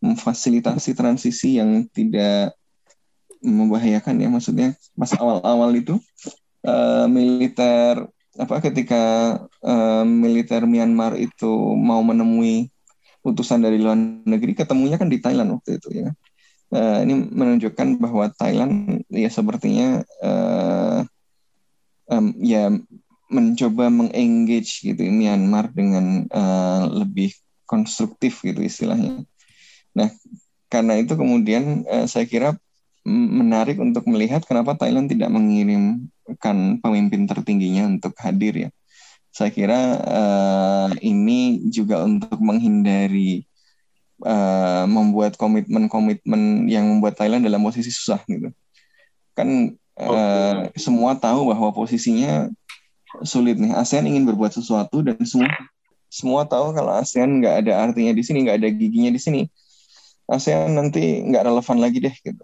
memfasilitasi 0.06 0.94
transisi 0.94 1.58
yang 1.58 1.90
tidak 1.90 2.54
membahayakan 3.42 4.22
ya 4.22 4.30
maksudnya 4.30 4.70
pas 4.98 5.12
awal-awal 5.18 5.74
itu 5.74 5.98
uh, 6.66 7.06
militer 7.10 8.10
apa 8.36 8.60
ketika 8.60 9.04
uh, 9.64 10.04
militer 10.04 10.68
Myanmar 10.68 11.16
itu 11.16 11.50
mau 11.78 12.04
menemui 12.04 12.68
utusan 13.26 13.64
dari 13.64 13.82
luar 13.82 13.98
negeri 14.28 14.54
ketemunya 14.54 15.00
kan 15.02 15.10
di 15.10 15.18
Thailand 15.18 15.58
waktu 15.58 15.82
itu 15.82 15.90
ya. 16.06 16.10
Uh, 16.74 17.00
ini 17.06 17.30
menunjukkan 17.32 18.02
bahwa 18.02 18.28
Thailand 18.36 19.06
ya 19.08 19.30
sepertinya 19.30 20.04
uh, 20.20 21.06
um, 22.10 22.36
ya 22.42 22.74
mencoba 23.30 23.88
mengengage 23.90 24.84
gitu 24.84 25.02
Myanmar 25.08 25.72
dengan 25.72 26.28
uh, 26.30 26.90
lebih 26.90 27.34
konstruktif 27.66 28.42
gitu 28.46 28.62
istilahnya 28.62 29.26
nah 29.96 30.12
karena 30.68 31.00
itu 31.00 31.16
kemudian 31.16 31.88
uh, 31.88 32.06
saya 32.06 32.28
kira 32.28 32.60
menarik 33.06 33.78
untuk 33.78 34.10
melihat 34.10 34.42
kenapa 34.50 34.74
Thailand 34.74 35.06
tidak 35.06 35.30
mengirimkan 35.30 36.82
pemimpin 36.82 37.30
tertingginya 37.30 37.86
untuk 37.86 38.18
hadir 38.18 38.54
ya. 38.68 38.70
Saya 39.30 39.54
kira 39.54 40.02
uh, 40.02 40.90
ini 41.06 41.70
juga 41.70 42.02
untuk 42.02 42.42
menghindari 42.42 43.46
uh, 44.26 44.90
membuat 44.90 45.38
komitmen-komitmen 45.38 46.66
yang 46.66 46.90
membuat 46.90 47.20
Thailand 47.20 47.46
dalam 47.46 47.62
posisi 47.62 47.94
susah 47.94 48.26
gitu. 48.26 48.50
Kan 49.38 49.78
uh, 50.02 50.72
semua 50.74 51.14
tahu 51.14 51.54
bahwa 51.54 51.70
posisinya 51.78 52.50
sulit 53.22 53.62
nih. 53.62 53.76
ASEAN 53.78 54.10
ingin 54.10 54.26
berbuat 54.26 54.56
sesuatu 54.56 55.06
dan 55.06 55.20
semua 55.28 55.52
semua 56.10 56.42
tahu 56.48 56.74
kalau 56.74 56.96
ASEAN 56.96 57.44
nggak 57.44 57.56
ada 57.68 57.74
artinya 57.86 58.16
di 58.16 58.24
sini, 58.26 58.50
nggak 58.50 58.58
ada 58.66 58.70
giginya 58.72 59.12
di 59.14 59.22
sini. 59.22 59.42
ASEAN 60.26 60.74
nanti 60.74 61.22
nggak 61.22 61.46
relevan 61.46 61.78
lagi 61.82 62.00
deh 62.02 62.16
gitu. 62.22 62.44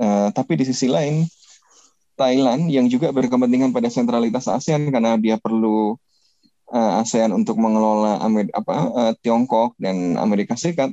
Uh, 0.00 0.32
tapi 0.32 0.56
di 0.56 0.64
sisi 0.64 0.88
lain, 0.88 1.28
Thailand 2.16 2.68
yang 2.72 2.88
juga 2.88 3.12
berkepentingan 3.12 3.72
pada 3.72 3.92
sentralitas 3.92 4.48
ASEAN 4.48 4.88
karena 4.88 5.20
dia 5.20 5.36
perlu 5.36 5.96
uh, 6.72 7.00
ASEAN 7.00 7.32
untuk 7.36 7.60
mengelola 7.60 8.20
Amer 8.24 8.48
apa 8.52 8.74
uh, 8.92 9.12
Tiongkok 9.20 9.76
dan 9.76 10.16
Amerika 10.16 10.56
Serikat 10.56 10.92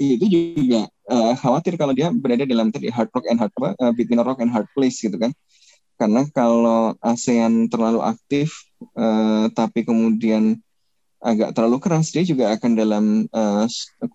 itu 0.00 0.24
juga 0.32 0.88
uh, 1.12 1.36
khawatir 1.36 1.76
kalau 1.76 1.92
dia 1.92 2.08
berada 2.08 2.48
dalam 2.48 2.72
tadi 2.72 2.88
hard 2.88 3.12
rock 3.12 3.28
and 3.28 3.36
hard 3.36 3.52
uh, 3.60 3.92
between 3.92 4.22
rock 4.24 4.40
and 4.40 4.48
hard 4.48 4.64
place 4.72 4.96
gitu 5.04 5.14
kan 5.20 5.30
karena 6.00 6.24
kalau 6.32 6.96
ASEAN 7.04 7.68
terlalu 7.68 8.00
aktif 8.00 8.64
uh, 8.96 9.52
tapi 9.52 9.84
kemudian 9.84 10.56
agak 11.20 11.52
terlalu 11.52 11.78
keras 11.84 12.08
dia 12.10 12.24
juga 12.24 12.48
akan 12.56 12.70
dalam 12.72 13.04
uh, 13.28 13.68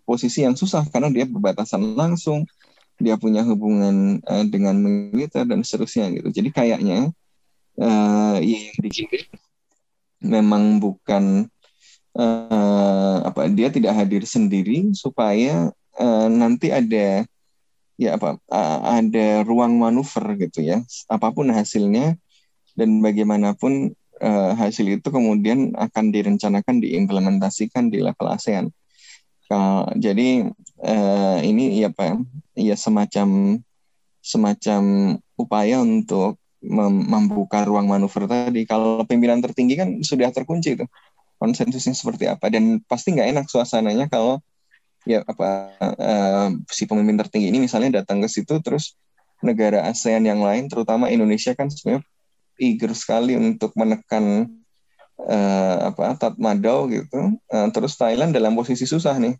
posisi 0.09 0.41
yang 0.41 0.57
susah 0.57 0.85
karena 0.89 1.13
dia 1.13 1.25
berbatasan 1.29 1.93
langsung 1.93 2.49
dia 2.97 3.19
punya 3.19 3.45
hubungan 3.45 4.19
uh, 4.25 4.45
dengan 4.47 4.73
militer 4.79 5.45
dan 5.45 5.61
seterusnya 5.61 6.09
gitu. 6.17 6.33
Jadi 6.33 6.49
kayaknya 6.49 7.13
uh, 7.77 8.37
yang 8.41 8.73
sini 8.89 9.29
memang 10.23 10.81
bukan 10.81 11.45
uh, 12.17 13.17
apa 13.21 13.51
dia 13.51 13.69
tidak 13.69 13.93
hadir 13.93 14.23
sendiri 14.25 14.95
supaya 14.95 15.69
uh, 15.99 16.27
nanti 16.31 16.71
ada 16.71 17.27
ya 17.95 18.19
apa 18.19 18.39
uh, 18.51 18.79
ada 18.99 19.43
ruang 19.47 19.79
manuver 19.79 20.35
gitu 20.39 20.63
ya 20.63 20.83
apa 21.07 21.31
pun 21.31 21.47
hasilnya 21.51 22.19
dan 22.75 22.99
bagaimanapun 22.99 23.95
uh, 24.21 24.51
hasil 24.55 24.99
itu 24.99 25.07
kemudian 25.07 25.73
akan 25.75 26.11
direncanakan 26.11 26.79
diimplementasikan 26.83 27.89
di 27.89 28.03
level 28.03 28.27
ASEAN. 28.31 28.71
Uh, 29.45 29.85
jadi 29.95 30.49
uh, 30.81 31.37
ini 31.45 31.85
ya 31.85 31.93
pak 31.93 32.17
ya 32.57 32.73
semacam 32.73 33.61
semacam 34.25 34.81
upaya 35.37 35.85
untuk 35.85 36.41
mem 36.65 37.05
membuka 37.05 37.61
ruang 37.61 37.85
manuver 37.85 38.25
tadi. 38.25 38.65
Kalau 38.65 39.05
pimpinan 39.05 39.43
tertinggi 39.43 39.77
kan 39.77 39.89
sudah 40.01 40.33
terkunci 40.33 40.77
itu 40.79 40.85
konsensusnya 41.37 41.93
seperti 41.93 42.25
apa 42.31 42.47
dan 42.47 42.79
pasti 42.87 43.11
nggak 43.11 43.29
enak 43.35 43.45
suasananya 43.51 44.07
kalau 44.07 44.39
ya 45.05 45.21
apa 45.21 45.47
uh, 45.79 46.49
si 46.71 46.89
pemimpin 46.89 47.21
tertinggi 47.21 47.53
ini 47.53 47.61
misalnya 47.61 48.01
datang 48.01 48.23
ke 48.23 48.27
situ 48.31 48.57
terus 48.63 48.97
negara 49.45 49.85
ASEAN 49.85 50.25
yang 50.25 50.41
lain 50.41 50.65
terutama 50.65 51.11
Indonesia 51.13 51.53
kan 51.53 51.69
sebenarnya 51.69 52.01
eager 52.59 52.91
sekali 52.95 53.35
untuk 53.35 53.75
menekan 53.75 54.49
uh, 55.19 55.77
apa 55.91 56.15
Tatmadaw 56.19 56.87
gitu. 56.91 57.35
Uh, 57.49 57.67
terus 57.71 57.95
Thailand 57.95 58.35
dalam 58.35 58.55
posisi 58.55 58.83
susah 58.83 59.15
nih. 59.19 59.35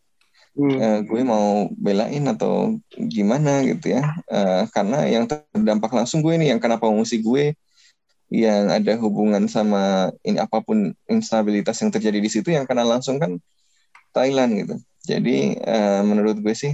Hmm. 0.55 0.77
Uh, 0.79 0.99
gue 1.03 1.21
mau 1.27 1.67
belain 1.75 2.23
atau 2.31 2.79
gimana 2.95 3.59
gitu 3.67 3.99
ya. 3.99 4.15
Uh, 4.31 4.63
karena 4.71 5.03
yang 5.07 5.27
terdampak 5.27 5.91
langsung 5.91 6.23
gue 6.23 6.35
nih 6.39 6.55
yang 6.55 6.61
kenapa 6.63 6.87
pengungsi 6.87 7.19
gue 7.19 7.55
yang 8.31 8.73
ada 8.73 8.97
hubungan 8.97 9.45
sama 9.45 10.09
ini 10.25 10.41
apa 10.41 10.63
pun 10.63 10.95
instabilitas 11.05 11.77
yang 11.83 11.93
terjadi 11.93 12.17
di 12.17 12.29
situ 12.31 12.49
yang 12.49 12.65
kena 12.65 12.81
langsung 12.81 13.19
kan 13.21 13.37
Thailand 14.15 14.51
gitu. 14.63 14.75
Jadi 15.05 15.59
uh, 15.59 16.01
menurut 16.07 16.39
gue 16.39 16.55
sih 16.55 16.73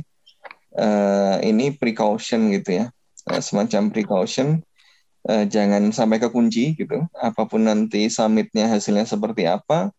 uh, 0.77 1.37
ini 1.41 1.73
precaution 1.75 2.53
gitu 2.53 2.85
ya. 2.85 2.85
Uh, 3.27 3.41
semacam 3.41 3.89
precaution 3.89 4.61
uh, 5.27 5.45
jangan 5.45 5.91
sampai 5.93 6.17
kekunci 6.21 6.77
gitu. 6.77 7.05
Apa 7.17 7.45
pun 7.45 7.65
nanti 7.65 8.07
summitnya 8.09 8.71
hasilnya 8.71 9.05
seperti 9.05 9.45
apa, 9.45 9.91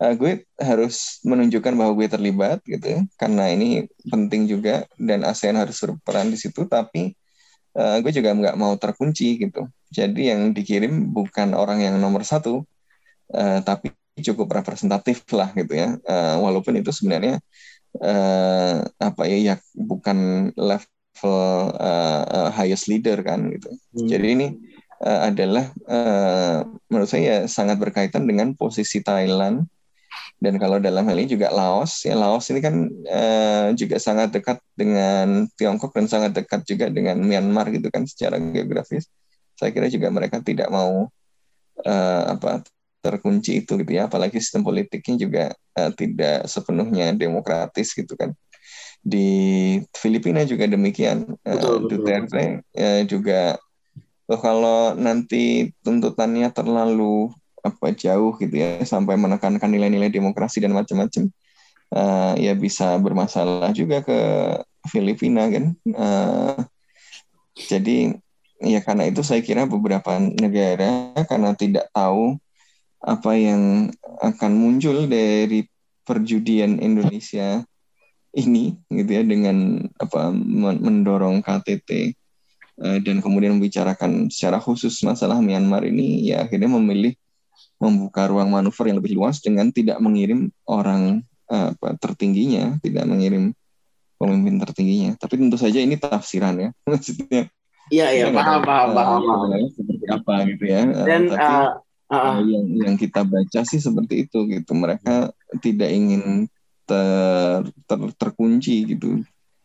uh, 0.00 0.12
gue 0.14 0.46
harus 0.58 1.20
menunjukkan 1.22 1.74
bahwa 1.74 1.92
gue 1.98 2.08
terlibat 2.10 2.58
gitu. 2.66 3.04
Karena 3.20 3.50
ini 3.50 3.86
penting 4.08 4.50
juga 4.50 4.86
dan 4.98 5.22
ASEAN 5.22 5.58
harus 5.58 5.78
berperan 5.78 6.30
di 6.30 6.38
situ. 6.40 6.66
Tapi 6.66 7.14
uh, 7.78 7.96
gue 8.02 8.12
juga 8.14 8.34
nggak 8.34 8.56
mau 8.58 8.74
terkunci 8.78 9.38
gitu. 9.38 9.66
Jadi 9.94 10.30
yang 10.30 10.50
dikirim 10.50 11.14
bukan 11.14 11.54
orang 11.54 11.82
yang 11.86 11.94
nomor 12.02 12.26
satu, 12.26 12.66
uh, 13.30 13.58
tapi 13.62 13.94
cukup 14.18 14.50
representatif 14.62 15.26
lah 15.34 15.50
gitu 15.54 15.74
ya. 15.74 15.98
Uh, 16.02 16.42
walaupun 16.42 16.78
itu 16.78 16.90
sebenarnya 16.90 17.38
uh, 18.02 18.82
apa 18.98 19.22
ya, 19.26 19.54
ya 19.54 19.54
bukan 19.74 20.50
level 20.54 20.93
uh, 21.22 22.22
uh, 22.26 22.50
highest 22.50 22.90
leader 22.90 23.22
kan 23.22 23.46
gitu. 23.54 23.70
Hmm. 23.70 24.08
Jadi 24.10 24.26
ini 24.34 24.46
uh, 25.04 25.30
adalah 25.30 25.70
uh, 25.86 26.66
menurut 26.90 27.06
saya 27.06 27.46
sangat 27.46 27.78
berkaitan 27.78 28.26
dengan 28.26 28.58
posisi 28.58 28.98
Thailand 29.04 29.68
Dan 30.42 30.60
kalau 30.60 30.76
dalam 30.82 31.06
hal 31.08 31.16
ini 31.16 31.30
juga 31.30 31.48
Laos, 31.48 32.04
ya 32.04 32.12
Laos 32.18 32.50
ini 32.52 32.60
kan 32.60 32.90
uh, 33.08 33.68
juga 33.72 33.96
sangat 33.96 34.34
dekat 34.34 34.58
dengan 34.76 35.48
Tiongkok 35.56 35.94
dan 35.96 36.06
sangat 36.10 36.36
dekat 36.36 36.66
juga 36.68 36.92
dengan 36.92 37.16
Myanmar 37.22 37.72
gitu 37.72 37.88
kan 37.88 38.04
secara 38.04 38.36
geografis. 38.36 39.08
Saya 39.56 39.70
kira 39.72 39.88
juga 39.88 40.10
mereka 40.10 40.42
tidak 40.42 40.68
mau 40.68 41.08
uh, 41.80 42.22
apa 42.34 42.60
terkunci 43.00 43.64
itu 43.64 43.80
gitu 43.80 43.92
ya, 43.94 44.08
apalagi 44.08 44.40
sistem 44.40 44.64
politiknya 44.68 45.16
juga 45.16 45.44
uh, 45.80 45.90
tidak 45.96 46.44
sepenuhnya 46.50 47.14
demokratis 47.16 47.96
gitu 47.96 48.12
kan. 48.18 48.36
Di 49.04 49.28
Filipina 49.92 50.48
juga 50.48 50.64
demikian, 50.64 51.36
betul, 51.44 51.74
uh, 51.76 51.80
Duterte 51.84 52.64
uh, 52.72 53.02
juga 53.04 53.60
oh, 54.32 54.40
kalau 54.40 54.96
nanti 54.96 55.76
tuntutannya 55.84 56.48
terlalu 56.56 57.28
apa 57.60 57.92
jauh 57.92 58.36
gitu 58.40 58.60
ya 58.60 58.80
sampai 58.84 59.16
menekankan 59.16 59.68
nilai-nilai 59.68 60.08
demokrasi 60.12 60.60
dan 60.60 60.72
macam-macam 60.76 61.32
uh, 61.92 62.32
ya 62.36 62.52
bisa 62.56 62.96
bermasalah 63.00 63.72
juga 63.76 64.00
ke 64.00 64.18
Filipina 64.88 65.48
kan? 65.48 65.76
Uh, 65.88 66.56
jadi 67.56 68.16
ya 68.60 68.80
karena 68.80 69.08
itu 69.08 69.20
saya 69.20 69.44
kira 69.44 69.68
beberapa 69.68 70.16
negara 70.20 71.12
karena 71.28 71.52
tidak 71.52 71.88
tahu 71.92 72.40
apa 73.04 73.32
yang 73.36 73.92
akan 74.24 74.52
muncul 74.56 75.04
dari 75.04 75.68
perjudian 76.04 76.80
Indonesia 76.80 77.64
ini 78.34 78.74
gitu 78.90 79.10
ya 79.10 79.22
dengan 79.22 79.86
apa 79.98 80.34
mendorong 80.34 81.40
KTT 81.40 81.90
uh, 82.82 82.98
eh, 82.98 82.98
dan 83.02 83.22
kemudian 83.22 83.58
membicarakan 83.58 84.30
secara 84.30 84.58
khusus 84.58 84.98
masalah 85.06 85.38
Myanmar 85.38 85.86
ini 85.86 86.26
ya 86.28 86.42
akhirnya 86.46 86.70
memilih 86.70 87.14
membuka 87.78 88.26
ruang 88.30 88.50
manuver 88.50 88.90
yang 88.90 88.98
lebih 88.98 89.14
luas 89.18 89.42
dengan 89.42 89.70
tidak 89.70 89.98
mengirim 89.98 90.50
orang 90.64 91.22
apa, 91.48 91.96
tertingginya, 92.00 92.80
tidak 92.80 93.04
mengirim 93.04 93.52
pemimpin 94.16 94.56
tertingginya. 94.62 95.10
Tapi 95.18 95.34
tentu 95.36 95.56
saja 95.60 95.78
ini 95.82 95.98
tafsiran 95.98 96.54
ya, 96.56 96.70
maksudnya. 96.90 97.50
Iya 97.92 98.16
iya 98.16 98.26
paham 98.32 98.64
paham 98.64 98.88
uh, 98.90 99.20
paham. 99.20 99.68
Seperti 99.68 100.04
apa 100.08 100.34
gitu 100.48 100.64
ya. 100.64 100.80
Dan 101.04 101.28
Tapi, 101.28 101.44
uh, 101.44 101.70
uh, 102.08 102.38
yang 102.40 102.64
yang 102.72 102.94
kita 102.96 103.28
baca 103.28 103.60
sih 103.68 103.76
seperti 103.76 104.24
itu 104.24 104.48
gitu. 104.48 104.72
Mereka 104.72 105.36
tidak 105.60 105.90
ingin 105.92 106.48
ter, 106.84 107.68
ter 107.88 108.00
terkunci 108.16 108.96
gitu. 108.96 109.20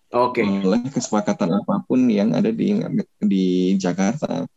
Oke. 0.09 0.41
Okay. 0.41 0.65
Oleh 0.65 0.81
kesepakatan 0.89 1.61
apa 1.61 1.85
pun 1.85 2.09
yang 2.09 2.33
ada 2.33 2.49
di 2.49 2.73
di 3.21 3.75
Jakarta. 3.77 4.47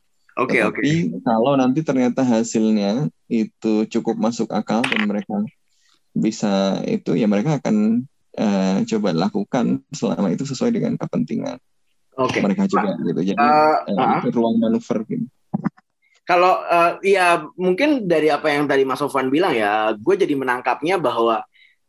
Oke 0.40 0.58
okay, 0.58 0.60
oke. 0.64 0.80
Okay. 0.80 0.96
Kalau 1.20 1.52
nanti 1.60 1.84
ternyata 1.84 2.24
hasilnya 2.24 3.12
itu 3.28 3.84
cukup 3.86 4.16
masuk 4.16 4.48
akal 4.48 4.80
dan 4.80 5.04
mereka 5.04 5.44
bisa 6.16 6.80
itu 6.88 7.16
ya 7.16 7.28
mereka 7.28 7.60
akan 7.60 8.04
uh, 8.36 8.80
coba 8.88 9.12
lakukan 9.12 9.84
selama 9.92 10.32
itu 10.32 10.44
sesuai 10.48 10.72
dengan 10.72 10.96
kepentingan 10.96 11.60
okay. 12.16 12.40
mereka 12.44 12.68
juga 12.68 12.96
gitu. 13.00 13.20
Jadi 13.32 13.38
uh, 13.40 13.76
uh, 13.88 14.20
itu 14.20 14.28
ruang 14.32 14.56
manuver 14.60 15.04
gitu. 15.08 15.26
Kalau 16.22 16.62
uh, 16.62 17.02
ya 17.02 17.42
mungkin 17.58 18.06
dari 18.06 18.30
apa 18.30 18.46
yang 18.46 18.70
tadi 18.70 18.86
Mas 18.86 19.02
Sofwan 19.02 19.26
bilang 19.26 19.58
ya, 19.58 19.90
gue 19.98 20.14
jadi 20.14 20.32
menangkapnya 20.38 20.96
bahwa 20.96 21.42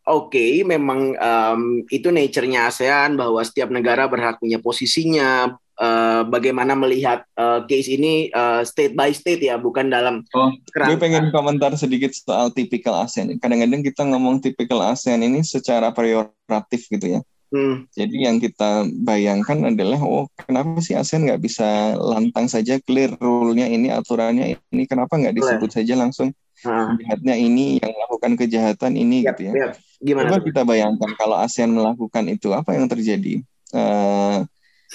oke 0.08 0.34
okay, 0.34 0.64
memang 0.68 1.16
um, 1.16 1.62
itu 1.88 2.12
nature-nya 2.12 2.68
ASEAN 2.68 3.16
bahwa 3.16 3.40
setiap 3.44 3.72
negara 3.72 4.08
berhak 4.08 4.40
punya 4.40 4.60
posisinya 4.60 5.56
uh, 5.80 6.22
bagaimana 6.28 6.78
melihat 6.78 7.26
uh, 7.38 7.66
case 7.66 7.90
ini 7.94 8.30
uh, 8.34 8.62
state 8.62 8.94
by 8.94 9.10
state 9.14 9.42
ya, 9.42 9.58
bukan 9.58 9.90
dalam. 9.90 10.22
Oh, 10.36 10.52
gue 10.70 10.98
pengen 11.00 11.34
komentar 11.34 11.74
sedikit 11.80 12.14
soal 12.14 12.54
tipikal 12.54 13.06
ASEAN. 13.06 13.40
Kadang-kadang 13.40 13.82
kita 13.82 14.06
ngomong 14.06 14.44
tipikal 14.44 14.84
ASEAN 14.84 15.24
ini 15.26 15.42
secara 15.42 15.90
prioritatif 15.96 16.90
gitu 16.92 17.18
ya. 17.18 17.22
Hmm. 17.54 17.86
Jadi 17.94 18.26
yang 18.26 18.42
kita 18.42 18.90
bayangkan 19.06 19.70
adalah, 19.70 20.02
oh 20.02 20.26
kenapa 20.34 20.82
sih 20.82 20.98
ASEAN 20.98 21.30
nggak 21.30 21.42
bisa 21.42 21.94
lantang 22.02 22.50
saja 22.50 22.82
clear 22.82 23.14
rule-nya 23.22 23.70
ini, 23.70 23.94
aturannya 23.94 24.58
ini, 24.74 24.84
kenapa 24.90 25.22
nggak 25.22 25.38
disebut 25.38 25.70
Boleh. 25.70 25.78
saja 25.78 25.94
langsung 25.94 26.34
jahatnya 26.64 27.36
ini, 27.38 27.78
yang 27.78 27.94
melakukan 27.94 28.34
kejahatan 28.42 28.98
ini 28.98 29.22
yep, 29.22 29.38
gitu 29.38 29.54
ya. 29.54 29.54
Yep. 29.54 29.72
Gimana 30.04 30.36
Coba 30.36 30.44
kita 30.44 30.62
bayangkan 30.68 31.12
kalau 31.16 31.40
ASEAN 31.40 31.72
melakukan 31.72 32.28
itu, 32.28 32.52
apa 32.52 32.76
yang 32.76 32.92
terjadi? 32.92 33.40
Uh, 33.72 34.44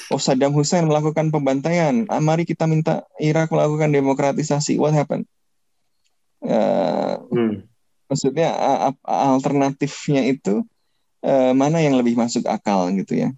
Oh 0.09 0.21
Saddam 0.23 0.55
Hussein 0.55 0.87
melakukan 0.87 1.35
pembantaian. 1.35 2.07
Ah, 2.07 2.23
mari 2.23 2.47
kita 2.47 2.71
minta 2.71 3.03
Irak 3.18 3.51
melakukan 3.51 3.90
demokratisasi. 3.90 4.79
What 4.79 4.94
happened? 4.94 5.27
Uh, 6.38 7.18
hmm. 7.35 7.66
Maksudnya 8.07 8.55
alternatifnya 9.03 10.23
itu 10.31 10.62
uh, 11.27 11.53
mana 11.53 11.83
yang 11.83 11.99
lebih 11.99 12.14
masuk 12.14 12.47
akal 12.47 12.88
gitu 12.94 13.27
ya? 13.27 13.29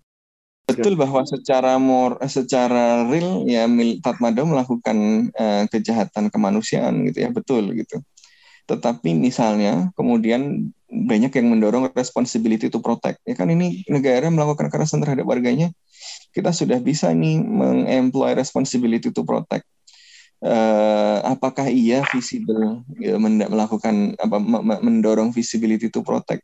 Betul 0.68 0.94
bahwa 0.94 1.26
secara 1.26 1.80
mor, 1.82 2.20
secara 2.30 3.02
real 3.08 3.42
ya 3.48 3.66
Tatmadaw 3.98 4.46
melakukan 4.46 4.98
uh, 5.34 5.64
kejahatan 5.66 6.30
kemanusiaan 6.30 7.02
gitu 7.10 7.26
ya 7.26 7.30
betul 7.34 7.74
gitu. 7.74 7.98
Tetapi 8.70 9.18
misalnya 9.18 9.90
kemudian 9.98 10.70
banyak 10.86 11.34
yang 11.34 11.46
mendorong 11.50 11.90
responsibility 11.90 12.70
to 12.70 12.78
protect. 12.78 13.18
Ya 13.26 13.34
kan 13.34 13.50
ini 13.50 13.82
negara 13.90 14.30
melakukan 14.30 14.70
kekerasan 14.70 15.02
terhadap 15.02 15.26
warganya 15.26 15.74
kita 16.30 16.54
sudah 16.54 16.78
bisa 16.78 17.10
nih 17.10 17.42
mengemploy 17.42 18.32
responsibility 18.38 19.10
to 19.10 19.22
protect. 19.26 19.66
Uh, 20.40 21.20
apakah 21.36 21.68
ia 21.68 22.00
visible 22.08 22.80
ya, 22.96 23.20
melakukan 23.20 24.16
apa 24.16 24.40
mendorong 24.80 25.36
visibility 25.36 25.92
to 25.92 26.00
protect? 26.00 26.40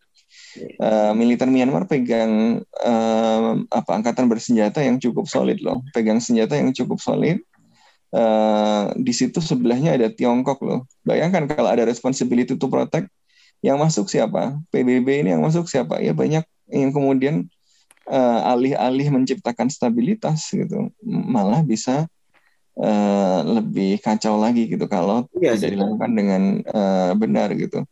Uh, 0.77 1.17
militer 1.17 1.49
Myanmar 1.49 1.89
pegang 1.89 2.61
uh, 2.85 3.53
apa 3.73 3.91
angkatan 3.97 4.29
bersenjata 4.29 4.85
yang 4.85 5.01
cukup 5.01 5.25
solid 5.29 5.61
loh, 5.65 5.81
pegang 5.97 6.21
senjata 6.21 6.61
yang 6.61 6.77
cukup 6.77 7.01
solid. 7.01 7.41
Uh, 8.15 8.95
di 8.97 9.11
situ 9.11 9.43
sebelahnya 9.43 9.99
ada 9.99 10.09
Tiongkok 10.09 10.63
loh. 10.63 10.87
Bayangkan 11.03 11.51
kalau 11.51 11.69
ada 11.69 11.83
responsibility 11.83 12.55
to 12.55 12.67
protect, 12.71 13.11
yang 13.65 13.81
masuk 13.81 14.07
siapa? 14.07 14.57
PBB 14.71 15.27
ini 15.27 15.35
yang 15.35 15.43
masuk 15.43 15.67
siapa? 15.67 15.99
Ya 15.99 16.13
banyak 16.15 16.45
yang 16.71 16.91
kemudian 16.95 17.51
uh, 18.11 18.51
alih-alih 18.53 19.11
menciptakan 19.11 19.71
stabilitas 19.71 20.51
gitu 20.51 20.91
malah 21.07 21.63
bisa 21.63 22.07
uh, 22.79 23.41
lebih 23.43 23.99
kacau 24.03 24.39
lagi 24.39 24.71
gitu 24.71 24.87
kalau 24.87 25.27
iya, 25.39 25.55
tidak 25.59 25.79
dilakukan 25.79 26.11
dengan 26.15 26.43
uh, 26.71 27.13
benar 27.19 27.55
gitu. 27.55 27.83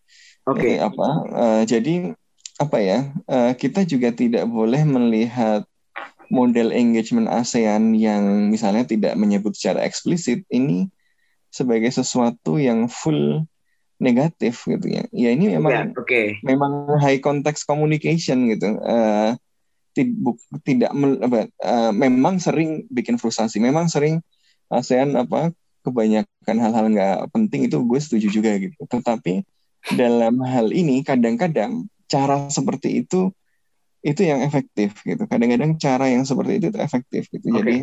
Oke. 0.44 0.61
Okay. 0.61 0.74
apa 0.77 1.09
uh, 1.33 1.62
jadi 1.64 2.12
apa 2.55 2.79
ya 2.79 3.11
uh, 3.27 3.53
kita 3.59 3.83
juga 3.83 4.14
tidak 4.14 4.46
boleh 4.46 4.87
melihat 4.87 5.66
model 6.35 6.75
engagement 6.75 7.31
ASEAN 7.31 7.94
yang 7.94 8.51
misalnya 8.51 8.83
tidak 8.83 9.14
menyebut 9.14 9.55
secara 9.55 9.87
eksplisit 9.87 10.42
ini 10.51 10.90
sebagai 11.55 11.94
sesuatu 11.94 12.59
yang 12.59 12.90
full 12.90 13.47
negatif 14.03 14.66
gitu 14.66 14.90
ya. 14.90 15.07
Ya 15.14 15.31
ini 15.31 15.55
memang 15.55 15.70
yeah, 15.70 15.87
okay. 15.94 16.42
memang 16.42 16.99
high 16.99 17.23
context 17.23 17.70
communication 17.70 18.51
gitu. 18.51 18.83
Uh, 18.83 19.38
tidak 20.66 20.90
apa, 21.23 21.47
uh, 21.62 21.94
memang 21.94 22.42
sering 22.42 22.90
bikin 22.90 23.14
frustasi 23.14 23.62
memang 23.62 23.87
sering 23.87 24.18
ASEAN 24.66 25.14
apa 25.14 25.55
kebanyakan 25.87 26.57
hal-hal 26.59 26.87
nggak 26.90 27.18
penting 27.31 27.70
itu 27.70 27.79
gue 27.79 28.01
setuju 28.03 28.27
juga 28.33 28.59
gitu 28.59 28.75
tetapi 28.90 29.47
dalam 29.94 30.42
hal 30.42 30.75
ini 30.75 31.07
kadang-kadang 31.07 31.87
cara 32.11 32.49
seperti 32.51 33.07
itu 33.07 33.31
itu 34.05 34.21
yang 34.21 34.45
efektif 34.45 35.01
gitu 35.01 35.25
kadang-kadang 35.25 35.81
cara 35.81 36.12
yang 36.12 36.29
seperti 36.29 36.61
itu, 36.61 36.67
itu 36.69 36.79
efektif 36.79 37.23
gitu 37.33 37.47
okay. 37.49 37.57
jadi 37.59 37.77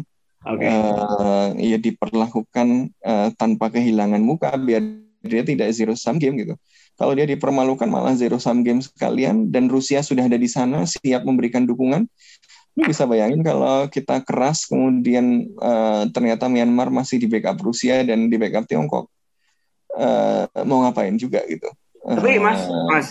okay. 0.45 0.67
Uh, 0.69 1.49
eh, 1.57 1.73
ya 1.73 1.77
diperlakukan 1.81 2.93
uh, 3.01 3.29
tanpa 3.33 3.73
kehilangan 3.73 4.21
muka 4.21 4.53
biar 4.55 4.85
dia 5.21 5.41
tidak 5.45 5.73
zero 5.73 5.97
sum 5.97 6.21
game 6.21 6.37
gitu 6.37 6.53
kalau 7.01 7.17
dia 7.17 7.25
dipermalukan 7.25 7.89
malah 7.89 8.13
zero 8.13 8.37
sum 8.37 8.61
game 8.61 8.77
sekalian 8.77 9.49
dan 9.49 9.73
Rusia 9.73 10.05
sudah 10.05 10.29
ada 10.29 10.37
di 10.37 10.45
sana 10.45 10.85
siap 10.85 11.25
memberikan 11.25 11.65
dukungan. 11.65 12.05
Ini 12.77 12.83
bisa 12.87 13.09
bayangin 13.09 13.41
kalau 13.41 13.89
kita 13.89 14.21
keras 14.21 14.69
kemudian 14.69 15.49
uh, 15.57 16.05
ternyata 16.13 16.45
Myanmar 16.45 16.93
masih 16.93 17.17
di 17.17 17.25
backup 17.25 17.57
Rusia 17.57 18.05
dan 18.05 18.29
di 18.29 18.37
backup 18.37 18.69
Tiongkok. 18.69 19.09
Uh, 19.91 20.45
mau 20.63 20.85
ngapain 20.85 21.17
juga 21.17 21.41
gitu. 21.49 21.67
Tapi 22.05 22.37
Mas, 22.37 22.69
Mas, 22.69 23.07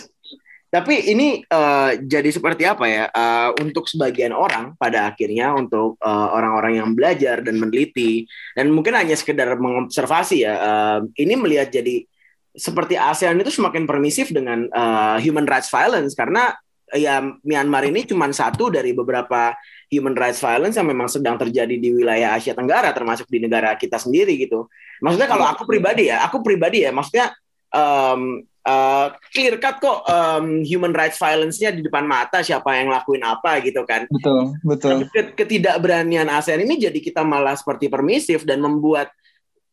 tapi 0.71 1.11
ini 1.11 1.43
uh, 1.51 1.99
jadi 1.99 2.31
seperti 2.31 2.63
apa 2.63 2.85
ya 2.87 3.03
uh, 3.11 3.51
untuk 3.59 3.91
sebagian 3.91 4.31
orang 4.31 4.71
pada 4.79 5.11
akhirnya 5.11 5.51
untuk 5.51 5.99
orang-orang 6.07 6.73
uh, 6.73 6.79
yang 6.79 6.89
belajar 6.95 7.43
dan 7.43 7.59
meneliti 7.59 8.23
dan 8.55 8.71
mungkin 8.71 8.95
hanya 8.95 9.19
sekedar 9.19 9.51
mengobservasi 9.59 10.47
ya 10.47 10.53
uh, 10.55 10.99
ini 11.19 11.35
melihat 11.35 11.75
jadi 11.75 12.07
seperti 12.55 12.95
ASEAN 12.95 13.39
itu 13.43 13.51
semakin 13.51 13.83
permisif 13.83 14.31
dengan 14.31 14.67
uh, 14.71 15.19
human 15.19 15.43
rights 15.43 15.67
violence 15.67 16.15
karena 16.15 16.55
ya 16.91 17.23
Myanmar 17.43 17.87
ini 17.87 18.03
cuma 18.03 18.27
satu 18.31 18.67
dari 18.67 18.91
beberapa 18.91 19.55
human 19.87 20.15
rights 20.15 20.43
violence 20.43 20.75
yang 20.75 20.87
memang 20.87 21.07
sedang 21.07 21.39
terjadi 21.39 21.75
di 21.79 21.89
wilayah 21.91 22.35
Asia 22.35 22.51
Tenggara 22.51 22.91
termasuk 22.91 23.27
di 23.31 23.39
negara 23.39 23.75
kita 23.79 23.95
sendiri 23.95 24.35
gitu. 24.39 24.67
Maksudnya 24.99 25.27
kalau 25.27 25.47
aku 25.47 25.63
pribadi 25.63 26.11
ya, 26.11 26.23
aku 26.27 26.43
pribadi 26.43 26.83
ya, 26.83 26.91
maksudnya 26.91 27.31
um, 27.73 28.43
uh, 28.65 29.07
clear 29.33 29.57
cut 29.57 29.81
kok 29.81 30.05
um, 30.05 30.61
human 30.61 30.93
rights 30.93 31.17
violence-nya 31.17 31.73
di 31.73 31.81
depan 31.81 32.05
mata 32.05 32.45
siapa 32.45 32.77
yang 32.77 32.93
lakuin 32.93 33.23
apa 33.25 33.59
gitu 33.63 33.81
kan. 33.87 34.05
Betul, 34.07 34.55
betul. 34.61 34.97
Ketidakberanian 35.11 36.29
ASEAN 36.29 36.63
ini 36.63 36.77
jadi 36.77 36.99
kita 36.99 37.25
malah 37.25 37.57
seperti 37.57 37.89
permisif 37.89 38.45
dan 38.45 38.61
membuat 38.61 39.09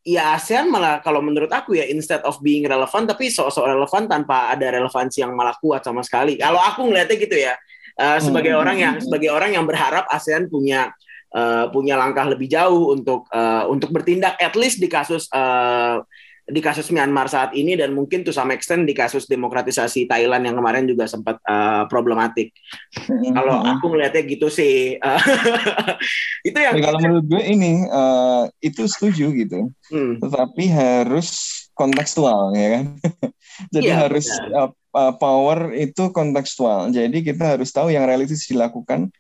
ya 0.07 0.33
ASEAN 0.33 0.73
malah 0.73 1.05
kalau 1.05 1.21
menurut 1.21 1.53
aku 1.53 1.77
ya 1.77 1.85
instead 1.85 2.25
of 2.25 2.41
being 2.41 2.65
relevant 2.65 3.05
tapi 3.11 3.29
sok-sok 3.29 3.69
relevan 3.69 4.09
tanpa 4.09 4.49
ada 4.55 4.73
relevansi 4.73 5.21
yang 5.21 5.37
malah 5.37 5.57
kuat 5.61 5.85
sama 5.85 6.01
sekali. 6.01 6.41
Kalau 6.41 6.61
aku 6.63 6.89
ngeliatnya 6.89 7.17
gitu 7.19 7.37
ya. 7.37 7.55
Uh, 7.99 8.23
sebagai 8.23 8.55
hmm. 8.55 8.63
orang 8.63 8.77
yang 8.79 8.95
sebagai 9.03 9.27
orang 9.35 9.59
yang 9.59 9.67
berharap 9.67 10.07
ASEAN 10.07 10.47
punya 10.47 10.95
uh, 11.35 11.67
punya 11.75 11.99
langkah 11.99 12.25
lebih 12.31 12.47
jauh 12.47 12.95
untuk 12.95 13.27
uh, 13.35 13.67
untuk 13.67 13.91
bertindak 13.91 14.39
at 14.39 14.55
least 14.55 14.79
di 14.79 14.87
kasus 14.87 15.27
uh, 15.35 15.99
di 16.49 16.65
kasus 16.65 16.89
Myanmar 16.89 17.29
saat 17.29 17.53
ini 17.53 17.77
dan 17.77 17.93
mungkin 17.93 18.25
to 18.25 18.33
some 18.33 18.49
extent 18.49 18.89
di 18.89 18.97
kasus 18.97 19.29
demokratisasi 19.29 20.09
Thailand 20.09 20.49
yang 20.49 20.57
kemarin 20.57 20.89
juga 20.89 21.05
sempat 21.05 21.37
uh, 21.45 21.85
problematik. 21.93 22.57
Mm-hmm. 22.97 23.37
Kalau 23.37 23.55
aku 23.69 23.85
melihatnya 23.93 24.25
gitu 24.25 24.49
sih. 24.49 24.97
itu 26.49 26.59
yang 26.59 26.81
ya, 26.81 26.89
kalau 26.89 26.99
menurut 27.05 27.27
gue 27.29 27.43
ini 27.45 27.85
uh, 27.93 28.49
itu 28.65 28.89
setuju 28.89 29.29
gitu. 29.37 29.69
Hmm. 29.93 30.17
Tetapi 30.25 30.65
harus 30.73 31.29
kontekstual 31.77 32.57
ya 32.57 32.81
kan. 32.81 32.85
Jadi 33.77 33.89
ya, 33.93 34.09
harus 34.09 34.27
uh, 34.57 34.73
power 35.21 35.77
itu 35.77 36.09
kontekstual. 36.17 36.89
Jadi 36.91 37.21
kita 37.21 37.55
harus 37.57 37.69
tahu 37.71 37.93
yang 37.93 38.09
realistis 38.09 38.49
dilakukan 38.49 39.13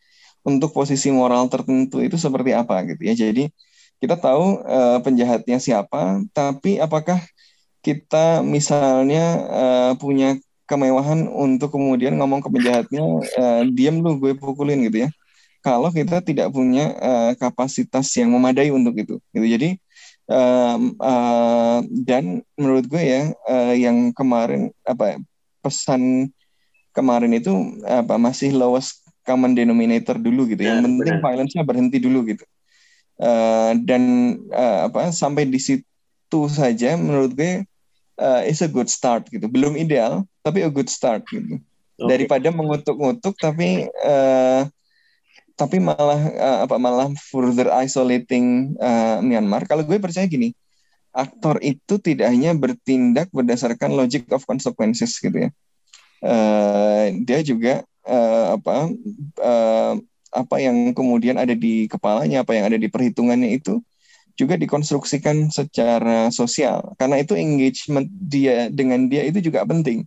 untuk 0.48 0.72
posisi 0.72 1.12
moral 1.12 1.52
tertentu 1.52 2.00
itu 2.00 2.16
seperti 2.16 2.56
apa 2.56 2.88
gitu 2.88 3.02
ya. 3.04 3.14
Jadi 3.14 3.52
kita 3.98 4.14
tahu 4.14 4.62
uh, 4.62 4.98
penjahatnya 5.02 5.58
siapa, 5.58 6.22
tapi 6.30 6.78
apakah 6.78 7.18
kita 7.82 8.42
misalnya 8.46 9.24
uh, 9.50 9.92
punya 9.98 10.38
kemewahan 10.68 11.26
untuk 11.26 11.74
kemudian 11.74 12.14
ngomong 12.20 12.44
ke 12.44 12.48
penjahatnya, 12.52 13.04
uh, 13.40 13.62
diam 13.72 14.04
lu 14.04 14.20
gue 14.20 14.36
pukulin 14.38 14.84
gitu 14.86 15.06
ya. 15.06 15.10
Kalau 15.58 15.90
kita 15.90 16.22
tidak 16.22 16.54
punya 16.54 16.94
uh, 17.00 17.32
kapasitas 17.34 18.06
yang 18.14 18.30
memadai 18.30 18.70
untuk 18.70 18.94
itu, 18.94 19.18
gitu. 19.34 19.46
Jadi 19.48 19.74
uh, 20.30 20.78
uh, 21.02 21.78
dan 21.90 22.46
menurut 22.54 22.86
gue 22.86 23.02
ya 23.02 23.22
uh, 23.50 23.74
yang 23.74 24.14
kemarin 24.14 24.70
apa 24.86 25.18
pesan 25.58 26.30
kemarin 26.94 27.34
itu 27.34 27.50
apa 27.82 28.14
masih 28.14 28.54
lowest 28.54 29.02
common 29.26 29.58
denominator 29.58 30.14
dulu 30.14 30.46
gitu. 30.46 30.62
Ya, 30.62 30.78
yang 30.78 30.94
penting 31.02 31.18
violence-nya 31.18 31.66
berhenti 31.66 31.98
dulu 31.98 32.22
gitu. 32.30 32.46
Uh, 33.18 33.57
dan 33.76 34.02
uh, 34.52 34.88
apa 34.88 35.10
sampai 35.12 35.48
di 35.48 35.60
situ 35.60 36.40
saja 36.48 36.94
menurut 36.96 37.34
gue 37.34 37.64
uh, 38.20 38.42
is 38.44 38.64
a 38.64 38.70
good 38.70 38.88
start 38.88 39.26
gitu. 39.28 39.48
Belum 39.50 39.76
ideal 39.76 40.24
tapi 40.44 40.64
a 40.64 40.70
good 40.70 40.88
start 40.88 41.24
gitu. 41.28 41.58
Okay. 41.98 42.14
daripada 42.14 42.54
mengutuk-ngutuk 42.54 43.34
tapi 43.42 43.90
uh, 44.06 44.62
tapi 45.58 45.82
malah 45.82 46.22
uh, 46.38 46.58
apa 46.62 46.78
malah 46.78 47.10
further 47.18 47.66
isolating 47.82 48.78
uh, 48.78 49.18
Myanmar. 49.18 49.66
Kalau 49.66 49.82
gue 49.82 49.98
percaya 49.98 50.22
gini 50.30 50.54
aktor 51.10 51.58
itu 51.58 51.98
tidak 51.98 52.30
hanya 52.30 52.54
bertindak 52.54 53.26
berdasarkan 53.34 53.98
logic 53.98 54.30
of 54.30 54.46
consequences 54.46 55.18
gitu 55.18 55.34
ya. 55.34 55.50
Uh, 56.22 57.18
dia 57.26 57.42
juga 57.42 57.82
uh, 58.06 58.54
apa 58.54 58.94
uh, 59.42 59.94
apa 60.32 60.60
yang 60.60 60.92
kemudian 60.92 61.40
ada 61.40 61.56
di 61.56 61.88
kepalanya, 61.88 62.44
apa 62.44 62.52
yang 62.56 62.68
ada 62.68 62.78
di 62.78 62.88
perhitungannya 62.88 63.56
itu 63.56 63.80
juga 64.38 64.54
dikonstruksikan 64.54 65.50
secara 65.50 66.30
sosial. 66.30 66.94
Karena 66.94 67.18
itu 67.18 67.34
engagement 67.34 68.06
dia 68.06 68.70
dengan 68.70 69.10
dia 69.10 69.26
itu 69.26 69.42
juga 69.42 69.66
penting. 69.66 70.06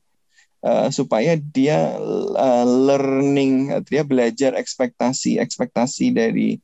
Uh, 0.61 0.93
supaya 0.93 1.33
dia 1.35 1.97
uh, 2.37 2.65
learning, 2.65 3.73
dia 3.89 4.05
belajar 4.05 4.53
ekspektasi, 4.53 5.41
ekspektasi 5.41 6.13
dari 6.13 6.61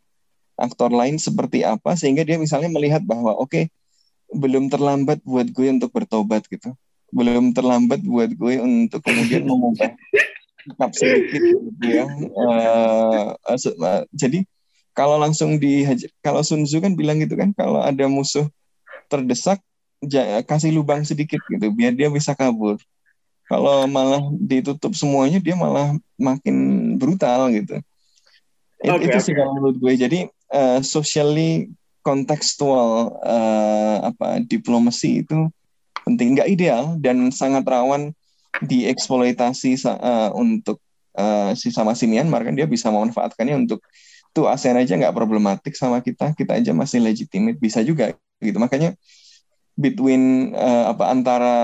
aktor 0.53 0.93
lain 0.93 1.17
seperti 1.17 1.65
apa 1.65 1.97
sehingga 1.97 2.21
dia 2.21 2.37
misalnya 2.37 2.69
melihat 2.69 3.01
bahwa 3.01 3.33
oke 3.33 3.49
okay, 3.49 3.63
belum 4.29 4.69
terlambat 4.69 5.25
buat 5.25 5.49
gue 5.49 5.67
untuk 5.73 5.89
bertobat 5.89 6.45
gitu. 6.45 6.77
Belum 7.09 7.57
terlambat 7.57 8.05
buat 8.05 8.29
gue 8.29 8.55
untuk 8.61 9.01
kemudian 9.01 9.43
mengubah 9.49 9.97
sikap 10.67 10.91
sedikit 10.91 11.41
gitu 11.41 11.85
ya. 11.87 12.05
Uh, 12.35 14.03
jadi 14.11 14.43
kalau 14.91 15.15
langsung 15.15 15.55
di 15.61 15.87
kalau 16.19 16.43
Sun 16.43 16.67
Tzu 16.67 16.83
kan 16.83 16.93
bilang 16.97 17.23
gitu 17.23 17.39
kan 17.39 17.55
kalau 17.55 17.79
ada 17.79 18.11
musuh 18.11 18.49
terdesak 19.07 19.63
kasih 20.45 20.75
lubang 20.75 21.01
sedikit 21.07 21.39
gitu 21.47 21.71
biar 21.71 21.95
dia 21.95 22.11
bisa 22.11 22.35
kabur. 22.35 22.75
Kalau 23.47 23.87
malah 23.87 24.27
ditutup 24.35 24.91
semuanya 24.91 25.39
dia 25.39 25.55
malah 25.55 25.95
makin 26.19 26.99
brutal 26.99 27.47
gitu. 27.55 27.79
Okay, 28.77 29.07
itu 29.07 29.17
okay. 29.17 29.23
sih 29.23 29.33
kalau 29.33 29.55
menurut 29.55 29.77
gue. 29.79 29.93
Jadi 29.95 30.19
uh, 30.51 30.83
socially 30.83 31.71
kontekstual 32.03 33.15
uh, 33.23 33.97
apa 34.11 34.43
diplomasi 34.43 35.23
itu 35.23 35.49
penting 36.07 36.39
nggak 36.39 36.47
ideal 36.47 36.95
dan 36.99 37.31
sangat 37.35 37.67
rawan 37.67 38.15
dieksploitasi 38.63 39.77
uh, 39.85 40.31
untuk 40.33 40.81
uh, 41.17 41.53
si 41.53 41.69
sama 41.73 41.93
si 41.93 42.09
Myanmar 42.09 42.45
kan 42.45 42.53
dia 42.53 42.65
bisa 42.65 42.89
memanfaatkannya 42.89 43.67
untuk 43.67 43.83
tuh 44.31 44.45
ASEAN 44.45 44.77
aja 44.77 44.93
nggak 44.93 45.15
problematik 45.17 45.73
sama 45.73 46.01
kita 46.05 46.37
kita 46.37 46.61
aja 46.61 46.71
masih 46.73 47.01
legitimate 47.01 47.57
bisa 47.57 47.81
juga 47.81 48.13
gitu. 48.41 48.57
Makanya 48.61 48.93
between 49.77 50.53
uh, 50.57 50.93
apa 50.93 51.03
antara 51.09 51.55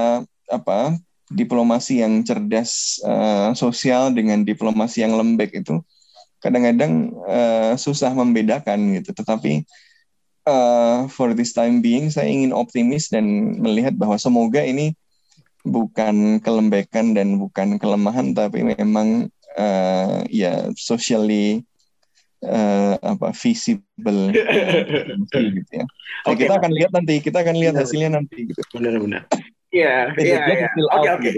apa 0.49 0.97
diplomasi 1.33 2.05
yang 2.05 2.21
cerdas 2.21 3.01
uh, 3.01 3.53
sosial 3.57 4.13
dengan 4.13 4.45
diplomasi 4.45 5.01
yang 5.01 5.17
lembek 5.17 5.65
itu 5.65 5.81
kadang-kadang 6.37 7.09
uh, 7.25 7.73
susah 7.79 8.13
membedakan 8.13 8.99
gitu. 8.99 9.15
Tetapi 9.15 9.65
uh, 10.45 11.07
for 11.09 11.33
this 11.33 11.55
time 11.55 11.79
being 11.79 12.11
saya 12.13 12.29
ingin 12.29 12.51
optimis 12.51 13.09
dan 13.09 13.57
melihat 13.57 13.95
bahwa 13.95 14.19
semoga 14.19 14.61
ini 14.61 14.93
bukan 15.63 16.43
kelembekan 16.43 17.15
dan 17.15 17.39
bukan 17.39 17.79
kelemahan 17.79 18.35
tapi 18.35 18.67
memang 18.67 19.31
uh, 19.55 20.21
ya 20.27 20.67
socially 20.75 21.63
uh, 22.43 22.95
apa 22.99 23.31
visible 23.31 24.21
gitu 25.31 25.71
ya. 25.71 25.85
Nah, 26.23 26.31
okay. 26.31 26.45
kita 26.45 26.53
akan 26.59 26.71
lihat 26.71 26.91
nanti, 26.91 27.15
kita 27.23 27.37
akan 27.41 27.55
lihat 27.57 27.73
hasilnya 27.79 28.19
nanti 28.19 28.47
gitu. 28.47 28.61
Benar-benar. 28.75 29.27
Iya, 29.73 30.13
iya, 30.21 30.37
iya. 30.53 30.67
Oke, 31.01 31.09
oke. 31.17 31.29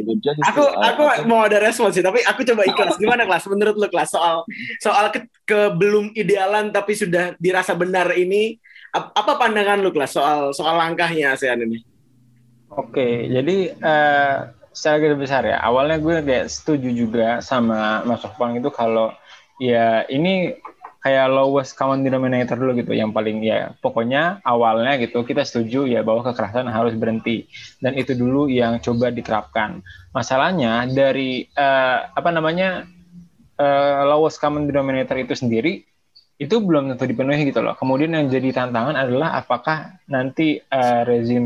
Aku 0.52 0.64
aku 0.68 1.04
mau 1.24 1.48
ada 1.48 1.56
respon 1.56 1.96
sih, 1.96 2.04
tapi 2.04 2.20
aku 2.20 2.44
coba 2.44 2.68
ikhlas. 2.68 3.00
Gimana 3.00 3.24
kelas? 3.24 3.48
Menurut 3.48 3.80
lu 3.80 3.88
kelas 3.88 4.12
soal 4.12 4.44
soal 4.84 5.08
ke, 5.16 5.24
ke 5.48 5.72
belum 5.72 6.12
idealan 6.12 6.68
tapi 6.76 7.00
sudah 7.00 7.32
dirasa 7.40 7.72
benar 7.80 8.12
ini 8.12 8.60
apa 8.92 9.40
pandangan 9.40 9.80
lu 9.80 9.96
kelas 9.96 10.20
soal 10.20 10.52
soal 10.52 10.76
langkahnya 10.76 11.32
ASEAN 11.32 11.64
ini? 11.64 11.95
Oke, 12.76 13.32
jadi 13.32 13.72
uh, 13.80 14.52
secara 14.76 15.00
garis 15.00 15.20
besar 15.20 15.48
ya, 15.48 15.64
awalnya 15.64 15.96
gue 15.96 16.20
kayak 16.20 16.52
setuju 16.52 16.92
juga 16.92 17.40
sama 17.40 18.04
Mas 18.04 18.20
Sofwan 18.20 18.60
itu 18.60 18.68
kalau 18.68 19.16
ya 19.64 20.04
ini 20.12 20.60
kayak 21.00 21.32
lowest 21.32 21.80
common 21.80 22.04
denominator 22.04 22.60
dulu 22.60 22.76
gitu, 22.76 22.92
yang 22.92 23.16
paling 23.16 23.40
ya 23.40 23.72
pokoknya 23.80 24.44
awalnya 24.44 25.00
gitu 25.00 25.24
kita 25.24 25.48
setuju 25.48 25.88
ya 25.88 26.04
bahwa 26.04 26.28
kekerasan 26.28 26.68
harus 26.68 26.98
berhenti 27.00 27.48
dan 27.80 27.96
itu 27.96 28.12
dulu 28.12 28.52
yang 28.52 28.84
coba 28.84 29.08
diterapkan. 29.08 29.80
Masalahnya 30.12 30.84
dari 30.92 31.48
uh, 31.56 32.12
apa 32.12 32.30
namanya 32.36 32.84
uh, 33.56 34.04
lowest 34.04 34.44
common 34.44 34.68
denominator 34.68 35.16
itu 35.16 35.32
sendiri 35.32 35.88
itu 36.36 36.60
belum 36.60 36.92
tentu 36.92 37.08
dipenuhi 37.08 37.48
gitu 37.48 37.64
loh. 37.64 37.80
Kemudian 37.80 38.12
yang 38.12 38.28
jadi 38.28 38.52
tantangan 38.52 38.96
adalah 39.00 39.40
apakah 39.40 40.04
nanti 40.12 40.60
uh, 40.60 41.08
rezim 41.08 41.46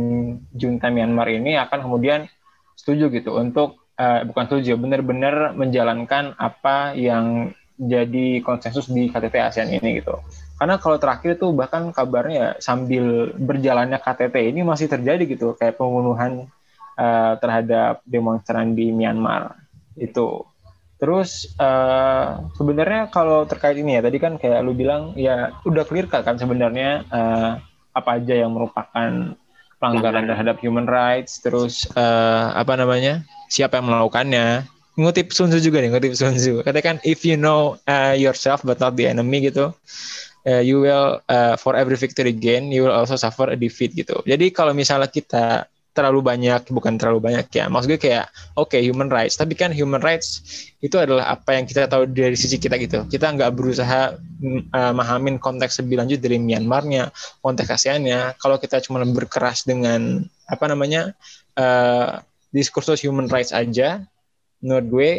junta 0.50 0.90
Myanmar 0.90 1.30
ini 1.30 1.54
akan 1.62 1.86
kemudian 1.86 2.26
setuju 2.74 3.14
gitu 3.14 3.38
untuk 3.38 3.86
uh, 4.02 4.26
bukan 4.26 4.50
setuju, 4.50 4.82
benar-benar 4.82 5.54
menjalankan 5.54 6.34
apa 6.42 6.98
yang 6.98 7.54
jadi 7.80 8.42
konsensus 8.44 8.90
di 8.90 9.08
KTT 9.08 9.36
ASEAN 9.40 9.70
ini 9.72 10.02
gitu. 10.02 10.18
Karena 10.60 10.76
kalau 10.82 11.00
terakhir 11.00 11.40
tuh 11.40 11.56
bahkan 11.56 11.94
kabarnya 11.96 12.60
sambil 12.60 13.32
berjalannya 13.38 14.02
KTT 14.02 14.52
ini 14.52 14.66
masih 14.66 14.92
terjadi 14.92 15.24
gitu 15.24 15.56
kayak 15.56 15.80
pembunuhan 15.80 16.52
uh, 17.00 17.34
terhadap 17.40 18.02
demonstran 18.10 18.74
di 18.74 18.90
Myanmar 18.90 19.56
itu. 19.96 20.49
Terus 21.00 21.47
uh, 21.56 22.43
sebenarnya 22.60 23.08
kalau 23.08 23.47
terkait 23.47 23.80
ini 23.80 23.95
ya 23.95 24.02
tadi 24.04 24.20
kan 24.20 24.36
kayak 24.36 24.60
lu 24.68 24.76
bilang 24.76 25.16
ya 25.16 25.56
udah 25.64 25.88
clear 25.88 26.12
kan 26.12 26.36
sebenarnya 26.36 27.08
uh, 27.08 27.56
apa 27.95 28.20
aja 28.20 28.36
yang 28.36 28.52
merupakan 28.52 29.34
pelanggaran 29.80 30.28
terhadap 30.28 30.60
human 30.60 30.84
rights, 30.84 31.39
terus 31.39 31.88
uh, 31.95 32.52
apa 32.52 32.76
namanya 32.76 33.24
siapa 33.47 33.80
yang 33.80 33.88
melakukannya. 33.88 34.68
Ngutip 35.00 35.32
Sun 35.32 35.47
Tzu 35.47 35.64
juga 35.64 35.80
nih, 35.80 35.95
ngutip 35.95 36.12
Sun 36.20 36.36
Tzu. 36.36 36.60
Katakan 36.68 37.00
if 37.08 37.24
you 37.24 37.39
know 37.39 37.80
uh, 37.88 38.12
yourself 38.12 38.60
but 38.68 38.84
not 38.84 39.00
the 39.00 39.08
enemy 39.08 39.39
gitu, 39.47 39.72
uh, 40.43 40.60
you 40.60 40.84
will 40.84 41.24
uh, 41.32 41.56
for 41.56 41.80
every 41.80 41.95
victory 41.95 42.36
gain 42.36 42.68
you 42.76 42.84
will 42.84 42.91
also 42.91 43.16
suffer 43.16 43.47
a 43.47 43.56
defeat 43.56 43.95
gitu. 43.95 44.20
Jadi 44.28 44.52
kalau 44.52 44.76
misalnya 44.76 45.08
kita 45.08 45.72
terlalu 46.00 46.24
banyak 46.24 46.72
bukan 46.72 46.95
terlalu 46.95 47.20
banyak 47.20 47.52
ya. 47.52 47.68
Maksud 47.68 47.91
gue 47.91 48.00
kayak 48.00 48.32
oke 48.56 48.72
okay, 48.72 48.80
human 48.80 49.12
rights. 49.12 49.36
Tapi 49.36 49.52
kan 49.60 49.76
human 49.76 50.00
rights 50.00 50.39
itu 50.80 50.95
adalah 50.95 51.36
apa 51.36 51.60
yang 51.60 51.68
kita 51.68 51.91
tahu 51.91 52.08
dari 52.08 52.39
sisi 52.39 52.56
kita 52.56 52.80
gitu. 52.80 53.04
Kita 53.12 53.36
nggak 53.36 53.52
berusaha 53.52 54.16
uh, 54.16 54.91
memahami 54.95 55.36
konteks 55.43 55.84
lebih 55.84 56.00
lanjut 56.00 56.24
dari 56.24 56.39
Myanmarnya 56.39 57.12
konteks 57.43 57.68
ASEAN-nya. 57.68 58.39
Kalau 58.39 58.56
kita 58.56 58.80
cuma 58.80 59.04
berkeras 59.04 59.68
dengan 59.68 60.24
apa 60.47 60.66
namanya 60.72 61.12
uh, 61.60 62.24
diskursus 62.56 63.04
human 63.04 63.28
rights 63.28 63.52
aja 63.52 64.02
menurut 64.64 64.88
gue 64.88 65.10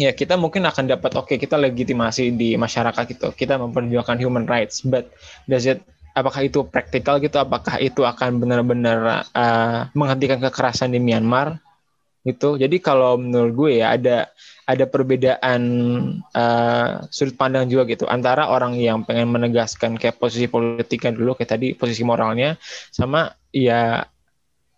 ya 0.00 0.16
kita 0.16 0.40
mungkin 0.40 0.64
akan 0.64 0.88
dapat 0.88 1.12
oke 1.12 1.28
okay, 1.28 1.36
kita 1.36 1.60
legitimasi 1.60 2.32
di 2.32 2.56
masyarakat 2.56 3.04
gitu. 3.12 3.28
Kita 3.36 3.60
memperjuangkan 3.60 4.16
human 4.16 4.48
rights. 4.48 4.80
But 4.80 5.12
does 5.44 5.68
it 5.68 5.84
apakah 6.14 6.46
itu 6.46 6.66
praktikal 6.66 7.18
gitu? 7.22 7.36
Apakah 7.38 7.78
itu 7.78 8.02
akan 8.02 8.42
benar-benar 8.42 9.28
uh, 9.32 9.88
menghentikan 9.94 10.38
kekerasan 10.42 10.94
di 10.94 11.00
Myanmar? 11.02 11.58
Gitu. 12.20 12.60
Jadi 12.60 12.76
kalau 12.84 13.16
menurut 13.16 13.52
gue 13.56 13.70
ya 13.80 13.96
ada 13.96 14.28
ada 14.68 14.84
perbedaan 14.86 15.62
uh, 16.36 16.88
sudut 17.08 17.34
pandang 17.34 17.66
juga 17.66 17.88
gitu. 17.88 18.04
Antara 18.04 18.52
orang 18.52 18.76
yang 18.76 19.02
pengen 19.08 19.32
menegaskan 19.32 19.96
kayak 19.96 20.20
posisi 20.20 20.46
politiknya 20.46 21.16
dulu 21.16 21.32
kayak 21.34 21.50
tadi 21.56 21.68
posisi 21.72 22.04
moralnya 22.04 22.60
sama 22.92 23.32
ya 23.50 24.04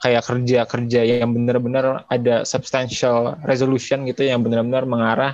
kayak 0.03 0.23
kerja-kerja 0.27 1.23
yang 1.23 1.31
benar-benar 1.31 2.07
ada 2.11 2.43
substantial 2.43 3.39
resolution 3.47 4.03
gitu 4.07 4.27
yang 4.27 4.43
benar-benar 4.43 4.83
mengarah 4.83 5.33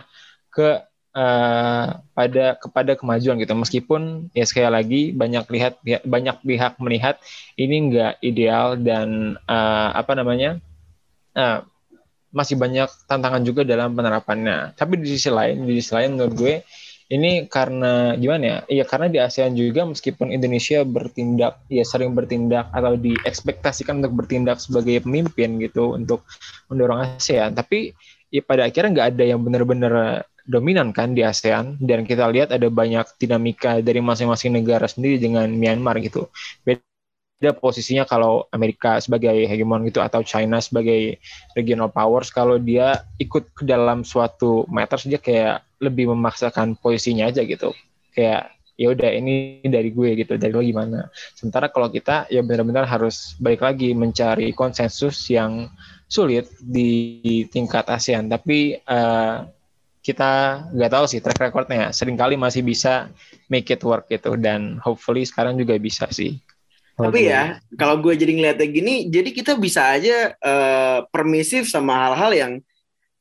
ke 0.53 0.85
uh, 1.19 1.99
pada 2.15 2.55
kepada 2.55 2.95
kemajuan 2.95 3.43
gitu 3.43 3.55
meskipun 3.59 4.31
ya 4.31 4.47
sekali 4.47 4.71
lagi 4.71 5.03
banyak 5.11 5.45
lihat 5.51 5.75
banyak 6.07 6.37
pihak 6.47 6.79
melihat 6.79 7.19
ini 7.59 7.91
enggak 7.91 8.15
ideal 8.23 8.79
dan 8.79 9.35
uh, 9.51 9.91
apa 9.99 10.15
namanya 10.15 10.63
uh, 11.35 11.67
masih 12.31 12.55
banyak 12.55 12.87
tantangan 13.11 13.43
juga 13.43 13.67
dalam 13.67 13.99
penerapannya 13.99 14.79
tapi 14.79 15.03
di 15.03 15.19
sisi 15.19 15.33
lain 15.33 15.67
di 15.67 15.83
sisi 15.83 15.93
lain 15.97 16.15
menurut 16.15 16.35
gue 16.39 16.55
ini 17.09 17.49
karena 17.49 18.13
gimana 18.21 18.45
ya? 18.45 18.59
Iya 18.69 18.85
karena 18.85 19.09
di 19.09 19.17
ASEAN 19.17 19.57
juga 19.57 19.89
meskipun 19.89 20.29
Indonesia 20.29 20.85
bertindak 20.85 21.57
ya 21.73 21.81
sering 21.81 22.13
bertindak 22.13 22.69
atau 22.69 23.01
diekspektasikan 23.01 24.05
untuk 24.05 24.13
bertindak 24.13 24.61
sebagai 24.61 25.01
pemimpin 25.01 25.57
gitu 25.57 25.97
untuk 25.97 26.29
mendorong 26.69 27.17
ASEAN, 27.17 27.57
tapi 27.57 27.97
ya 28.29 28.45
pada 28.45 28.69
akhirnya 28.69 28.93
nggak 28.93 29.09
ada 29.17 29.25
yang 29.25 29.41
benar-benar 29.41 29.93
dominan 30.49 30.97
kan 30.97 31.13
di 31.13 31.21
ASEAN 31.21 31.77
dan 31.77 32.09
kita 32.09 32.25
lihat 32.33 32.49
ada 32.49 32.73
banyak 32.73 33.05
dinamika 33.21 33.85
dari 33.85 34.01
masing-masing 34.01 34.57
negara 34.57 34.89
sendiri 34.89 35.21
dengan 35.21 35.45
Myanmar 35.53 36.01
gitu. 36.01 36.33
Beda 36.65 37.53
posisinya 37.53 38.09
kalau 38.09 38.49
Amerika 38.49 38.97
sebagai 38.99 39.45
hegemon 39.45 39.85
gitu 39.85 40.01
atau 40.01 40.25
China 40.25 40.57
sebagai 40.65 41.21
regional 41.53 41.93
powers 41.93 42.33
kalau 42.33 42.57
dia 42.57 43.05
ikut 43.21 43.53
ke 43.53 43.69
dalam 43.69 44.09
suatu 44.09 44.65
matters 44.73 45.05
dia 45.05 45.21
kayak 45.21 45.61
lebih 45.85 46.09
memaksakan 46.09 46.81
posisinya 46.81 47.29
aja 47.29 47.45
gitu. 47.45 47.77
Kayak 48.17 48.57
ya 48.79 48.95
udah 48.95 49.11
ini 49.11 49.61
dari 49.67 49.91
gue 49.91 50.15
gitu 50.23 50.39
dari 50.39 50.55
lo 50.55 50.63
gimana 50.63 51.11
sementara 51.35 51.67
kalau 51.67 51.91
kita 51.91 52.31
ya 52.31 52.47
benar-benar 52.47 52.87
harus 52.87 53.35
balik 53.43 53.67
lagi 53.67 53.91
mencari 53.91 54.55
konsensus 54.55 55.19
yang 55.35 55.67
sulit 56.07 56.47
di 56.63 57.43
tingkat 57.51 57.91
ASEAN 57.91 58.31
tapi 58.31 58.79
uh, 58.87 59.43
kita 60.09 60.65
nggak 60.73 60.93
tahu 60.93 61.05
sih 61.05 61.21
track 61.21 61.37
recordnya. 61.37 61.93
Seringkali 61.93 62.41
masih 62.41 62.65
bisa 62.65 63.13
make 63.53 63.69
it 63.69 63.85
work 63.85 64.09
gitu 64.09 64.41
dan 64.41 64.81
hopefully 64.81 65.29
sekarang 65.29 65.61
juga 65.61 65.77
bisa 65.77 66.09
sih. 66.09 66.41
Tapi 66.97 67.29
ya 67.29 67.61
kalau 67.77 68.01
gue 68.01 68.17
jadi 68.17 68.33
ngeliatnya 68.35 68.69
gini 68.73 68.95
jadi 69.07 69.31
kita 69.31 69.55
bisa 69.61 69.95
aja 69.95 70.35
uh, 70.41 71.07
permisif 71.13 71.71
sama 71.71 71.95
hal-hal 72.09 72.33
yang 72.33 72.53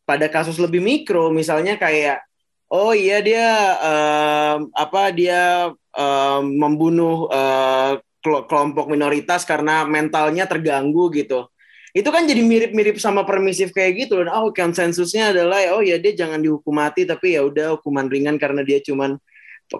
pada 0.08 0.32
kasus 0.32 0.56
lebih 0.56 0.80
mikro. 0.80 1.30
Misalnya 1.36 1.76
kayak 1.76 2.24
oh 2.72 2.96
iya 2.96 3.20
dia 3.20 3.48
um, 3.84 4.72
apa 4.72 5.12
dia 5.12 5.76
um, 5.92 6.44
membunuh 6.56 7.28
uh, 7.28 8.00
kelompok 8.24 8.88
minoritas 8.88 9.44
karena 9.44 9.84
mentalnya 9.84 10.48
terganggu 10.48 11.12
gitu 11.12 11.52
itu 11.98 12.10
kan 12.14 12.30
jadi 12.30 12.46
mirip-mirip 12.46 13.02
sama 13.02 13.26
permisif 13.26 13.74
kayak 13.74 14.06
gitu 14.06 14.22
dan 14.22 14.30
oh 14.30 14.54
konsensusnya 14.54 15.34
adalah 15.34 15.58
oh 15.74 15.82
ya 15.82 15.98
dia 15.98 16.14
jangan 16.14 16.38
dihukum 16.38 16.78
mati 16.78 17.10
tapi 17.10 17.34
ya 17.34 17.42
udah 17.42 17.80
hukuman 17.80 18.06
ringan 18.06 18.38
karena 18.38 18.62
dia 18.62 18.78
cuman 18.86 19.18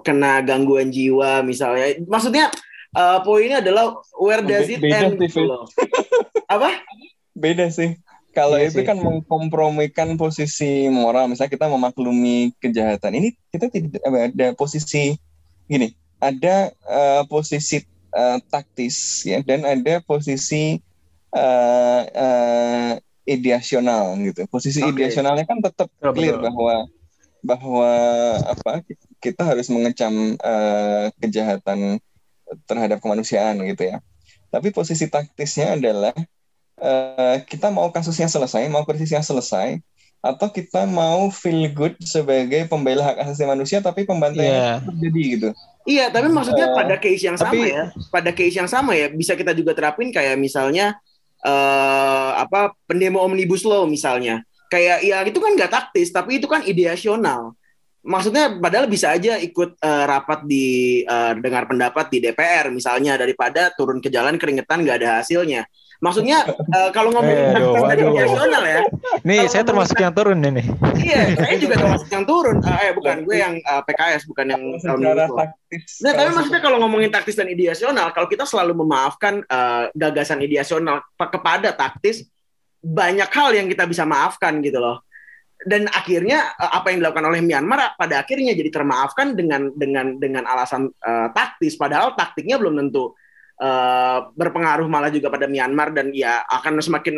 kena 0.02 0.42
gangguan 0.42 0.90
jiwa 0.90 1.46
misalnya. 1.46 2.02
Maksudnya 2.04 2.52
uh, 2.98 3.22
poinnya 3.22 3.62
adalah 3.62 3.96
where 4.18 4.44
does 4.44 4.68
it 4.68 4.82
beda 4.82 5.14
end 5.14 5.16
sih, 5.16 5.32
gitu 5.32 5.46
loh. 5.46 5.64
apa? 6.54 6.82
Beda 7.38 7.70
sih. 7.70 7.96
Kalau 8.36 8.60
iya 8.60 8.70
itu 8.70 8.82
sih. 8.82 8.86
kan 8.86 8.98
mengkompromikan 9.00 10.18
posisi 10.20 10.92
moral. 10.92 11.32
Misalnya 11.32 11.54
kita 11.54 11.72
memaklumi 11.72 12.54
kejahatan. 12.60 13.16
Ini 13.18 13.30
kita 13.54 13.72
tidak 13.72 14.04
ada 14.04 14.48
posisi 14.54 15.16
gini 15.68 15.92
ada 16.18 16.74
uh, 16.88 17.24
posisi 17.30 17.86
uh, 18.14 18.42
taktis 18.50 19.26
ya 19.28 19.44
dan 19.46 19.68
ada 19.68 20.02
posisi 20.02 20.82
uh, 21.34 22.02
uh, 22.08 22.92
ideasional 23.28 24.16
gitu. 24.24 24.48
Posisi 24.48 24.80
okay. 24.80 24.92
ideasionalnya 24.96 25.44
kan 25.44 25.60
tetap 25.60 25.92
clear 26.00 26.40
bahwa 26.40 26.88
bahwa 27.44 27.92
apa 28.44 28.84
kita 29.20 29.42
harus 29.44 29.68
mengecam 29.72 30.36
uh, 30.42 31.08
kejahatan 31.22 32.00
terhadap 32.66 33.04
kemanusiaan 33.04 33.60
gitu 33.68 33.96
ya. 33.96 33.98
Tapi 34.48 34.72
posisi 34.72 35.12
taktisnya 35.12 35.76
adalah 35.76 36.16
uh, 36.80 37.38
kita 37.44 37.68
mau 37.68 37.92
kasusnya 37.92 38.32
selesai, 38.32 38.72
mau 38.72 38.88
krisisnya 38.88 39.20
selesai, 39.20 39.84
atau 40.24 40.48
kita 40.50 40.88
mau 40.90 41.30
feel 41.30 41.70
good 41.72 41.96
sebagai 42.02 42.66
pembela 42.66 43.14
hak 43.14 43.28
asasi 43.28 43.46
manusia 43.46 43.80
tapi 43.84 44.04
pembantaian 44.04 44.52
yeah. 44.52 44.78
terjadi 44.82 45.22
gitu. 45.38 45.50
Iya, 45.88 46.12
tapi 46.12 46.28
maksudnya 46.28 46.74
uh, 46.74 46.76
pada 46.76 46.96
case 47.00 47.24
yang 47.24 47.38
sama 47.40 47.54
tapi, 47.56 47.72
ya, 47.72 47.84
pada 48.12 48.32
case 48.36 48.56
yang 48.60 48.68
sama 48.68 48.92
ya 48.98 49.08
bisa 49.08 49.40
kita 49.40 49.56
juga 49.56 49.72
terapin 49.72 50.12
kayak 50.12 50.36
misalnya 50.36 51.00
uh, 51.46 52.32
apa 52.40 52.74
pendemo 52.90 53.22
omnibus 53.22 53.68
law 53.68 53.86
misalnya. 53.86 54.42
Kayak 54.68 55.00
ya 55.06 55.24
itu 55.24 55.40
kan 55.40 55.56
nggak 55.56 55.72
taktis 55.72 56.12
tapi 56.12 56.44
itu 56.44 56.48
kan 56.48 56.60
ideasional 56.68 57.56
maksudnya 58.08 58.56
padahal 58.56 58.88
bisa 58.88 59.12
aja 59.12 59.36
ikut 59.36 59.76
uh, 59.84 60.06
rapat 60.08 60.48
di 60.48 61.04
uh, 61.04 61.36
dengar 61.36 61.68
pendapat 61.68 62.08
di 62.08 62.24
DPR 62.24 62.72
misalnya 62.72 63.20
daripada 63.20 63.76
turun 63.76 64.00
ke 64.00 64.08
jalan 64.08 64.40
keringetan 64.40 64.88
nggak 64.88 65.04
ada 65.04 65.10
hasilnya 65.20 65.68
Maksudnya 65.98 66.46
uh, 66.46 66.90
kalau 66.94 67.10
ngomongin 67.10 67.58
eh, 67.58 68.06
nasional 68.06 68.64
ya. 68.64 68.82
Nih, 69.26 69.50
saya 69.50 69.66
termasuk 69.66 69.98
yang 69.98 70.14
turun 70.14 70.38
ini. 70.46 70.62
Iya, 70.94 71.34
saya 71.34 71.56
juga 71.58 71.76
termasuk 71.82 72.10
yang 72.14 72.26
turun. 72.30 72.62
Uh, 72.62 72.78
eh 72.86 72.92
bukan 72.94 73.26
gue 73.26 73.36
yang 73.38 73.58
uh, 73.66 73.82
PKS, 73.82 74.30
bukan 74.30 74.46
yang 74.46 74.62
secara 74.78 75.26
taktis. 75.26 76.06
Nah, 76.06 76.14
tapi 76.14 76.30
maksudnya 76.38 76.62
kalau 76.62 76.78
ngomongin 76.86 77.10
taktis 77.10 77.34
dan 77.34 77.50
ideasional, 77.50 78.14
kalau 78.14 78.30
kita 78.30 78.46
selalu 78.46 78.78
memaafkan 78.78 79.42
uh, 79.50 79.90
gagasan 79.98 80.38
ideasional 80.46 81.02
kepada 81.18 81.74
taktis, 81.74 82.30
banyak 82.78 83.30
hal 83.34 83.50
yang 83.58 83.66
kita 83.66 83.90
bisa 83.90 84.06
maafkan 84.06 84.62
gitu 84.62 84.78
loh. 84.78 85.02
Dan 85.58 85.90
akhirnya 85.90 86.54
apa 86.54 86.94
yang 86.94 87.02
dilakukan 87.02 87.26
oleh 87.34 87.42
Myanmar 87.42 87.98
pada 87.98 88.22
akhirnya 88.22 88.54
jadi 88.54 88.70
termaafkan 88.70 89.34
dengan 89.34 89.74
dengan 89.74 90.22
dengan 90.22 90.46
alasan 90.46 90.94
uh, 91.02 91.34
taktis 91.34 91.74
padahal 91.74 92.14
taktiknya 92.14 92.62
belum 92.62 92.78
tentu 92.78 93.18
uh, 93.62 94.30
berpengaruh 94.34 94.88
malah 94.90 95.10
juga 95.10 95.34
pada 95.34 95.50
Myanmar 95.50 95.94
dan 95.94 96.14
ya 96.14 96.46
akan 96.48 96.80
semakin 96.82 97.16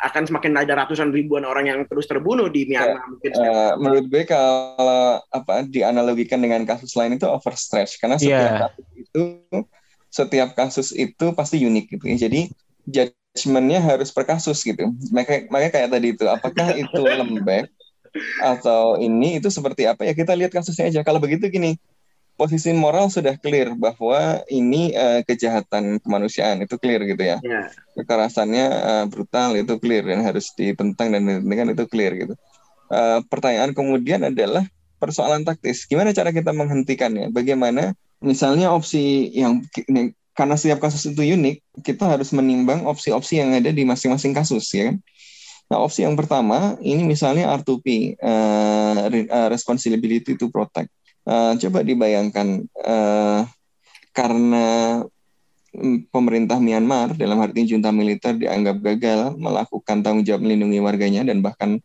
akan 0.00 0.22
semakin 0.28 0.52
ada 0.58 0.72
ratusan 0.84 1.12
ribuan 1.12 1.44
orang 1.44 1.68
yang 1.68 1.80
terus 1.88 2.08
terbunuh 2.08 2.48
di 2.48 2.68
Myanmar. 2.68 3.00
Ya, 3.00 3.08
mungkin 3.08 3.30
uh, 3.36 3.72
menurut 3.78 4.06
gue 4.08 4.22
kalau 4.24 5.20
apa 5.28 5.64
dianalogikan 5.68 6.40
dengan 6.40 6.64
kasus 6.64 6.96
lain 6.96 7.16
itu 7.16 7.28
overstretch 7.28 8.00
karena 8.00 8.16
setiap 8.16 8.40
yeah. 8.40 8.60
kasus 8.68 8.86
itu 8.96 9.22
setiap 10.12 10.50
kasus 10.52 10.88
itu 10.92 11.26
pasti 11.32 11.56
unik 11.64 11.84
gitu 11.96 12.04
ya. 12.08 12.16
Jadi 12.28 12.40
judgementnya 12.88 13.80
harus 13.80 14.12
per 14.12 14.28
kasus 14.28 14.60
gitu. 14.60 14.92
Makanya, 15.12 15.48
makanya 15.48 15.72
kayak 15.72 15.88
tadi 15.92 16.08
itu 16.12 16.24
apakah 16.28 16.76
itu 16.76 17.00
lembek 17.00 17.72
atau 18.44 19.00
ini 19.00 19.40
itu 19.40 19.48
seperti 19.48 19.88
apa 19.88 20.04
ya 20.04 20.12
kita 20.12 20.36
lihat 20.36 20.52
kasusnya 20.52 20.92
aja. 20.92 21.00
Kalau 21.00 21.16
begitu 21.16 21.48
gini, 21.48 21.80
posisi 22.42 22.74
moral 22.74 23.06
sudah 23.06 23.38
clear 23.38 23.78
bahwa 23.78 24.42
ini 24.50 24.90
uh, 24.98 25.22
kejahatan 25.22 26.02
kemanusiaan 26.02 26.58
itu 26.66 26.74
clear 26.74 26.98
gitu 27.06 27.22
ya. 27.22 27.38
Yeah. 27.38 27.70
Kekerasannya 27.94 28.66
uh, 28.66 29.04
brutal 29.06 29.54
itu 29.54 29.78
clear 29.78 30.02
dan 30.02 30.26
harus 30.26 30.50
ditentang 30.58 31.14
dan 31.14 31.22
dihentikan 31.22 31.70
itu 31.70 31.86
clear 31.86 32.18
gitu. 32.18 32.34
Uh, 32.90 33.22
pertanyaan 33.30 33.70
kemudian 33.70 34.26
adalah 34.26 34.66
persoalan 34.98 35.46
taktis. 35.46 35.86
Gimana 35.86 36.10
cara 36.10 36.34
kita 36.34 36.50
menghentikannya? 36.50 37.30
Bagaimana 37.30 37.94
misalnya 38.18 38.74
opsi 38.74 39.30
yang 39.30 39.62
ini, 39.86 40.10
karena 40.34 40.58
setiap 40.58 40.82
kasus 40.82 41.06
itu 41.06 41.22
unik, 41.22 41.86
kita 41.86 42.10
harus 42.10 42.34
menimbang 42.34 42.82
opsi-opsi 42.90 43.38
yang 43.38 43.54
ada 43.54 43.70
di 43.70 43.86
masing-masing 43.86 44.34
kasus 44.34 44.66
ya 44.74 44.90
kan. 44.90 44.98
Nah, 45.70 45.78
opsi 45.78 46.02
yang 46.02 46.18
pertama 46.18 46.74
ini 46.82 47.06
misalnya 47.06 47.54
R2P, 47.54 48.18
uh, 48.18 49.46
responsibility 49.46 50.34
to 50.34 50.50
protect 50.50 50.90
Uh, 51.22 51.54
coba 51.54 51.86
dibayangkan 51.86 52.66
uh, 52.82 53.46
karena 54.10 54.66
pemerintah 56.10 56.58
Myanmar 56.58 57.14
dalam 57.14 57.38
arti 57.38 57.64
junta 57.64 57.94
militer 57.94 58.34
dianggap 58.34 58.82
gagal 58.82 59.38
melakukan 59.38 60.02
tanggung 60.02 60.26
jawab 60.26 60.42
melindungi 60.44 60.82
warganya 60.82 61.22
dan 61.22 61.40
bahkan 61.40 61.78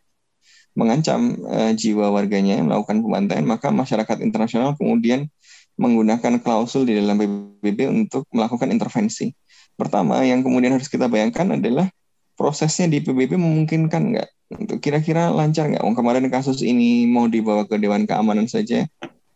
mengancam 0.73 1.37
uh, 1.45 1.69
jiwa 1.69 2.09
warganya 2.09 2.57
melakukan 2.65 3.05
pembantaian 3.05 3.45
maka 3.45 3.69
masyarakat 3.69 4.25
internasional 4.25 4.73
kemudian 4.73 5.29
menggunakan 5.77 6.41
klausul 6.41 6.89
di 6.89 6.97
dalam 6.97 7.21
PBB 7.21 7.85
untuk 7.93 8.25
melakukan 8.33 8.73
intervensi. 8.73 9.29
Pertama 9.77 10.25
yang 10.25 10.41
kemudian 10.41 10.73
harus 10.73 10.89
kita 10.89 11.05
bayangkan 11.05 11.53
adalah 11.53 11.85
prosesnya 12.33 12.89
di 12.89 13.05
PBB 13.05 13.37
memungkinkan 13.37 14.01
nggak? 14.13 14.29
Untuk 14.57 14.81
kira-kira 14.81 15.29
lancar 15.29 15.69
nggak? 15.69 15.85
Oh, 15.85 15.93
kemarin 15.93 16.25
kasus 16.33 16.65
ini 16.65 17.05
mau 17.05 17.29
dibawa 17.29 17.69
ke 17.69 17.77
Dewan 17.77 18.09
Keamanan 18.09 18.49
saja 18.49 18.89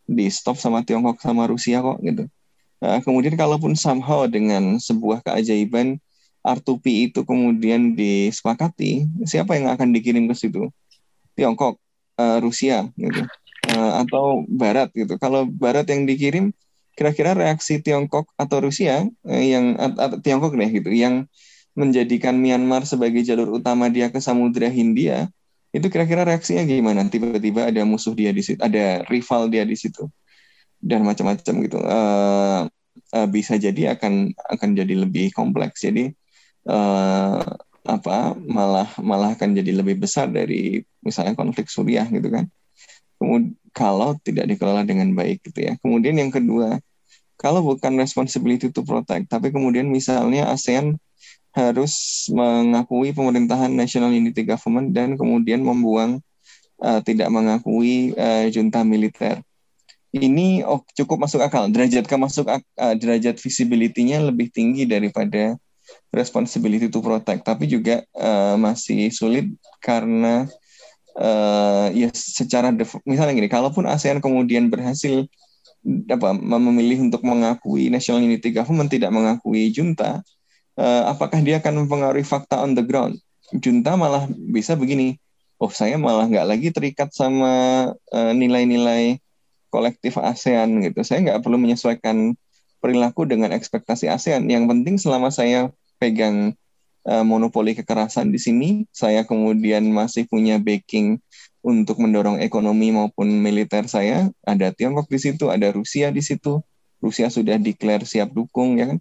di 0.06 0.26
stop 0.28 0.58
sama 0.58 0.82
Tiongkok 0.82 1.22
sama 1.22 1.46
Rusia 1.46 1.80
kok 1.80 1.98
gitu. 2.02 2.26
Nah, 2.82 2.98
kemudian 2.98 3.38
kalaupun 3.38 3.78
somehow 3.78 4.26
dengan 4.26 4.82
sebuah 4.82 5.22
keajaiban 5.22 6.02
R2P 6.42 7.14
itu 7.14 7.22
kemudian 7.22 7.94
disepakati, 7.94 9.06
siapa 9.22 9.54
yang 9.54 9.70
akan 9.70 9.94
dikirim 9.94 10.26
ke 10.26 10.34
situ? 10.34 10.66
Tiongkok, 11.38 11.78
uh, 12.18 12.42
Rusia, 12.42 12.90
gitu, 12.98 13.22
uh, 13.70 14.02
atau 14.02 14.42
Barat 14.50 14.90
gitu. 14.90 15.14
Kalau 15.22 15.46
Barat 15.46 15.86
yang 15.86 16.02
dikirim, 16.02 16.50
kira-kira 16.98 17.38
reaksi 17.38 17.78
Tiongkok 17.78 18.26
atau 18.34 18.58
Rusia 18.58 19.06
uh, 19.06 19.42
yang 19.42 19.78
atau 19.78 20.18
Tiongkok 20.18 20.58
deh 20.58 20.66
gitu, 20.66 20.90
yang 20.90 21.30
menjadikan 21.78 22.36
Myanmar 22.36 22.84
sebagai 22.84 23.22
jalur 23.22 23.62
utama 23.62 23.86
dia 23.88 24.10
ke 24.10 24.18
Samudra 24.18 24.66
Hindia, 24.66 25.30
itu 25.72 25.86
kira-kira 25.88 26.28
reaksinya 26.28 26.62
gimana? 26.68 27.08
Tiba-tiba 27.08 27.72
ada 27.72 27.82
musuh 27.88 28.12
dia 28.12 28.28
di 28.30 28.44
situ, 28.44 28.60
ada 28.60 29.02
rival 29.08 29.48
dia 29.48 29.64
di 29.64 29.72
situ 29.74 30.04
dan 30.84 31.00
macam-macam 31.02 31.54
gitu. 31.64 31.78
Uh, 31.80 32.68
uh, 33.16 33.28
bisa 33.30 33.56
jadi 33.56 33.96
akan 33.96 34.36
akan 34.36 34.68
jadi 34.76 34.94
lebih 35.08 35.32
kompleks. 35.32 35.80
Jadi 35.80 36.12
uh, 36.68 37.40
apa 37.82 38.38
malah 38.38 38.86
malah 39.02 39.34
akan 39.34 39.58
jadi 39.58 39.74
lebih 39.74 39.98
besar 39.98 40.30
dari 40.30 40.84
misalnya 41.00 41.32
konflik 41.32 41.72
Suriah 41.72 42.04
gitu 42.12 42.28
kan. 42.28 42.46
Kemudian 43.16 43.56
kalau 43.72 44.18
tidak 44.20 44.44
dikelola 44.52 44.84
dengan 44.84 45.16
baik 45.16 45.40
gitu 45.48 45.72
ya. 45.72 45.72
Kemudian 45.80 46.20
yang 46.20 46.28
kedua 46.28 46.76
kalau 47.40 47.64
bukan 47.64 47.96
responsibility 47.98 48.68
to 48.68 48.84
protect 48.84 49.26
tapi 49.32 49.50
kemudian 49.50 49.88
misalnya 49.88 50.52
ASEAN 50.52 51.00
harus 51.52 52.26
mengakui 52.32 53.12
pemerintahan 53.12 53.68
national 53.68 54.12
unity 54.12 54.44
government 54.44 54.96
dan 54.96 55.20
kemudian 55.20 55.60
membuang 55.60 56.24
uh, 56.80 57.00
tidak 57.04 57.28
mengakui 57.28 58.16
uh, 58.16 58.48
junta 58.48 58.80
militer 58.80 59.40
ini 60.12 60.60
oh, 60.60 60.84
cukup 60.92 61.24
masuk 61.24 61.40
akal. 61.40 61.72
Derajat 61.72 62.04
masuk 62.20 62.44
uh, 62.44 62.60
derajat 62.76 63.40
visibility-nya 63.40 64.20
lebih 64.20 64.52
tinggi 64.52 64.84
daripada 64.84 65.56
responsibility 66.12 66.92
to 66.92 67.00
protect, 67.00 67.48
tapi 67.48 67.64
juga 67.64 68.04
uh, 68.12 68.60
masih 68.60 69.08
sulit 69.08 69.48
karena 69.80 70.44
uh, 71.16 71.88
ya 71.96 72.12
secara 72.12 72.68
misalnya 73.08 73.32
gini, 73.32 73.48
kalaupun 73.48 73.88
ASEAN 73.88 74.20
kemudian 74.20 74.68
berhasil 74.68 75.24
apa 76.06 76.30
memilih 76.36 77.10
untuk 77.10 77.26
mengakui 77.26 77.90
national 77.90 78.22
unity 78.22 78.54
government 78.54 78.92
tidak 78.92 79.10
mengakui 79.10 79.72
junta, 79.72 80.20
apakah 80.80 81.40
dia 81.44 81.60
akan 81.60 81.84
mempengaruhi 81.84 82.24
fakta 82.24 82.62
on 82.62 82.72
the 82.72 82.84
ground? 82.84 83.20
Junta 83.52 83.96
malah 83.98 84.24
bisa 84.30 84.72
begini, 84.72 85.20
oh 85.60 85.68
saya 85.68 86.00
malah 86.00 86.24
nggak 86.24 86.46
lagi 86.48 86.68
terikat 86.72 87.12
sama 87.12 87.92
nilai-nilai 88.12 89.16
uh, 89.16 89.20
kolektif 89.72 90.20
ASEAN 90.20 90.84
gitu. 90.84 91.00
Saya 91.00 91.24
nggak 91.24 91.40
perlu 91.40 91.56
menyesuaikan 91.56 92.36
perilaku 92.84 93.24
dengan 93.24 93.56
ekspektasi 93.56 94.12
ASEAN. 94.12 94.44
Yang 94.52 94.68
penting 94.68 94.96
selama 95.00 95.32
saya 95.32 95.72
pegang 95.96 96.52
uh, 97.08 97.24
monopoli 97.24 97.72
kekerasan 97.72 98.28
di 98.28 98.36
sini, 98.36 98.70
saya 98.92 99.24
kemudian 99.24 99.88
masih 99.88 100.28
punya 100.28 100.60
backing 100.60 101.16
untuk 101.64 102.04
mendorong 102.04 102.44
ekonomi 102.44 102.92
maupun 102.92 103.32
militer 103.32 103.88
saya. 103.88 104.28
Ada 104.44 104.76
Tiongkok 104.76 105.08
di 105.08 105.16
situ, 105.16 105.48
ada 105.48 105.72
Rusia 105.72 106.12
di 106.12 106.20
situ. 106.20 106.60
Rusia 107.02 107.32
sudah 107.32 107.56
declare 107.58 108.04
siap 108.04 108.30
dukung 108.30 108.76
ya 108.76 108.92
kan. 108.92 108.98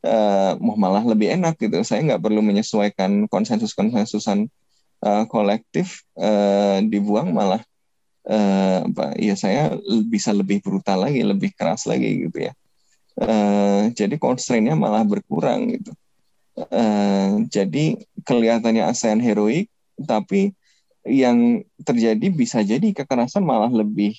Uh, 0.00 0.56
malah 0.80 1.04
lebih 1.04 1.28
enak 1.36 1.60
gitu. 1.60 1.76
Saya 1.84 2.00
nggak 2.00 2.24
perlu 2.24 2.40
menyesuaikan 2.40 3.28
konsensus-konsensusan 3.28 4.48
uh, 5.04 5.24
kolektif 5.28 6.08
uh, 6.16 6.80
dibuang 6.80 7.36
malah 7.36 7.60
uh, 8.24 8.84
apa 8.88 9.16
ya 9.20 9.36
saya 9.36 9.76
bisa 10.08 10.32
lebih 10.32 10.64
brutal 10.64 11.04
lagi 11.04 11.20
lebih 11.20 11.52
keras 11.52 11.84
lagi 11.84 12.28
gitu 12.28 12.48
ya. 12.48 12.52
Uh, 13.20 13.92
jadi 13.92 14.16
constraintnya 14.16 14.72
malah 14.72 15.04
berkurang 15.04 15.76
gitu. 15.76 15.92
Uh, 16.56 17.44
jadi 17.48 18.00
kelihatannya 18.24 18.84
ASEAN 18.88 19.20
heroik 19.20 19.68
tapi 20.00 20.52
yang 21.04 21.64
terjadi 21.80 22.28
bisa 22.28 22.60
jadi 22.60 22.92
kekerasan 22.92 23.44
malah 23.44 23.72
lebih 23.72 24.16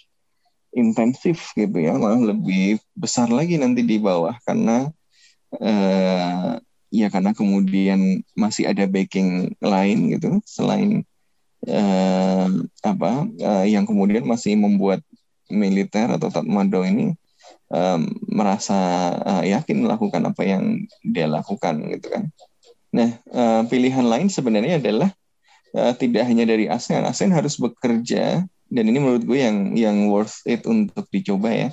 intensif 0.73 1.51
gitu 1.53 1.77
ya 1.77 1.93
malah 1.99 2.21
lebih 2.31 2.79
besar 2.97 3.29
lagi 3.29 3.57
nanti 3.57 3.81
di 3.81 3.97
bawah. 3.97 4.37
Karena 4.45 4.89
uh, 5.59 6.59
ya 6.91 7.07
karena 7.07 7.31
kemudian 7.31 8.23
masih 8.35 8.67
ada 8.67 8.83
backing 8.87 9.55
lain 9.63 10.11
gitu 10.15 10.43
selain 10.43 11.07
uh, 11.67 12.47
apa 12.83 13.11
uh, 13.27 13.65
yang 13.65 13.87
kemudian 13.87 14.27
masih 14.27 14.59
membuat 14.59 14.99
militer 15.51 16.07
atau 16.11 16.31
Tatmadaw 16.31 16.87
ini 16.87 17.15
um, 17.71 18.11
merasa 18.27 18.79
uh, 19.23 19.43
yakin 19.43 19.87
melakukan 19.87 20.23
apa 20.27 20.43
yang 20.43 20.87
dia 21.03 21.27
lakukan 21.27 21.79
gitu 21.91 22.07
kan. 22.11 22.23
Nah 22.91 23.19
uh, 23.31 23.63
pilihan 23.67 24.03
lain 24.03 24.27
sebenarnya 24.27 24.79
adalah 24.79 25.09
uh, 25.75 25.95
tidak 25.95 26.27
hanya 26.27 26.47
dari 26.47 26.67
ASEAN, 26.67 27.07
ASEAN 27.07 27.31
harus 27.31 27.55
bekerja 27.59 28.43
dan 28.71 28.87
ini 28.87 29.03
menurut 29.03 29.27
gue 29.27 29.35
yang 29.35 29.75
yang 29.75 29.97
worth 30.07 30.47
it 30.47 30.63
untuk 30.63 31.03
dicoba 31.11 31.51
ya. 31.51 31.69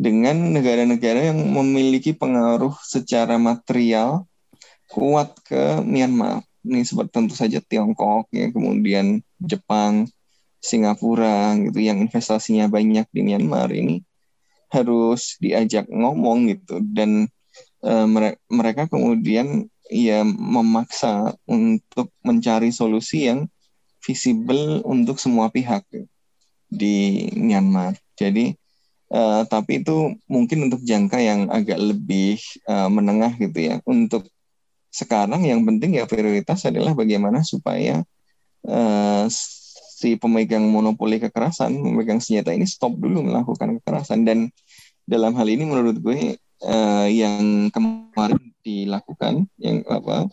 Dengan 0.00 0.56
negara-negara 0.56 1.28
yang 1.28 1.44
memiliki 1.44 2.16
pengaruh 2.16 2.72
secara 2.80 3.36
material 3.36 4.24
kuat 4.88 5.36
ke 5.44 5.84
Myanmar. 5.84 6.40
Ini 6.64 6.88
seperti 6.88 7.12
tentu 7.12 7.36
saja 7.36 7.60
Tiongkok 7.60 8.32
ya 8.32 8.48
kemudian 8.48 9.20
Jepang 9.36 10.08
Singapura 10.58 11.54
gitu 11.60 11.78
yang 11.84 12.00
investasinya 12.00 12.66
banyak 12.66 13.06
di 13.12 13.20
Myanmar 13.20 13.68
ini 13.70 14.00
harus 14.72 15.36
diajak 15.44 15.84
ngomong 15.92 16.48
gitu. 16.48 16.80
Dan 16.80 17.28
uh, 17.84 18.08
mereka 18.48 18.88
kemudian 18.88 19.68
ya 19.92 20.24
memaksa 20.24 21.36
untuk 21.44 22.08
mencari 22.24 22.72
solusi 22.72 23.28
yang 23.28 23.52
visible 24.00 24.80
untuk 24.88 25.20
semua 25.20 25.52
pihak 25.52 25.84
di 26.68 27.28
Myanmar. 27.34 27.96
Jadi 28.14 28.52
uh, 29.12 29.42
tapi 29.48 29.80
itu 29.84 30.16
mungkin 30.28 30.68
untuk 30.68 30.84
jangka 30.84 31.18
yang 31.18 31.48
agak 31.48 31.80
lebih 31.80 32.38
uh, 32.68 32.88
menengah 32.92 33.34
gitu 33.40 33.58
ya. 33.58 33.74
Untuk 33.88 34.28
sekarang 34.88 35.44
yang 35.44 35.64
penting 35.68 36.00
ya 36.00 36.08
prioritas 36.08 36.64
adalah 36.64 36.96
bagaimana 36.96 37.44
supaya 37.44 38.00
uh, 38.64 39.24
si 39.98 40.14
pemegang 40.14 40.64
monopoli 40.70 41.18
kekerasan, 41.18 41.74
memegang 41.74 42.22
senjata 42.22 42.54
ini 42.54 42.64
stop 42.64 42.94
dulu 42.94 43.26
melakukan 43.26 43.82
kekerasan 43.82 44.22
dan 44.22 44.38
dalam 45.08 45.34
hal 45.34 45.48
ini 45.48 45.64
menurut 45.66 45.96
gue 45.98 46.36
uh, 46.62 47.08
yang 47.08 47.72
kemarin 47.72 48.52
dilakukan 48.62 49.48
yang 49.58 49.82
apa 49.88 50.28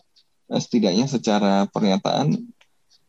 setidaknya 0.46 1.10
secara 1.10 1.66
pernyataan 1.72 2.38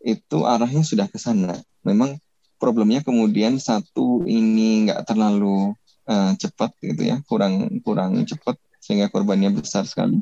itu 0.01 0.37
arahnya 0.47 0.81
sudah 0.81 1.05
ke 1.05 1.19
sana. 1.21 1.61
Memang 1.85 2.17
problemnya 2.57 3.05
kemudian 3.05 3.61
satu 3.61 4.25
ini 4.25 4.89
nggak 4.89 5.05
terlalu 5.07 5.73
uh, 6.09 6.33
cepat 6.35 6.73
gitu 6.81 7.01
ya, 7.05 7.21
kurang 7.25 7.81
kurang 7.81 8.25
cepat 8.25 8.57
sehingga 8.81 9.09
korbannya 9.09 9.53
besar 9.53 9.85
sekali. 9.85 10.21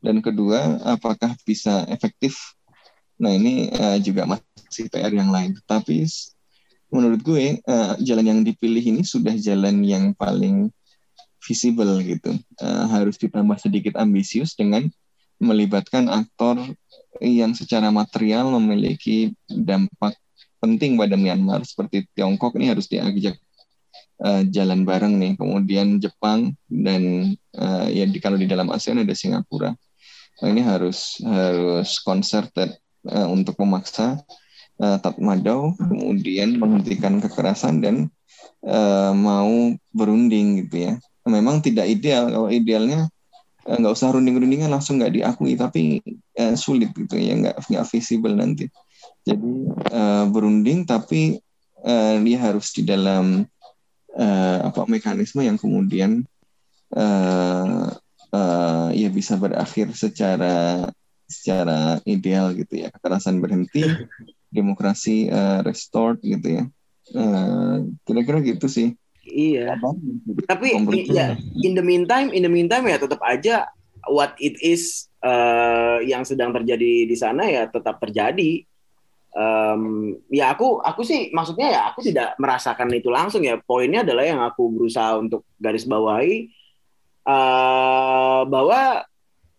Dan 0.00 0.20
kedua 0.20 0.80
apakah 0.84 1.34
bisa 1.42 1.84
efektif? 1.88 2.56
Nah 3.16 3.32
ini 3.32 3.72
uh, 3.72 3.98
juga 4.00 4.28
masih 4.28 4.88
PR 4.92 5.12
yang 5.12 5.32
lain. 5.32 5.56
Tapi 5.64 6.04
menurut 6.92 7.20
gue 7.24 7.58
uh, 7.66 7.94
jalan 7.98 8.26
yang 8.26 8.40
dipilih 8.46 8.82
ini 8.82 9.02
sudah 9.02 9.34
jalan 9.34 9.82
yang 9.82 10.12
paling 10.14 10.70
visible 11.42 11.98
gitu. 12.04 12.36
Uh, 12.60 12.86
harus 12.90 13.18
ditambah 13.18 13.58
sedikit 13.58 13.98
ambisius 13.98 14.54
dengan 14.54 14.86
melibatkan 15.36 16.08
aktor 16.08 16.56
yang 17.20 17.52
secara 17.52 17.88
material 17.92 18.48
memiliki 18.56 19.32
dampak 19.48 20.16
penting 20.66 20.98
pada 20.98 21.14
Myanmar 21.14 21.62
seperti 21.62 22.10
Tiongkok 22.18 22.58
ini 22.58 22.74
harus 22.74 22.90
diajak 22.90 23.38
uh, 24.26 24.42
jalan 24.50 24.82
bareng 24.82 25.14
nih. 25.14 25.32
Kemudian 25.38 26.02
Jepang 26.02 26.58
dan 26.66 27.32
uh, 27.54 27.86
ya 27.86 28.02
di 28.10 28.18
kalau 28.18 28.34
di 28.34 28.50
dalam 28.50 28.74
ASEAN 28.74 29.06
ada 29.06 29.14
Singapura. 29.14 29.70
Nah, 30.42 30.48
ini 30.50 30.60
harus 30.60 31.22
harus 31.22 32.02
concerted 32.02 32.74
uh, 33.06 33.30
untuk 33.30 33.54
memaksa 33.62 34.18
uh, 34.82 34.98
Tatmadaw 34.98 35.78
kemudian 35.78 36.58
menghentikan 36.58 37.22
kekerasan 37.22 37.80
dan 37.80 37.96
uh, 38.66 39.14
mau 39.14 39.72
berunding 39.94 40.66
gitu 40.66 40.90
ya. 40.90 40.92
Memang 41.26 41.58
tidak 41.58 41.90
ideal. 41.90 42.30
Kalau 42.30 42.46
idealnya 42.46 43.10
eh, 43.66 43.74
nggak 43.74 43.94
usah 43.98 44.14
runding-rundingan 44.14 44.70
langsung 44.70 45.02
nggak 45.02 45.10
diakui 45.18 45.58
tapi 45.58 45.98
eh, 46.38 46.54
sulit 46.54 46.94
gitu 46.94 47.18
ya. 47.18 47.34
Nggak 47.34 47.66
nggak 47.66 47.86
visible 47.90 48.34
nanti 48.38 48.70
jadi 49.26 49.54
eh, 49.90 50.24
berunding 50.30 50.86
tapi 50.86 51.42
eh, 51.82 52.16
dia 52.22 52.38
harus 52.38 52.70
di 52.70 52.86
dalam 52.86 53.42
eh, 54.14 54.58
apa 54.62 54.86
mekanisme 54.86 55.42
yang 55.42 55.58
kemudian 55.58 56.22
eh, 56.94 57.86
eh, 58.30 58.88
ya 58.94 59.08
bisa 59.10 59.34
berakhir 59.34 59.90
secara 59.98 60.86
secara 61.26 61.98
ideal 62.06 62.54
gitu 62.54 62.86
ya 62.86 62.88
kekerasan 62.94 63.42
berhenti 63.42 63.82
demokrasi 64.56 65.26
eh, 65.26 65.60
restored 65.66 66.22
gitu 66.22 66.62
ya 66.62 66.64
Eh, 67.06 67.76
kira-kira 68.02 68.42
gitu 68.42 68.66
sih 68.66 68.98
Iya. 69.26 69.74
Apa? 69.74 69.90
Tapi 70.46 70.78
ya 71.10 71.34
in 71.66 71.74
the 71.74 71.82
meantime, 71.82 72.30
in 72.30 72.46
the 72.46 72.50
meantime 72.50 72.86
ya 72.86 72.94
tetap 72.94 73.18
aja 73.26 73.66
what 74.06 74.38
it 74.38 74.54
is 74.62 75.10
eh, 75.18 75.98
yang 76.06 76.22
sedang 76.22 76.54
terjadi 76.54 77.10
di 77.10 77.16
sana 77.18 77.42
ya 77.50 77.66
tetap 77.66 77.98
terjadi. 77.98 78.62
Em, 79.36 80.16
ya 80.32 80.56
aku 80.56 80.80
aku 80.80 81.04
sih 81.04 81.28
maksudnya 81.28 81.68
ya 81.68 81.80
aku 81.92 82.00
tidak 82.00 82.40
merasakan 82.40 82.88
itu 82.96 83.12
langsung 83.12 83.44
ya. 83.44 83.60
Poinnya 83.60 84.00
adalah 84.00 84.24
yang 84.24 84.40
aku 84.40 84.72
berusaha 84.72 85.20
untuk 85.20 85.44
garis 85.60 85.84
bawahi 85.84 86.48
eh, 87.28 88.40
bahwa 88.48 89.04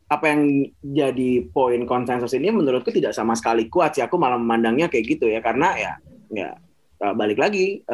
apa 0.07 0.25
yang 0.25 0.71
jadi 0.81 1.45
poin 1.51 1.83
konsensus 1.85 2.33
ini 2.33 2.49
menurutku 2.49 2.89
tidak 2.89 3.13
sama 3.13 3.37
sekali 3.37 3.69
kuat 3.69 3.93
sih. 3.93 4.01
Aku 4.01 4.17
malah 4.17 4.41
memandangnya 4.41 4.89
kayak 4.89 5.05
gitu 5.13 5.29
ya 5.29 5.45
karena 5.45 5.77
ya 5.77 5.93
ya 6.33 6.49
eh, 7.05 7.13
balik 7.13 7.37
lagi 7.37 7.85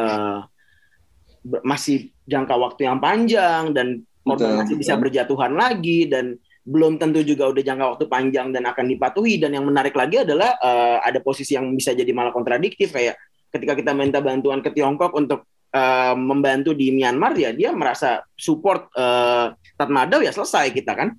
ber- 1.44 1.64
masih 1.68 2.16
jangka 2.24 2.56
waktu 2.56 2.88
yang 2.88 3.04
panjang 3.04 3.76
dan 3.76 4.08
korban 4.24 4.64
masih 4.64 4.80
bisa 4.80 4.96
berjatuhan 4.96 5.52
lagi 5.52 6.08
dan 6.08 6.40
belum 6.64 6.96
tentu 6.96 7.20
juga 7.28 7.52
udah 7.52 7.64
jangka 7.64 7.86
waktu 7.96 8.06
panjang 8.08 8.56
dan 8.56 8.64
akan 8.64 8.86
dipatuhi. 8.88 9.36
Dan 9.40 9.60
yang 9.60 9.68
menarik 9.68 9.94
lagi 9.94 10.24
adalah 10.24 10.56
eh, 10.58 10.98
ada 11.04 11.20
posisi 11.20 11.60
yang 11.60 11.68
bisa 11.76 11.92
jadi 11.92 12.10
malah 12.16 12.32
kontradiktif. 12.32 12.96
Kayak 12.96 13.20
ketika 13.52 13.76
kita 13.76 13.92
minta 13.92 14.24
bantuan 14.24 14.64
ke 14.64 14.72
Tiongkok 14.72 15.12
untuk 15.14 15.44
eh, 15.76 16.16
membantu 16.16 16.72
di 16.72 16.96
Myanmar 16.96 17.36
ya 17.36 17.52
dia 17.52 17.76
merasa 17.76 18.24
support 18.40 18.88
eh, 18.96 19.52
Tatmadaw 19.76 20.24
ya 20.24 20.32
selesai 20.32 20.72
kita 20.72 20.96
kan. 20.96 21.10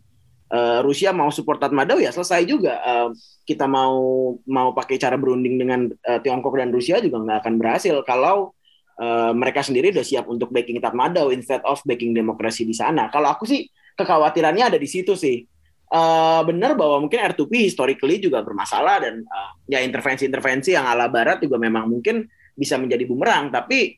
Eh, 0.49 0.81
Rusia 0.81 1.13
mau 1.13 1.29
support 1.29 1.61
Tatmadaw 1.61 2.01
ya 2.01 2.09
selesai 2.09 2.49
juga. 2.49 2.81
Eh, 2.81 3.09
kita 3.45 3.69
mau 3.69 4.33
mau 4.49 4.73
pakai 4.73 4.97
cara 4.97 5.21
berunding 5.21 5.61
dengan 5.61 5.93
eh, 5.93 6.19
Tiongkok 6.25 6.57
dan 6.57 6.73
Rusia 6.73 7.05
juga 7.05 7.21
nggak 7.21 7.39
akan 7.45 7.55
berhasil. 7.61 7.95
Kalau 8.09 8.57
eh, 8.97 9.33
mereka 9.37 9.61
sendiri 9.61 9.93
udah 9.93 10.07
siap 10.09 10.25
untuk 10.25 10.49
backing 10.49 10.81
Tatmadaw 10.81 11.29
instead 11.37 11.61
of 11.69 11.85
backing 11.85 12.17
demokrasi 12.17 12.65
di 12.65 12.73
sana. 12.73 13.13
Kalau 13.13 13.29
aku 13.29 13.45
sih 13.45 13.69
kekhawatirannya 13.95 14.75
ada 14.75 14.79
di 14.79 14.87
situ 14.87 15.15
sih. 15.15 15.43
Eh, 15.85 16.41
benar 16.43 16.75
bahwa 16.75 17.07
mungkin 17.07 17.23
R2P 17.23 17.71
historically 17.71 18.19
juga 18.19 18.43
bermasalah 18.43 18.99
dan 18.99 19.23
eh, 19.23 19.51
ya 19.71 19.79
intervensi-intervensi 19.83 20.75
yang 20.75 20.87
ala 20.87 21.07
Barat 21.07 21.39
juga 21.39 21.55
memang 21.57 21.87
mungkin 21.87 22.27
bisa 22.55 22.75
menjadi 22.79 23.07
bumerang. 23.07 23.55
Tapi 23.55 23.95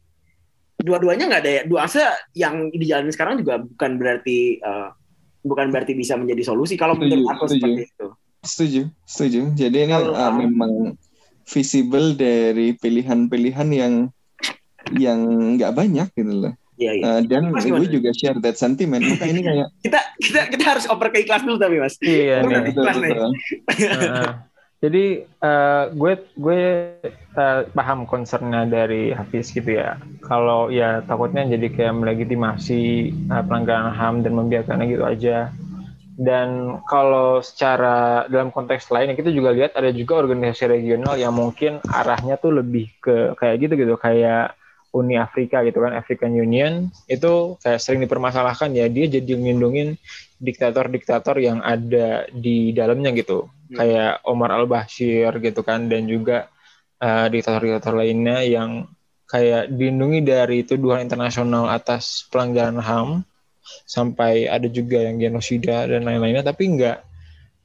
dua-duanya 0.77 1.25
nggak 1.33 1.43
ada 1.43 1.53
ya. 1.53 1.63
Dua 1.65 1.89
asa 1.89 2.13
yang 2.37 2.69
dijalani 2.69 3.13
sekarang 3.13 3.41
juga 3.41 3.65
bukan 3.65 3.91
berarti 3.97 4.61
eh, 4.61 4.89
bukan 5.41 5.71
berarti 5.73 5.97
bisa 5.97 6.19
menjadi 6.19 6.43
solusi. 6.43 6.75
Kalau 6.77 6.99
Setuju, 6.99 7.07
menurut 7.09 7.29
aku 7.33 7.45
setuju. 7.49 7.61
seperti 7.65 7.83
itu. 7.87 8.07
Setuju, 8.47 8.83
setuju. 9.09 9.41
Jadi 9.57 9.77
ini 9.89 9.95
Kalau- 9.95 10.15
uh, 10.15 10.33
memang 10.35 10.73
visible 11.47 12.15
dari 12.15 12.75
pilihan-pilihan 12.75 13.69
yang 13.71 13.95
yang 14.95 15.19
nggak 15.59 15.73
banyak 15.75 16.09
gitu 16.15 16.35
loh. 16.47 16.55
Iya, 16.77 16.93
iya. 16.93 17.05
Uh, 17.09 17.21
dan 17.25 17.43
Mas, 17.53 17.65
gue 17.65 17.89
juga 17.89 18.11
share 18.13 18.37
that 18.45 18.61
sentiment. 18.61 19.01
Maka 19.01 19.25
ini 19.25 19.41
kayak 19.41 19.67
kita 19.85 20.01
kita 20.21 20.41
kita 20.53 20.65
harus 20.77 20.85
oper 20.93 21.09
ke 21.09 21.25
ikhlas 21.25 21.43
dulu 21.45 21.57
tapi 21.57 21.77
mas. 21.81 21.97
Iya 22.05 22.45
Betul, 22.45 22.53
nih. 22.53 22.61
betul, 22.69 22.83
Ikhlas 22.85 22.97
betul. 23.01 23.31
Heeh. 23.81 24.31
Jadi 24.77 25.05
eh, 25.25 25.85
gue 25.89 26.13
gue 26.37 26.61
eh, 27.17 27.61
paham 27.73 28.05
concernnya 28.05 28.69
dari 28.69 29.09
Hafiz 29.09 29.49
gitu 29.49 29.73
ya. 29.73 29.97
Kalau 30.21 30.69
ya 30.69 31.01
takutnya 31.01 31.49
jadi 31.49 31.73
kayak 31.73 31.97
melegitimasi 31.97 32.83
eh, 33.09 33.43
pelanggaran 33.49 33.97
HAM 33.97 34.21
dan 34.21 34.37
membiarkannya 34.37 34.87
gitu 34.93 35.05
aja. 35.09 35.49
Dan 36.17 36.81
kalau 36.89 37.41
secara 37.41 38.29
dalam 38.29 38.53
konteks 38.53 38.93
lain 38.93 39.17
kita 39.17 39.33
juga 39.33 39.53
lihat 39.57 39.77
ada 39.77 39.89
juga 39.97 40.21
organisasi 40.21 40.69
regional 40.69 41.17
yang 41.17 41.33
mungkin 41.33 41.81
arahnya 41.89 42.37
tuh 42.37 42.61
lebih 42.61 42.93
ke 43.01 43.33
kayak 43.37 43.57
gitu 43.65 43.81
gitu 43.81 43.95
kayak 43.97 44.57
Uni 44.97 45.21
Afrika 45.21 45.61
gitu 45.61 45.85
kan 45.85 45.93
African 45.93 46.33
Union 46.33 46.89
itu 47.05 47.61
kayak 47.61 47.81
sering 47.81 48.01
dipermasalahkan 48.01 48.73
ya 48.73 48.89
dia 48.89 49.07
jadi 49.13 49.37
melindungi 49.37 50.01
diktator-diktator 50.41 51.37
yang 51.41 51.61
ada 51.61 52.25
di 52.33 52.73
dalamnya 52.73 53.13
gitu. 53.13 53.53
Hmm. 53.67 53.83
kayak 53.83 54.13
Omar 54.23 54.55
Al 54.55 54.71
Bashir 54.71 55.35
gitu 55.43 55.67
kan 55.67 55.91
dan 55.91 56.07
juga 56.07 56.47
eh, 57.03 57.27
diktator-diktator 57.29 57.99
lainnya 57.99 58.47
yang 58.47 58.87
kayak 59.27 59.75
dilindungi 59.75 60.23
dari 60.23 60.63
tuduhan 60.63 61.03
internasional 61.03 61.67
atas 61.67 62.31
pelanggaran 62.31 62.79
HAM 62.79 63.27
sampai 63.83 64.47
ada 64.47 64.71
juga 64.71 65.03
yang 65.03 65.19
genosida 65.19 65.91
dan 65.91 66.07
lain-lainnya 66.07 66.47
tapi 66.47 66.71
enggak 66.71 67.03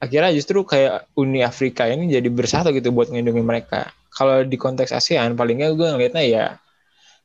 akhirnya 0.02 0.34
justru 0.34 0.66
kayak 0.66 1.14
Uni 1.14 1.46
Afrika 1.46 1.86
ini 1.86 2.10
jadi 2.10 2.26
bersatu 2.34 2.74
gitu 2.74 2.90
buat 2.90 3.14
melindungi 3.14 3.46
mereka. 3.46 3.94
Kalau 4.10 4.42
di 4.42 4.58
konteks 4.58 4.90
ASEAN 4.90 5.38
paling 5.38 5.62
nggak 5.62 5.74
gue 5.78 5.88
ngeliatnya 5.94 6.24
ya 6.26 6.46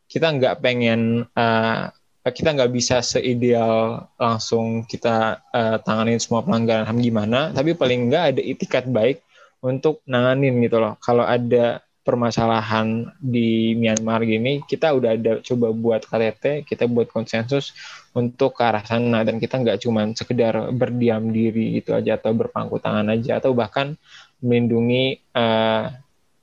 kita 0.07 0.27
nggak 0.35 0.63
pengen 0.63 1.27
eh, 1.35 1.85
kita 2.27 2.59
nggak 2.59 2.73
bisa 2.75 2.99
seideal 3.03 4.07
langsung 4.19 4.83
kita 4.87 5.43
eh, 5.55 5.79
tanganin 5.87 6.19
semua 6.19 6.43
pelanggaran 6.43 6.87
HAM 6.87 6.99
gimana, 6.99 7.41
tapi 7.55 7.79
paling 7.79 8.11
nggak 8.11 8.25
ada 8.35 8.43
itikat 8.43 8.85
baik 8.91 9.23
untuk 9.63 10.03
nanganin 10.07 10.59
gitu 10.63 10.83
loh. 10.83 10.99
Kalau 10.99 11.23
ada 11.23 11.83
permasalahan 12.07 13.11
di 13.19 13.75
Myanmar 13.75 14.23
gini, 14.23 14.63
kita 14.63 14.95
udah 14.95 15.19
ada 15.19 15.33
coba 15.43 15.75
buat 15.75 16.07
KTT, 16.07 16.63
kita 16.63 16.87
buat 16.87 17.11
konsensus 17.11 17.75
untuk 18.15 18.55
ke 18.55 18.63
arah 18.63 18.87
sana 18.87 19.27
dan 19.27 19.43
kita 19.43 19.59
nggak 19.59 19.83
cuma 19.83 20.07
sekedar 20.15 20.71
berdiam 20.71 21.35
diri 21.35 21.83
gitu 21.83 21.99
aja 21.99 22.15
atau 22.15 22.31
berpangku 22.31 22.79
tangan 22.79 23.11
aja 23.11 23.43
atau 23.43 23.51
bahkan 23.59 23.99
melindungi 24.39 25.19
eh, 25.19 25.85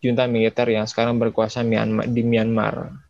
junta 0.03 0.27
militer 0.27 0.67
yang 0.67 0.83
sekarang 0.83 1.15
berkuasa 1.15 1.63
Myanmar, 1.63 2.11
di 2.11 2.21
Myanmar 2.27 3.02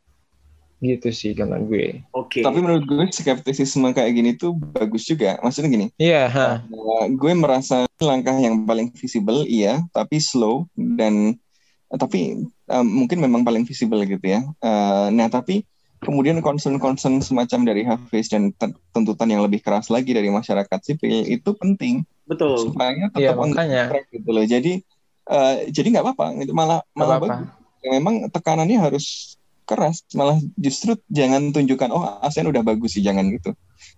gitu 0.84 1.08
sih 1.16 1.32
kata 1.32 1.64
gue. 1.64 2.04
Oke. 2.12 2.44
Tapi 2.44 2.60
menurut 2.60 2.84
gue 2.84 3.08
skeptisisme 3.08 3.88
kayak 3.90 4.12
gini 4.12 4.36
tuh 4.36 4.52
bagus 4.76 5.08
juga. 5.08 5.40
Maksudnya 5.40 5.72
gini, 5.72 5.88
Iya, 5.96 6.28
ha. 6.28 6.48
uh, 6.68 7.06
gue 7.08 7.32
merasa 7.34 7.88
langkah 7.98 8.36
yang 8.36 8.68
paling 8.68 8.92
visible 8.92 9.48
iya, 9.48 9.80
tapi 9.96 10.20
slow 10.20 10.68
dan 10.76 11.40
tapi 11.88 12.44
uh, 12.68 12.84
mungkin 12.84 13.24
memang 13.24 13.48
paling 13.48 13.64
visible 13.64 14.04
gitu 14.04 14.26
ya. 14.28 14.44
Uh, 14.60 15.08
nah 15.10 15.32
tapi 15.32 15.64
kemudian 16.04 16.44
concern-concern 16.44 17.24
semacam 17.24 17.60
dari 17.64 17.88
Hafiz 17.88 18.28
dan 18.28 18.52
tuntutan 18.92 19.32
yang 19.32 19.40
lebih 19.40 19.64
keras 19.64 19.88
lagi 19.88 20.12
dari 20.12 20.28
masyarakat 20.28 20.80
sipil 20.84 21.24
itu 21.24 21.56
penting 21.56 22.04
Betul. 22.28 22.60
supaya 22.60 23.08
Iya, 23.16 23.32
tetap 23.32 23.40
on 23.40 23.50
the 23.50 23.56
makanya. 23.56 23.84
track 23.88 24.06
gitu 24.12 24.30
loh. 24.30 24.44
Jadi 24.44 24.84
uh, 25.32 25.64
jadi 25.72 25.88
nggak 25.96 26.04
apa-apa, 26.04 26.26
itu 26.44 26.52
malah 26.52 26.84
malah 26.92 27.18
apa-apa. 27.24 27.28
bagus. 27.48 27.62
Memang 27.84 28.16
tekanannya 28.28 28.80
harus 28.80 29.36
keras, 29.64 30.04
malah 30.14 30.38
justru 30.60 31.00
jangan 31.10 31.52
tunjukkan 31.56 31.90
oh 31.90 32.04
ASEAN 32.22 32.52
udah 32.52 32.64
bagus 32.64 33.00
sih, 33.00 33.04
jangan 33.04 33.28
gitu. 33.32 33.56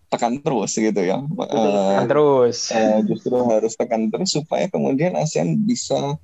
Tekan 0.09 0.39
terus 0.41 0.71
gitu 0.77 1.01
ya. 1.01 1.21
Uh, 1.21 1.99
Kan 1.99 2.07
terus. 2.09 2.71
uh, 2.71 3.01
justru 3.05 3.35
harus 3.45 3.73
tekan 3.75 4.07
terus 4.09 4.33
supaya 4.33 4.69
kemudian 4.69 5.17
ASEAN 5.17 5.59
bisa 5.65 6.17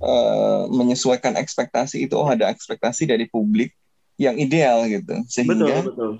uh, 0.00 0.62
menyesuaikan 0.70 1.34
ekspektasi 1.38 2.06
itu 2.06 2.14
oh 2.14 2.28
ada 2.28 2.50
ekspektasi 2.50 3.08
dari 3.08 3.26
publik 3.28 3.74
yang 4.14 4.38
ideal 4.38 4.86
gitu 4.86 5.10
Betul, 5.10 5.26
sehingga 5.26 5.76
betul. 5.82 6.12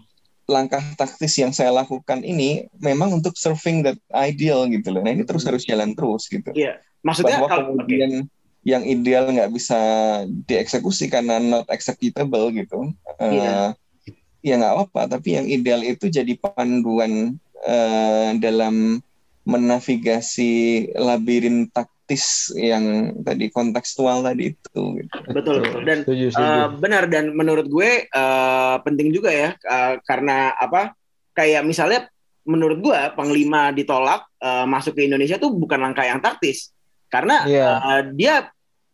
langkah 0.51 0.83
taktis 0.99 1.39
yang 1.39 1.55
saya 1.55 1.71
lakukan 1.71 2.27
ini 2.27 2.67
memang 2.83 3.23
untuk 3.23 3.39
serving 3.39 3.87
that 3.87 3.99
ideal 4.13 4.67
gitu 4.67 4.91
loh. 4.91 5.01
Nah 5.01 5.15
ini 5.15 5.23
terus 5.23 5.47
harus 5.47 5.63
jalan 5.63 5.95
terus 5.95 6.27
gitu. 6.27 6.51
Iya. 6.53 6.83
Maksudnya 7.05 7.39
Bahwa 7.39 7.49
kalau 7.49 7.65
kemudian 7.77 8.27
yang 8.65 8.83
ideal 8.83 9.29
nggak 9.29 9.53
bisa 9.53 9.79
dieksekusi 10.49 11.13
karena 11.13 11.37
not 11.37 11.69
executable 11.69 12.49
gitu. 12.51 12.91
Eh, 13.21 13.39
Iya. 13.39 13.77
Ya 14.45 14.55
nggak 14.61 14.73
apa-apa. 14.77 15.17
Tapi 15.17 15.37
yang 15.41 15.47
ideal 15.49 15.81
itu 15.85 16.09
jadi 16.09 16.33
panduan 16.37 17.37
eh, 17.65 18.31
dalam 18.41 19.01
menavigasi 19.45 20.53
labirin 20.97 21.69
taktis 21.69 22.49
yang 22.57 23.17
tadi 23.25 23.53
kontekstual 23.53 24.25
tadi 24.25 24.57
itu. 24.57 24.83
Gitu. 25.01 25.17
Betul, 25.33 25.65
betul. 25.65 25.81
Dan 25.85 25.99
setuju, 26.05 26.25
setuju. 26.33 26.53
Eh, 26.53 26.67
benar 26.81 27.05
dan 27.09 27.25
menurut 27.37 27.69
gue 27.69 28.09
eh, 28.09 28.77
penting 28.85 29.13
juga 29.13 29.33
ya 29.33 29.57
eh, 29.57 30.01
karena 30.09 30.57
apa 30.57 30.97
kayak 31.37 31.65
misalnya 31.65 32.09
menurut 32.45 32.81
gue 32.81 33.01
panglima 33.17 33.73
ditolak 33.73 34.29
eh, 34.41 34.65
masuk 34.69 34.97
ke 34.97 35.09
Indonesia 35.09 35.41
tuh 35.41 35.53
bukan 35.53 35.81
langkah 35.81 36.05
yang 36.05 36.21
taktis 36.21 36.74
karena 37.15 37.37
Iya. 37.47 37.69
eh, 37.79 38.03
dia 38.19 38.35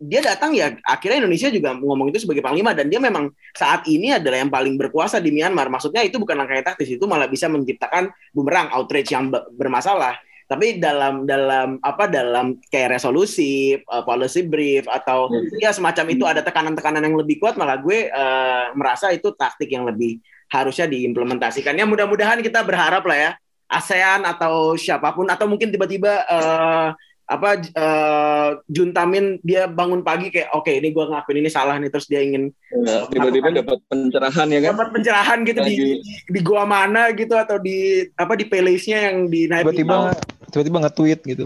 dia 0.00 0.20
datang 0.24 0.56
ya 0.56 0.76
akhirnya 0.84 1.20
Indonesia 1.24 1.52
juga 1.52 1.76
ngomong 1.76 2.08
itu 2.08 2.24
sebagai 2.24 2.40
panglima 2.40 2.72
dan 2.72 2.88
dia 2.88 2.96
memang 2.96 3.28
saat 3.52 3.84
ini 3.84 4.16
adalah 4.16 4.40
yang 4.40 4.48
paling 4.48 4.76
berkuasa 4.80 5.20
di 5.20 5.28
Myanmar 5.28 5.68
maksudnya 5.68 6.00
itu 6.00 6.16
bukan 6.16 6.40
langkah 6.40 6.56
yang 6.56 6.64
taktis 6.64 6.88
itu 6.88 7.04
malah 7.04 7.28
bisa 7.28 7.52
menciptakan 7.52 8.08
bumerang 8.32 8.72
outrage 8.72 9.12
yang 9.12 9.28
be- 9.32 9.44
bermasalah 9.56 10.16
Tapi 10.50 10.82
dalam 10.82 11.30
dalam 11.30 11.78
apa 11.78 12.10
dalam 12.10 12.58
kayak 12.74 12.98
resolusi, 12.98 13.78
uh, 13.86 14.02
policy 14.02 14.42
brief 14.42 14.82
atau 14.90 15.30
ya 15.62 15.70
semacam 15.70 16.02
itu 16.10 16.26
ada 16.26 16.42
tekanan-tekanan 16.42 17.06
yang 17.06 17.14
lebih 17.14 17.38
kuat 17.38 17.54
malah 17.54 17.78
gue 17.78 18.10
uh, 18.10 18.74
merasa 18.74 19.14
itu 19.14 19.30
taktik 19.30 19.70
yang 19.70 19.86
lebih 19.86 20.18
harusnya 20.50 20.90
diimplementasikan. 20.90 21.78
Ya 21.78 21.86
mudah-mudahan 21.86 22.42
kita 22.42 22.66
berharap 22.66 23.06
lah 23.06 23.14
ya 23.14 23.30
ASEAN 23.70 24.26
atau 24.26 24.74
siapa 24.74 25.14
pun 25.14 25.30
atau 25.30 25.46
mungkin 25.46 25.70
tiba-tiba 25.70 26.26
uh, 26.26 26.98
apa 27.30 27.62
uh, 27.78 28.58
Juntamin 28.66 29.38
dia 29.46 29.70
bangun 29.70 30.02
pagi 30.02 30.34
kayak 30.34 30.50
oke 30.50 30.66
okay, 30.66 30.82
ini 30.82 30.90
gue 30.90 31.04
ngakuin 31.06 31.38
ini 31.38 31.46
salah 31.46 31.78
nih 31.78 31.86
terus 31.86 32.10
dia 32.10 32.26
ingin 32.26 32.50
ya, 32.74 33.06
tiba-tiba 33.06 33.54
dapat 33.54 33.78
pencerahan 33.86 34.48
ya 34.50 34.60
kan? 34.66 34.72
Dapat 34.74 34.88
pencerahan 34.98 35.38
gitu 35.46 35.60
di, 35.62 35.74
di 35.78 35.90
di 36.26 36.40
gua 36.42 36.66
mana 36.66 37.14
gitu 37.14 37.38
atau 37.38 37.62
di 37.62 38.02
apa 38.18 38.34
di 38.34 38.50
playlistnya 38.50 39.14
yang 39.14 39.30
di 39.30 39.46
tiba-tiba 39.46 40.10
tiba-tiba 40.50 40.78
nge-tweet 40.82 41.20
gitu. 41.22 41.44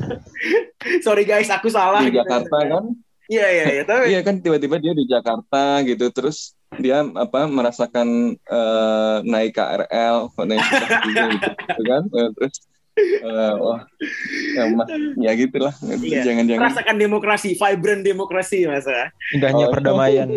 Sorry 1.04 1.28
guys 1.28 1.52
aku 1.52 1.68
salah 1.68 2.00
di 2.00 2.16
Jakarta 2.16 2.56
gitu. 2.64 2.72
kan? 2.72 2.84
Iya 3.28 3.46
iya 3.52 3.64
iya 3.76 3.82
tapi 3.84 4.04
iya 4.16 4.20
kan 4.24 4.40
tiba-tiba 4.40 4.80
dia 4.80 4.96
di 4.96 5.04
Jakarta 5.04 5.84
gitu 5.84 6.08
terus 6.08 6.56
dia 6.80 7.04
apa 7.04 7.44
merasakan 7.44 8.32
uh, 8.48 9.20
naik 9.28 9.60
KRL 9.60 10.32
naik 10.40 10.64
gitu, 11.04 11.26
gitu 11.36 11.82
kan? 11.84 12.02
Terus 12.08 12.69
uh, 13.24 13.54
wah. 13.58 13.80
Ya, 14.56 14.62
mas, 14.72 14.88
ya 15.16 15.30
gitulah. 15.36 15.74
Iya. 15.82 16.22
jangan-jangan. 16.26 16.64
Rasakan 16.70 16.96
demokrasi 16.96 17.54
vibrant 17.54 18.02
demokrasi 18.02 18.66
mas 18.66 18.86
indahnya 19.34 19.66
oh, 19.66 19.72
perdamaian 19.72 20.28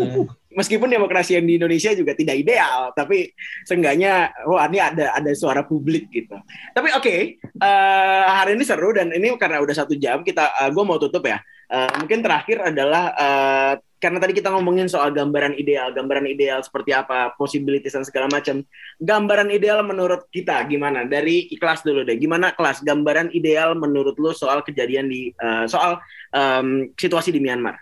meskipun 0.54 0.90
demokrasi 0.90 1.36
yang 1.38 1.46
di 1.46 1.58
Indonesia 1.58 1.92
juga 1.98 2.14
tidak 2.14 2.40
ideal 2.40 2.94
tapi 2.94 3.34
seenggaknya 3.66 4.32
wah 4.46 4.70
ini 4.70 4.80
ada 4.80 5.18
ada 5.18 5.32
suara 5.34 5.66
publik 5.66 6.10
gitu. 6.14 6.38
Tapi 6.72 6.90
oke 6.94 7.04
okay, 7.04 7.20
uh, 7.60 7.66
eh, 7.66 8.24
hari 8.30 8.52
ini 8.56 8.64
seru 8.64 8.94
dan 8.94 9.10
ini 9.12 9.34
karena 9.36 9.60
udah 9.60 9.76
satu 9.76 9.98
jam 9.98 10.22
kita 10.22 10.54
uh, 10.54 10.70
eh, 10.70 10.72
gue 10.72 10.84
mau 10.86 11.02
tutup 11.02 11.26
ya. 11.26 11.42
Uh, 11.74 11.90
mungkin 11.98 12.22
terakhir 12.22 12.62
adalah 12.62 13.04
uh, 13.18 13.74
karena 14.04 14.20
tadi 14.20 14.36
kita 14.36 14.52
ngomongin 14.52 14.92
soal 14.92 15.16
gambaran 15.16 15.56
ideal, 15.56 15.96
gambaran 15.96 16.28
ideal 16.28 16.60
seperti 16.60 16.92
apa, 16.92 17.32
possibilities 17.40 17.96
dan 17.96 18.04
segala 18.04 18.28
macam. 18.28 18.60
Gambaran 19.00 19.48
ideal 19.48 19.80
menurut 19.80 20.28
kita 20.28 20.60
gimana? 20.68 21.08
Dari 21.08 21.48
kelas 21.56 21.88
dulu 21.88 22.04
deh. 22.04 22.20
Gimana 22.20 22.52
kelas? 22.52 22.84
Gambaran 22.84 23.32
ideal 23.32 23.80
menurut 23.80 24.20
lo 24.20 24.36
soal 24.36 24.60
kejadian 24.60 25.08
di 25.08 25.32
uh, 25.40 25.64
soal 25.72 26.04
um, 26.36 26.92
situasi 27.00 27.32
di 27.32 27.40
Myanmar? 27.40 27.80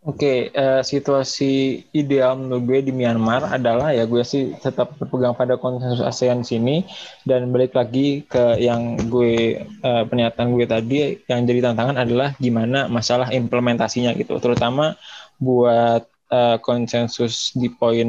Oke, 0.00 0.48
okay, 0.48 0.56
uh, 0.56 0.80
eh, 0.80 0.82
situasi 0.82 1.84
ideal 1.92 2.32
menurut 2.32 2.64
gue 2.64 2.88
di 2.88 2.92
Myanmar 2.96 3.52
adalah 3.52 3.92
ya 3.92 4.08
gue 4.08 4.24
sih 4.24 4.56
tetap 4.56 4.96
berpegang 4.96 5.36
pada 5.36 5.60
konsensus 5.60 6.00
ASEAN 6.00 6.40
sini 6.40 6.88
dan 7.28 7.52
balik 7.52 7.76
lagi 7.76 8.24
ke 8.24 8.56
yang 8.64 8.96
gue 8.96 9.60
uh, 9.60 10.08
pernyataan 10.08 10.56
gue 10.56 10.64
tadi 10.64 11.20
yang 11.28 11.44
jadi 11.44 11.68
tantangan 11.68 12.00
adalah 12.00 12.32
gimana 12.40 12.88
masalah 12.88 13.28
implementasinya 13.28 14.16
gitu, 14.16 14.40
terutama 14.40 14.96
buat 15.40 16.04
uh, 16.30 16.56
konsensus 16.62 17.52
di 17.52 17.68
poin 17.68 18.08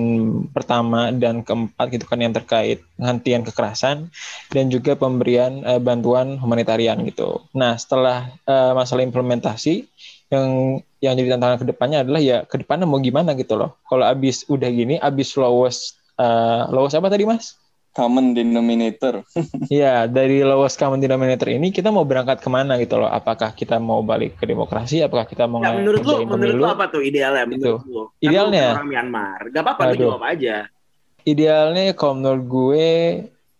pertama 0.53 1.09
dan 1.11 1.41
keempat 1.41 1.87
gitu 1.91 2.05
kan 2.05 2.21
yang 2.21 2.31
terkait 2.31 2.83
penghentian 2.95 3.41
kekerasan 3.41 4.13
dan 4.53 4.69
juga 4.69 4.93
pemberian 4.93 5.65
uh, 5.65 5.81
bantuan 5.81 6.37
humanitarian 6.37 7.01
gitu. 7.09 7.41
Nah 7.57 7.75
setelah 7.75 8.29
uh, 8.45 8.77
masalah 8.77 9.01
implementasi 9.03 9.89
yang 10.31 10.79
yang 11.01 11.13
jadi 11.17 11.35
tantangan 11.35 11.59
ke 11.59 11.67
depannya 11.73 12.05
adalah 12.05 12.21
ya 12.21 12.37
ke 12.45 12.61
depannya 12.61 12.85
mau 12.87 13.01
gimana 13.01 13.33
gitu 13.35 13.57
loh. 13.57 13.75
Kalau 13.89 14.05
abis 14.05 14.47
udah 14.47 14.69
gini, 14.69 14.95
abis 15.01 15.35
lowest 15.35 15.99
uh, 16.21 16.69
lowest 16.71 16.95
apa 16.95 17.09
tadi 17.09 17.25
mas? 17.25 17.57
Common 17.91 18.31
denominator. 18.35 19.23
Iya, 19.71 20.07
dari 20.07 20.43
lowest 20.43 20.79
common 20.79 20.99
denominator 20.99 21.47
ini 21.51 21.71
kita 21.71 21.91
mau 21.91 22.03
berangkat 22.03 22.43
ke 22.43 22.49
mana 22.51 22.79
gitu 22.79 22.99
loh? 22.99 23.07
Apakah 23.07 23.55
kita 23.55 23.79
mau 23.79 24.03
balik 24.03 24.39
ke 24.39 24.47
demokrasi? 24.47 25.03
Apakah 25.03 25.27
kita 25.27 25.47
mau 25.47 25.63
ya, 25.63 25.75
menurut 25.75 26.03
lu, 26.03 26.15
menurut 26.27 26.55
lu 26.59 26.67
apa 26.67 26.91
tuh 26.91 27.03
idealnya? 27.03 27.47
Menurut 27.47 27.83
gitu. 27.83 27.91
lu? 27.91 28.03
Kan 28.07 28.23
Idealnya 28.23 28.67
orang 28.79 28.89
Myanmar. 28.89 29.39
Gak 29.51 29.63
apa-apa 29.63 29.81
lu 29.91 29.95
jawab 30.07 30.23
aja. 30.27 30.67
Idealnya 31.21 31.93
kalau 31.93 32.13
menurut 32.17 32.43
gue 32.49 32.89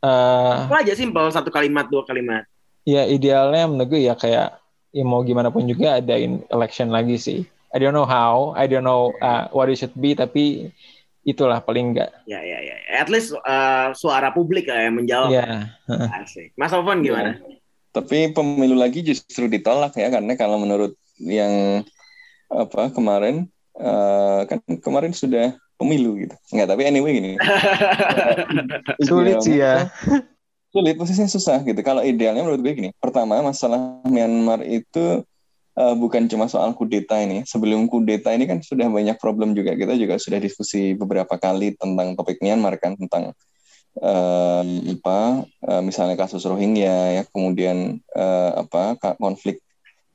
uh, 0.01 0.55
apa 0.65 0.81
aja 0.81 0.93
simpel 0.97 1.29
satu 1.29 1.53
kalimat 1.53 1.87
dua 1.87 2.03
kalimat. 2.03 2.43
Ya 2.83 3.05
idealnya 3.05 3.69
menurut 3.69 3.93
gue 3.93 4.01
ya 4.09 4.17
kayak 4.17 4.57
ya 4.91 5.03
mau 5.05 5.21
gimana 5.21 5.53
pun 5.53 5.63
juga 5.69 6.01
ada 6.01 6.17
election 6.51 6.89
lagi 6.89 7.15
sih. 7.21 7.39
I 7.71 7.79
don't 7.79 7.95
know 7.95 8.03
how, 8.03 8.51
I 8.59 8.67
don't 8.67 8.83
know 8.83 9.15
uh, 9.23 9.47
what 9.55 9.71
it 9.71 9.79
should 9.79 9.95
be, 9.95 10.11
tapi 10.11 10.75
itulah 11.21 11.61
paling 11.61 11.93
enggak. 11.93 12.09
Ya 12.25 12.41
ya 12.41 12.59
ya. 12.61 12.75
At 12.97 13.09
least 13.09 13.33
uh, 13.33 13.93
suara 13.93 14.33
publik 14.33 14.69
lah 14.69 14.89
yang 14.89 14.97
menjawab. 14.97 15.29
Ya. 15.29 15.73
Asik. 16.21 16.53
Mas 16.57 16.73
Alfon 16.73 17.05
gimana? 17.05 17.37
Ya. 17.37 17.57
Tapi 17.91 18.31
pemilu 18.31 18.79
lagi 18.79 19.03
justru 19.03 19.51
ditolak 19.51 19.93
ya 19.99 20.07
karena 20.07 20.33
kalau 20.39 20.57
menurut 20.57 20.95
yang 21.19 21.83
apa 22.51 22.91
kemarin 22.91 23.47
uh, 23.77 24.43
kan 24.47 24.59
kemarin 24.81 25.13
sudah 25.13 25.53
pemilu 25.81 26.21
gitu. 26.21 26.35
Enggak, 26.53 26.67
tapi 26.73 26.81
anyway 26.85 27.17
gini. 27.17 27.31
Sulit 29.09 29.41
sih 29.41 29.57
ya. 29.57 29.89
Sulit 30.71 30.95
posisinya 30.95 31.27
susah 31.27 31.59
gitu. 31.65 31.81
Kalau 31.83 32.05
idealnya 32.05 32.45
menurut 32.45 32.61
gue 32.63 32.73
gini. 32.77 32.89
Pertama 33.01 33.41
masalah 33.43 33.99
Myanmar 34.07 34.63
itu 34.63 35.25
uh, 35.81 35.95
bukan 35.97 36.29
cuma 36.29 36.45
soal 36.45 36.77
kudeta 36.77 37.17
ini. 37.17 37.41
Sebelum 37.43 37.89
kudeta 37.89 38.29
ini 38.31 38.45
kan 38.45 38.61
sudah 38.61 38.85
banyak 38.87 39.17
problem 39.17 39.57
juga. 39.57 39.73
Kita 39.73 39.97
juga 39.97 40.21
sudah 40.21 40.37
diskusi 40.37 40.93
beberapa 40.93 41.33
kali 41.41 41.73
tentang 41.73 42.13
topik 42.13 42.37
Myanmar 42.45 42.77
kan 42.77 42.93
tentang 42.93 43.33
uh, 43.97 44.63
apa 44.65 45.19
uh, 45.65 45.81
misalnya 45.81 46.15
kasus 46.15 46.45
Rohingya 46.45 47.21
ya, 47.21 47.23
kemudian 47.33 47.97
uh, 48.13 48.61
apa 48.61 49.01
konflik 49.17 49.59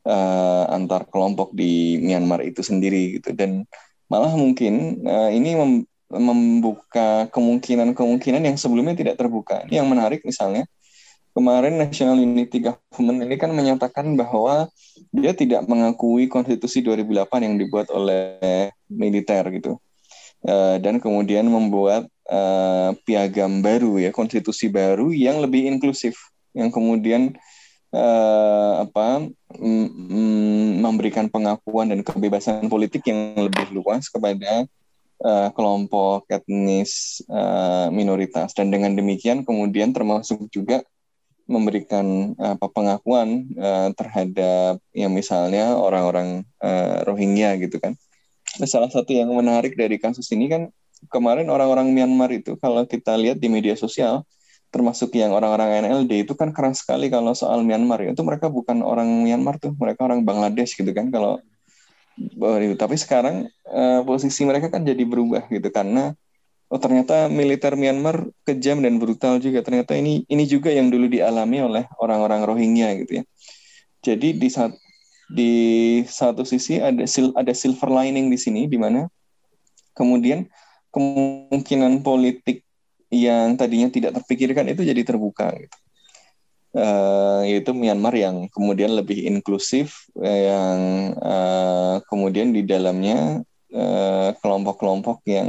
uh, 0.07 0.71
antar 0.71 1.05
kelompok 1.11 1.51
di 1.53 1.99
Myanmar 1.99 2.47
itu 2.47 2.63
sendiri 2.63 3.19
gitu 3.19 3.35
dan 3.35 3.67
malah 4.07 4.33
mungkin 4.39 5.03
uh, 5.03 5.31
ini 5.35 5.59
mem 5.59 5.75
membuka 6.07 7.27
kemungkinan-kemungkinan 7.35 8.39
yang 8.39 8.55
sebelumnya 8.55 8.95
tidak 8.95 9.19
terbuka. 9.19 9.67
Ini 9.67 9.83
yang 9.83 9.91
menarik 9.91 10.23
misalnya 10.23 10.63
kemarin 11.37 11.77
National 11.77 12.17
Unity 12.17 12.65
Government 12.65 13.29
ini 13.29 13.37
kan 13.37 13.53
menyatakan 13.53 14.17
bahwa 14.17 14.73
dia 15.13 15.37
tidak 15.37 15.69
mengakui 15.69 16.33
konstitusi 16.33 16.81
2008 16.81 17.29
yang 17.45 17.61
dibuat 17.61 17.93
oleh 17.93 18.73
militer 18.89 19.45
gitu. 19.53 19.77
Uh, 20.41 20.81
dan 20.81 20.97
kemudian 20.97 21.45
membuat 21.45 22.09
uh, 22.33 22.97
piagam 23.05 23.61
baru 23.61 24.01
ya, 24.01 24.11
konstitusi 24.17 24.73
baru 24.73 25.13
yang 25.13 25.45
lebih 25.45 25.69
inklusif 25.69 26.17
yang 26.57 26.73
kemudian 26.73 27.37
uh, 27.93 28.89
apa 28.89 29.29
mm, 29.61 30.81
memberikan 30.81 31.29
pengakuan 31.29 31.93
dan 31.93 32.01
kebebasan 32.01 32.73
politik 32.73 33.05
yang 33.05 33.37
lebih 33.37 33.77
luas 33.77 34.09
kepada 34.09 34.65
kelompok 35.57 36.29
etnis 36.29 37.25
minoritas 37.89 38.53
dan 38.53 38.69
dengan 38.69 38.93
demikian 38.93 39.49
kemudian 39.49 39.89
termasuk 39.89 40.45
juga 40.53 40.85
memberikan 41.47 42.35
apa 42.43 42.67
pengakuan 42.67 43.47
uh, 43.55 43.89
terhadap 43.95 44.83
yang 44.91 45.15
misalnya 45.15 45.79
orang-orang 45.79 46.43
uh, 46.59 47.07
Rohingya 47.07 47.55
gitu 47.63 47.79
kan. 47.79 47.95
Nah, 48.59 48.69
salah 48.69 48.91
satu 48.91 49.15
yang 49.15 49.31
menarik 49.31 49.79
dari 49.79 49.97
kasus 50.03 50.27
ini 50.35 50.51
kan 50.51 50.69
kemarin 51.11 51.47
orang-orang 51.47 51.95
Myanmar 51.95 52.35
itu 52.35 52.59
kalau 52.59 52.83
kita 52.85 53.15
lihat 53.15 53.39
di 53.39 53.47
media 53.47 53.79
sosial 53.79 54.27
termasuk 54.75 55.15
yang 55.15 55.31
orang-orang 55.33 55.87
NLD 55.87 56.27
itu 56.27 56.35
kan 56.35 56.51
keras 56.51 56.83
sekali 56.83 57.07
kalau 57.09 57.33
soal 57.33 57.63
Myanmar 57.63 58.03
ya. 58.03 58.11
Itu 58.13 58.27
mereka 58.27 58.51
bukan 58.51 58.83
orang 58.83 59.07
Myanmar 59.23 59.63
tuh, 59.63 59.73
mereka 59.79 60.05
orang 60.05 60.27
Bangladesh 60.27 60.75
gitu 60.75 60.91
kan 60.91 61.15
kalau 61.15 61.39
tapi 62.81 62.97
sekarang 62.97 63.45
uh, 63.69 64.01
posisi 64.09 64.49
mereka 64.49 64.73
kan 64.73 64.81
jadi 64.81 65.05
berubah 65.05 65.53
gitu 65.53 65.69
karena 65.69 66.17
oh 66.67 66.81
ternyata 66.83 67.31
militer 67.31 67.79
Myanmar 67.79 68.27
kejam 68.43 68.83
dan 68.83 68.99
brutal 68.99 69.39
juga. 69.39 69.63
Ternyata 69.63 69.95
ini 69.95 70.27
ini 70.27 70.45
juga 70.47 70.71
yang 70.75 70.91
dulu 70.91 71.07
dialami 71.07 71.63
oleh 71.63 71.85
orang-orang 72.03 72.43
Rohingya 72.43 72.89
gitu 73.03 73.23
ya. 73.23 73.25
Jadi 74.03 74.39
di 74.39 74.49
saat 74.51 74.75
di 75.27 75.53
satu 76.07 76.47
sisi 76.47 76.79
ada 76.79 77.03
sil, 77.11 77.35
ada 77.35 77.51
silver 77.51 77.91
lining 77.91 78.31
di 78.31 78.39
sini 78.39 78.71
di 78.71 78.79
mana 78.79 79.11
kemudian 79.99 80.47
kemungkinan 80.95 82.07
politik 82.07 82.63
yang 83.11 83.59
tadinya 83.59 83.91
tidak 83.91 84.15
terpikirkan 84.23 84.71
itu 84.71 84.87
jadi 84.87 85.03
terbuka 85.03 85.55
gitu. 85.59 85.79
Uh, 86.77 87.41
yaitu 87.49 87.73
Myanmar 87.73 88.13
yang 88.13 88.53
kemudian 88.53 88.93
lebih 88.93 89.25
inklusif 89.25 90.13
yang 90.21 90.77
uh, 91.17 92.05
kemudian 92.05 92.53
di 92.53 92.69
dalamnya 92.69 93.41
kelompok-kelompok 93.73 94.37
uh, 94.37 94.39
kelompok 94.45 94.77
-kelompok 94.77 95.19
yang 95.25 95.49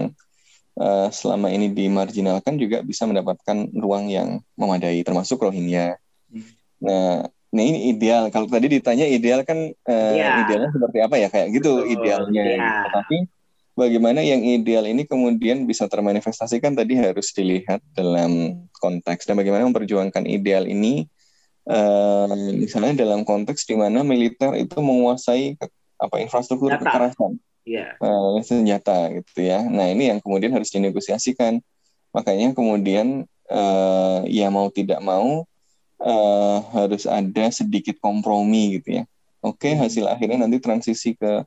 uh, 0.77 1.07
selama 1.09 1.49
ini 1.49 1.73
dimarginalkan 1.73 2.55
juga 2.55 2.85
bisa 2.85 3.09
mendapatkan 3.09 3.67
ruang 3.73 4.07
yang 4.07 4.39
memadai, 4.55 5.01
termasuk 5.01 5.41
Rohingya. 5.41 5.97
Hmm. 6.29 6.45
Nah, 6.81 7.25
nah 7.27 7.63
ini 7.63 7.91
ideal. 7.91 8.29
Kalau 8.29 8.45
tadi 8.45 8.69
ditanya 8.69 9.09
ideal 9.09 9.41
kan 9.41 9.73
uh, 9.73 10.13
eh, 10.13 10.21
yeah. 10.21 10.45
idealnya 10.45 10.69
seperti 10.71 10.97
apa 11.01 11.15
ya 11.17 11.27
kayak 11.33 11.47
gitu 11.57 11.81
oh, 11.81 11.89
idealnya. 11.89 12.43
Yeah. 12.45 12.85
Tapi 12.93 13.25
bagaimana 13.77 14.21
yang 14.21 14.41
ideal 14.45 14.85
ini 14.89 15.05
kemudian 15.05 15.65
bisa 15.69 15.85
termanifestasikan 15.89 16.73
tadi 16.73 16.97
harus 16.97 17.29
dilihat 17.33 17.81
dalam 17.93 18.65
konteks 18.77 19.25
dan 19.29 19.37
bagaimana 19.37 19.69
memperjuangkan 19.69 20.25
ideal 20.25 20.65
ini 20.65 21.05
eh, 21.69 22.33
misalnya 22.57 23.05
dalam 23.05 23.21
konteks 23.21 23.69
di 23.69 23.77
mana 23.77 24.01
militer 24.01 24.57
itu 24.57 24.81
menguasai 24.81 25.61
apa 25.97 26.15
infrastruktur 26.21 26.73
Senjata. 26.73 26.89
kekerasan 26.89 27.41
Iya. 27.67 27.99
eh, 27.99 28.37
senjata 28.47 29.11
gitu 29.11 29.43
ya. 29.43 29.59
Nah 29.67 29.91
ini 29.91 30.07
yang 30.15 30.19
kemudian 30.23 30.55
harus 30.55 30.71
dinegosiasikan. 30.71 31.59
Makanya 32.15 32.55
kemudian 32.55 33.27
eh, 33.51 34.19
ya 34.31 34.47
mau 34.47 34.71
tidak 34.71 35.03
mau 35.03 35.43
eh, 35.99 36.57
harus 36.71 37.03
ada 37.03 37.51
sedikit 37.51 37.99
kompromi 37.99 38.79
gitu 38.79 39.01
ya. 39.01 39.03
Oke 39.43 39.75
hasil 39.75 40.07
akhirnya 40.07 40.47
nanti 40.47 40.63
transisi 40.63 41.13
ke 41.13 41.43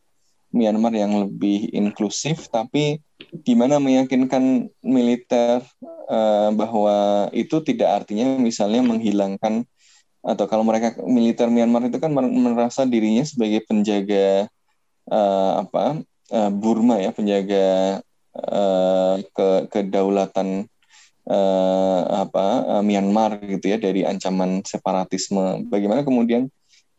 Myanmar 0.50 0.90
yang 0.90 1.14
lebih 1.14 1.70
inklusif, 1.70 2.50
tapi 2.50 2.98
gimana 3.46 3.78
meyakinkan 3.78 4.66
militer 4.82 5.62
eh, 6.10 6.50
bahwa 6.52 7.30
itu 7.30 7.62
tidak 7.62 8.02
artinya 8.02 8.34
misalnya 8.36 8.82
menghilangkan 8.82 9.62
atau 10.20 10.44
kalau 10.50 10.66
mereka 10.66 10.98
militer 11.06 11.48
Myanmar 11.48 11.86
itu 11.88 11.96
kan 11.96 12.12
mer- 12.12 12.28
merasa 12.28 12.84
dirinya 12.84 13.22
sebagai 13.24 13.62
penjaga 13.64 14.50
eh, 15.06 15.52
apa 15.62 16.02
eh, 16.30 16.50
Burma 16.54 16.96
ya 17.02 17.10
penjaga 17.10 18.00
eh, 18.34 19.16
ke 19.34 19.48
kedaulatan 19.70 20.66
eh, 21.26 22.00
apa 22.10 22.46
eh, 22.78 22.82
Myanmar 22.86 23.38
gitu 23.44 23.66
ya 23.74 23.78
dari 23.78 24.06
ancaman 24.06 24.62
separatisme. 24.64 25.66
Bagaimana 25.68 26.06
kemudian 26.06 26.48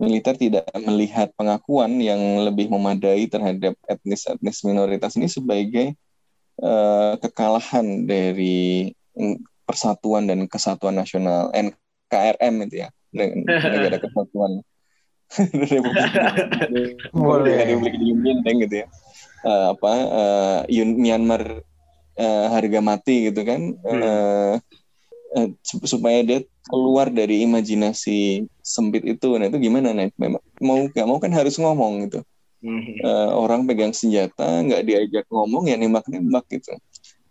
militer 0.02 0.34
tidak 0.34 0.66
melihat 0.74 1.30
pengakuan 1.38 2.02
yang 2.02 2.18
lebih 2.42 2.74
memadai 2.74 3.30
terhadap 3.30 3.78
etnis-etnis 3.86 4.66
minoritas 4.66 5.14
ini 5.16 5.30
sebagai 5.30 5.94
eh, 6.62 7.14
kekalahan 7.22 8.08
dari 8.10 8.92
persatuan 9.68 10.26
dan 10.28 10.48
kesatuan 10.50 10.98
nasional 10.98 11.52
NKRM 11.54 12.56
itu 12.68 12.76
ya 12.84 12.90
Neg- 13.12 13.44
negara 13.48 14.00
kesatuan 14.00 14.64
Republik 15.72 16.12
Boleh. 17.12 17.56
Republik 17.72 17.96
Union 18.00 18.40
gitu 18.44 18.76
ya 18.84 18.88
Eh, 19.42 19.66
apa 19.74 19.92
Yun- 20.70 21.00
Myanmar 21.02 21.44
eh, 22.18 22.46
harga 22.54 22.80
mati 22.84 23.32
gitu 23.32 23.42
kan 23.42 23.62
Eh, 23.88 24.54
eh, 25.38 25.48
sup- 25.66 25.88
supaya 25.90 26.20
dia 26.22 26.40
keluar 26.68 27.10
dari 27.10 27.42
imajinasi 27.48 28.46
sempit 28.62 29.04
itu. 29.08 29.28
Nah 29.40 29.50
itu 29.50 29.58
gimana 29.58 29.96
nih 29.98 30.10
memang 30.20 30.42
mau 30.62 30.80
gak 30.92 31.08
mau 31.10 31.18
kan 31.18 31.32
harus 31.34 31.56
ngomong 31.58 32.06
gitu. 32.08 32.20
Mhm. 32.62 33.02
Eh, 33.02 33.30
orang 33.34 33.66
pegang 33.66 33.90
senjata 33.98 34.62
nggak 34.62 34.86
diajak 34.86 35.26
ngomong 35.34 35.66
ya 35.66 35.76
nembak 35.82 36.06
nembak 36.12 36.46
gitu. 36.54 36.70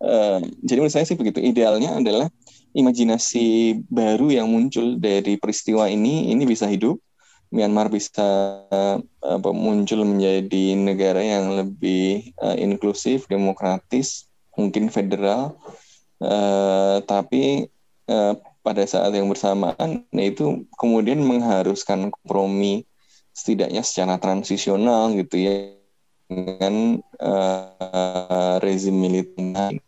Eh, 0.02 0.38
jadi 0.66 0.78
menurut 0.82 0.94
saya 0.94 1.06
sih 1.06 1.14
begitu. 1.14 1.38
Idealnya 1.38 2.00
adalah 2.00 2.26
imajinasi 2.74 3.78
baru 3.90 4.30
yang 4.34 4.46
muncul 4.50 4.98
dari 4.98 5.38
peristiwa 5.38 5.86
ini 5.90 6.30
ini 6.34 6.42
bisa 6.46 6.66
hidup 6.70 6.98
Myanmar 7.50 7.90
bisa 7.90 8.26
eh, 8.70 8.96
apa, 9.26 9.50
muncul 9.50 10.06
menjadi 10.06 10.78
negara 10.78 11.18
yang 11.22 11.54
lebih 11.58 12.30
eh, 12.30 12.56
inklusif 12.62 13.26
demokratis 13.26 14.30
mungkin 14.54 14.90
federal 14.90 15.58
Eh, 16.20 16.96
tapi 17.08 17.64
eh, 18.04 18.34
pada 18.60 18.84
saat 18.84 19.08
yang 19.16 19.32
bersamaan 19.32 20.04
nah 20.12 20.24
itu 20.28 20.68
kemudian 20.76 21.16
mengharuskan 21.24 22.12
kompromi 22.12 22.84
setidaknya 23.32 23.80
secara 23.80 24.20
transisional 24.20 25.16
gitu 25.16 25.40
ya 25.40 25.72
dengan 26.28 27.00
eh, 27.00 28.56
rezim 28.60 28.92
militer 29.00 29.80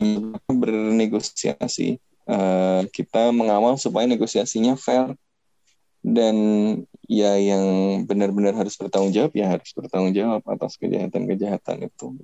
bernegosiasi. 0.48 2.00
Eh, 2.22 2.82
kita 2.96 3.28
mengawal 3.28 3.76
supaya 3.76 4.08
negosiasinya 4.08 4.72
fair 4.80 5.12
dan 6.00 6.36
ya 7.12 7.36
yang 7.36 7.64
benar-benar 8.08 8.56
harus 8.56 8.72
bertanggung 8.80 9.12
jawab 9.12 9.32
ya 9.36 9.52
harus 9.52 9.68
bertanggung 9.76 10.16
jawab 10.16 10.40
atas 10.48 10.80
kejahatan-kejahatan 10.80 11.92
itu 11.92 12.16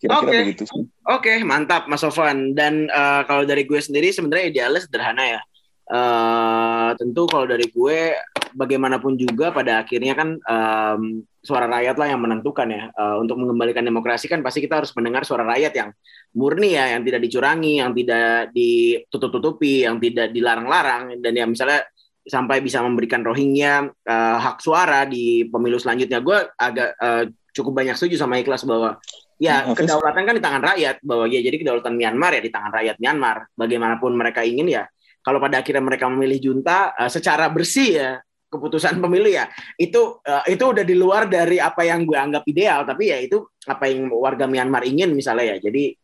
kira-kira 0.00 0.30
Oke. 0.32 0.38
begitu 0.48 0.64
sih 0.66 0.82
Oke, 1.06 1.32
mantap 1.46 1.86
Mas 1.86 2.02
Sofwan. 2.02 2.54
Dan 2.54 2.90
eh, 2.90 3.22
kalau 3.26 3.46
dari 3.46 3.62
gue 3.62 3.78
sendiri 3.78 4.10
sebenarnya 4.10 4.50
idealnya 4.50 4.82
sederhana 4.82 5.38
ya. 5.38 5.40
Eh, 5.82 6.90
tentu 6.98 7.26
kalau 7.26 7.46
dari 7.46 7.66
gue 7.70 8.16
bagaimanapun 8.54 9.18
juga 9.18 9.50
pada 9.50 9.82
akhirnya 9.82 10.14
kan 10.14 10.38
em, 10.38 11.02
suara 11.42 11.66
rakyat 11.66 11.96
lah 11.98 12.08
yang 12.10 12.20
menentukan 12.22 12.66
ya. 12.70 12.90
Eh, 12.90 13.16
untuk 13.18 13.38
mengembalikan 13.38 13.82
demokrasi 13.82 14.26
kan 14.26 14.42
pasti 14.46 14.62
kita 14.62 14.82
harus 14.82 14.94
mendengar 14.94 15.26
suara 15.26 15.42
rakyat 15.42 15.74
yang 15.74 15.90
murni 16.38 16.78
ya, 16.78 16.96
yang 16.98 17.02
tidak 17.02 17.20
dicurangi, 17.22 17.82
yang 17.82 17.90
tidak 17.92 18.50
ditutup-tutupi, 18.54 19.86
yang 19.86 19.98
tidak 19.98 20.30
dilarang-larang 20.30 21.18
dan 21.18 21.32
yang 21.34 21.50
misalnya 21.50 21.82
sampai 22.22 22.62
bisa 22.62 22.78
memberikan 22.82 23.26
Rohingya 23.26 23.90
eh, 23.90 24.36
hak 24.38 24.62
suara 24.62 25.06
di 25.06 25.46
pemilu 25.46 25.78
selanjutnya. 25.78 26.22
Gue 26.22 26.38
agak 26.54 26.90
eh, 26.98 27.24
cukup 27.52 27.82
banyak 27.82 27.94
setuju 27.98 28.22
sama 28.22 28.38
Ikhlas 28.40 28.64
bahwa 28.64 28.96
ya 29.42 29.74
kedaulatan 29.74 30.22
kan 30.22 30.34
di 30.38 30.42
tangan 30.42 30.62
rakyat 30.62 30.96
bahwa 31.02 31.26
ya 31.26 31.42
jadi 31.42 31.56
kedaulatan 31.58 31.98
Myanmar 31.98 32.38
ya 32.38 32.42
di 32.42 32.50
tangan 32.50 32.72
rakyat 32.72 32.96
Myanmar. 33.02 33.36
Bagaimanapun 33.58 34.12
mereka 34.14 34.40
ingin 34.46 34.70
ya 34.70 34.84
kalau 35.22 35.38
pada 35.38 35.62
akhirnya 35.62 35.82
mereka 35.82 36.06
memilih 36.10 36.38
junta 36.38 36.94
eh, 36.94 37.10
secara 37.10 37.50
bersih 37.50 37.90
ya 37.98 38.10
keputusan 38.52 39.00
pemilu 39.00 39.32
ya 39.32 39.48
itu 39.80 40.20
eh, 40.22 40.52
itu 40.52 40.60
udah 40.62 40.84
di 40.84 40.92
luar 40.92 41.24
dari 41.26 41.56
apa 41.58 41.82
yang 41.82 42.06
gue 42.06 42.18
anggap 42.18 42.46
ideal. 42.46 42.86
Tapi 42.86 43.04
ya 43.10 43.18
itu 43.18 43.42
apa 43.66 43.90
yang 43.90 44.06
warga 44.14 44.46
Myanmar 44.46 44.86
ingin 44.86 45.10
misalnya 45.12 45.58
ya. 45.58 45.70
Jadi 45.70 45.98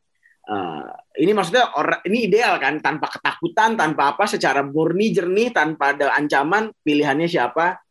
ini 1.19 1.35
maksudnya 1.35 1.75
orang 1.75 2.01
ini 2.07 2.31
ideal 2.31 2.57
kan 2.63 2.79
tanpa 2.79 3.11
ketakutan 3.11 3.75
tanpa 3.75 4.15
apa 4.15 4.25
secara 4.31 4.63
murni 4.63 5.11
jernih 5.11 5.51
tanpa 5.51 5.93
ada 5.99 6.15
ancaman 6.15 6.71
pilihannya 6.87 7.27
siapa 7.27 7.83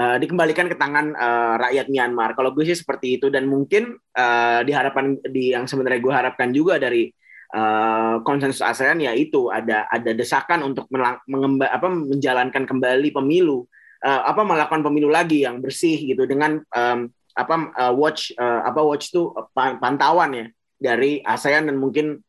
eh, 0.00 0.16
dikembalikan 0.16 0.72
ke 0.72 0.76
tangan 0.80 1.12
eh, 1.12 1.54
rakyat 1.60 1.86
Myanmar. 1.92 2.32
Kalau 2.32 2.56
gue 2.56 2.64
sih 2.64 2.76
seperti 2.76 3.20
itu 3.20 3.28
dan 3.28 3.44
mungkin 3.46 3.94
eh, 4.16 4.60
di 4.64 4.72
harapan 4.72 5.20
di 5.20 5.52
yang 5.52 5.68
sebenarnya 5.68 6.00
gue 6.00 6.14
harapkan 6.16 6.48
juga 6.56 6.80
dari 6.80 7.12
eh, 7.52 8.14
konsensus 8.24 8.64
ASEAN 8.64 9.04
yaitu 9.04 9.52
ada 9.52 9.84
ada 9.92 10.10
desakan 10.16 10.64
untuk 10.64 10.88
mengemba, 11.28 11.68
apa, 11.68 11.92
menjalankan 11.92 12.64
kembali 12.64 13.12
pemilu 13.12 13.68
eh, 14.00 14.22
apa 14.24 14.40
melakukan 14.40 14.80
pemilu 14.80 15.12
lagi 15.12 15.44
yang 15.44 15.60
bersih 15.60 16.00
gitu 16.00 16.24
dengan 16.24 16.64
em, 16.72 17.12
apa 17.36 17.54
eh, 17.76 17.92
watch 17.92 18.32
eh, 18.32 18.60
apa 18.64 18.80
watch 18.80 19.12
itu 19.12 19.36
eh, 19.36 19.46
pa- 19.52 19.76
pantauan 19.76 20.32
ya 20.32 20.46
dari 20.80 21.20
ASEAN 21.20 21.68
dan 21.68 21.76
mungkin 21.76 22.24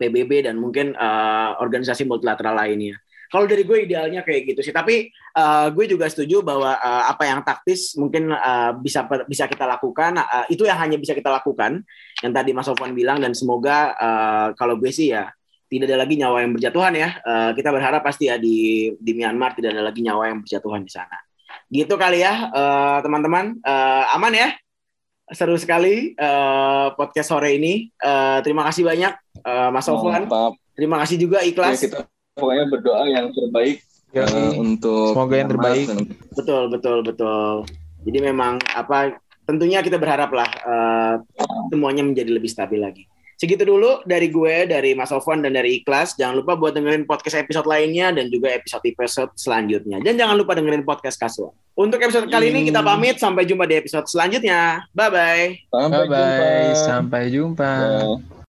PBB 0.00 0.48
dan 0.48 0.56
mungkin 0.56 0.96
eh, 0.96 1.50
organisasi 1.60 2.08
multilateral 2.08 2.56
lainnya. 2.56 2.96
Kalau 3.30 3.46
dari 3.46 3.62
gue 3.62 3.86
idealnya 3.86 4.26
kayak 4.26 4.42
gitu 4.50 4.60
sih. 4.64 4.74
Tapi 4.74 5.06
eh, 5.12 5.66
gue 5.70 5.84
juga 5.86 6.08
setuju 6.10 6.40
bahwa 6.42 6.74
eh, 6.74 7.04
apa 7.12 7.28
yang 7.28 7.44
taktis 7.44 7.94
mungkin 8.00 8.32
eh, 8.32 8.72
bisa 8.80 9.04
bisa 9.28 9.44
kita 9.46 9.68
lakukan. 9.68 10.18
eh, 10.18 10.46
itu 10.56 10.64
yang 10.64 10.80
hanya 10.80 10.96
bisa 10.96 11.12
kita 11.14 11.28
lakukan. 11.30 11.84
Yang 12.24 12.32
tadi 12.32 12.50
Mas 12.56 12.66
Sofwan 12.66 12.96
bilang 12.96 13.20
dan 13.22 13.36
semoga 13.36 13.94
eh, 13.94 14.48
kalau 14.56 14.80
gue 14.80 14.90
sih 14.90 15.12
ya 15.12 15.28
tidak 15.70 15.86
ada 15.86 16.02
lagi 16.02 16.18
nyawa 16.18 16.42
yang 16.42 16.52
berjatuhan 16.56 16.92
ya. 16.98 17.08
Eh, 17.22 17.50
kita 17.54 17.70
berharap 17.70 18.02
pasti 18.02 18.26
ya 18.26 18.40
di 18.40 18.90
di 18.98 19.12
Myanmar 19.14 19.54
tidak 19.54 19.78
ada 19.78 19.82
lagi 19.86 20.00
nyawa 20.02 20.34
yang 20.34 20.38
berjatuhan 20.42 20.82
di 20.82 20.90
sana. 20.90 21.14
Gitu 21.70 21.94
kali 21.94 22.26
ya 22.26 22.50
teman-teman. 23.06 23.62
Eh, 23.62 24.14
aman 24.18 24.34
ya? 24.34 24.50
Seru 25.30 25.54
sekali 25.54 26.12
eh, 26.12 26.86
podcast 26.92 27.30
sore 27.30 27.54
ini. 27.54 27.86
Eh, 27.92 28.38
terima 28.42 28.66
kasih 28.66 28.82
banyak 28.82 29.12
eh, 29.40 29.68
Mas 29.70 29.84
Sofwan. 29.84 30.26
Terima 30.74 30.96
kasih 30.98 31.16
juga 31.16 31.38
Ya, 31.38 31.46
Ikhlas. 31.46 31.78
kita 31.78 32.08
pokoknya 32.32 32.64
berdoa 32.66 33.04
yang 33.04 33.28
terbaik 33.30 33.84
Ya, 34.10 34.26
eh, 34.26 34.52
untuk 34.56 35.14
Semoga 35.14 35.34
yang 35.36 35.50
terbaik. 35.50 35.86
dan- 35.86 36.08
Betul, 36.34 36.62
betul, 36.66 36.98
betul. 37.06 37.62
Jadi 38.02 38.18
memang 38.18 38.58
apa 38.66 39.14
tentunya 39.44 39.78
kita 39.80 39.96
berharap 39.96 40.30
lah 40.30 40.50
eh, 40.50 41.14
semuanya 41.68 42.02
menjadi 42.02 42.30
lebih 42.32 42.50
stabil 42.50 42.80
lagi. 42.80 43.04
Segitu 43.40 43.64
dulu 43.64 44.04
dari 44.04 44.28
gue, 44.28 44.68
dari 44.68 44.92
Mas 44.92 45.08
Sofwan 45.08 45.40
dan 45.40 45.56
dari 45.56 45.80
Ikhlas. 45.80 46.12
Jangan 46.12 46.44
lupa 46.44 46.60
buat 46.60 46.76
dengerin 46.76 47.08
podcast 47.08 47.40
episode 47.40 47.64
lainnya 47.64 48.12
dan 48.12 48.28
juga 48.28 48.52
episode-episode 48.52 49.32
selanjutnya. 49.32 49.96
Dan 50.04 50.20
jangan 50.20 50.36
lupa 50.36 50.52
dengerin 50.52 50.84
podcast 50.84 51.16
Kasua. 51.16 51.48
Untuk 51.72 52.04
episode 52.04 52.28
kali 52.28 52.52
ini 52.52 52.68
kita 52.68 52.84
pamit. 52.84 53.16
Sampai 53.16 53.48
jumpa 53.48 53.64
di 53.64 53.80
episode 53.80 54.04
selanjutnya. 54.12 54.84
Bye-bye. 54.92 55.72
Sampai 55.72 55.88
Bye 55.88 56.08
bye, 56.12 56.20
jumpa. 56.20 56.84
sampai 56.84 57.22
jumpa. 57.32 57.72
Ya. 57.72 58.39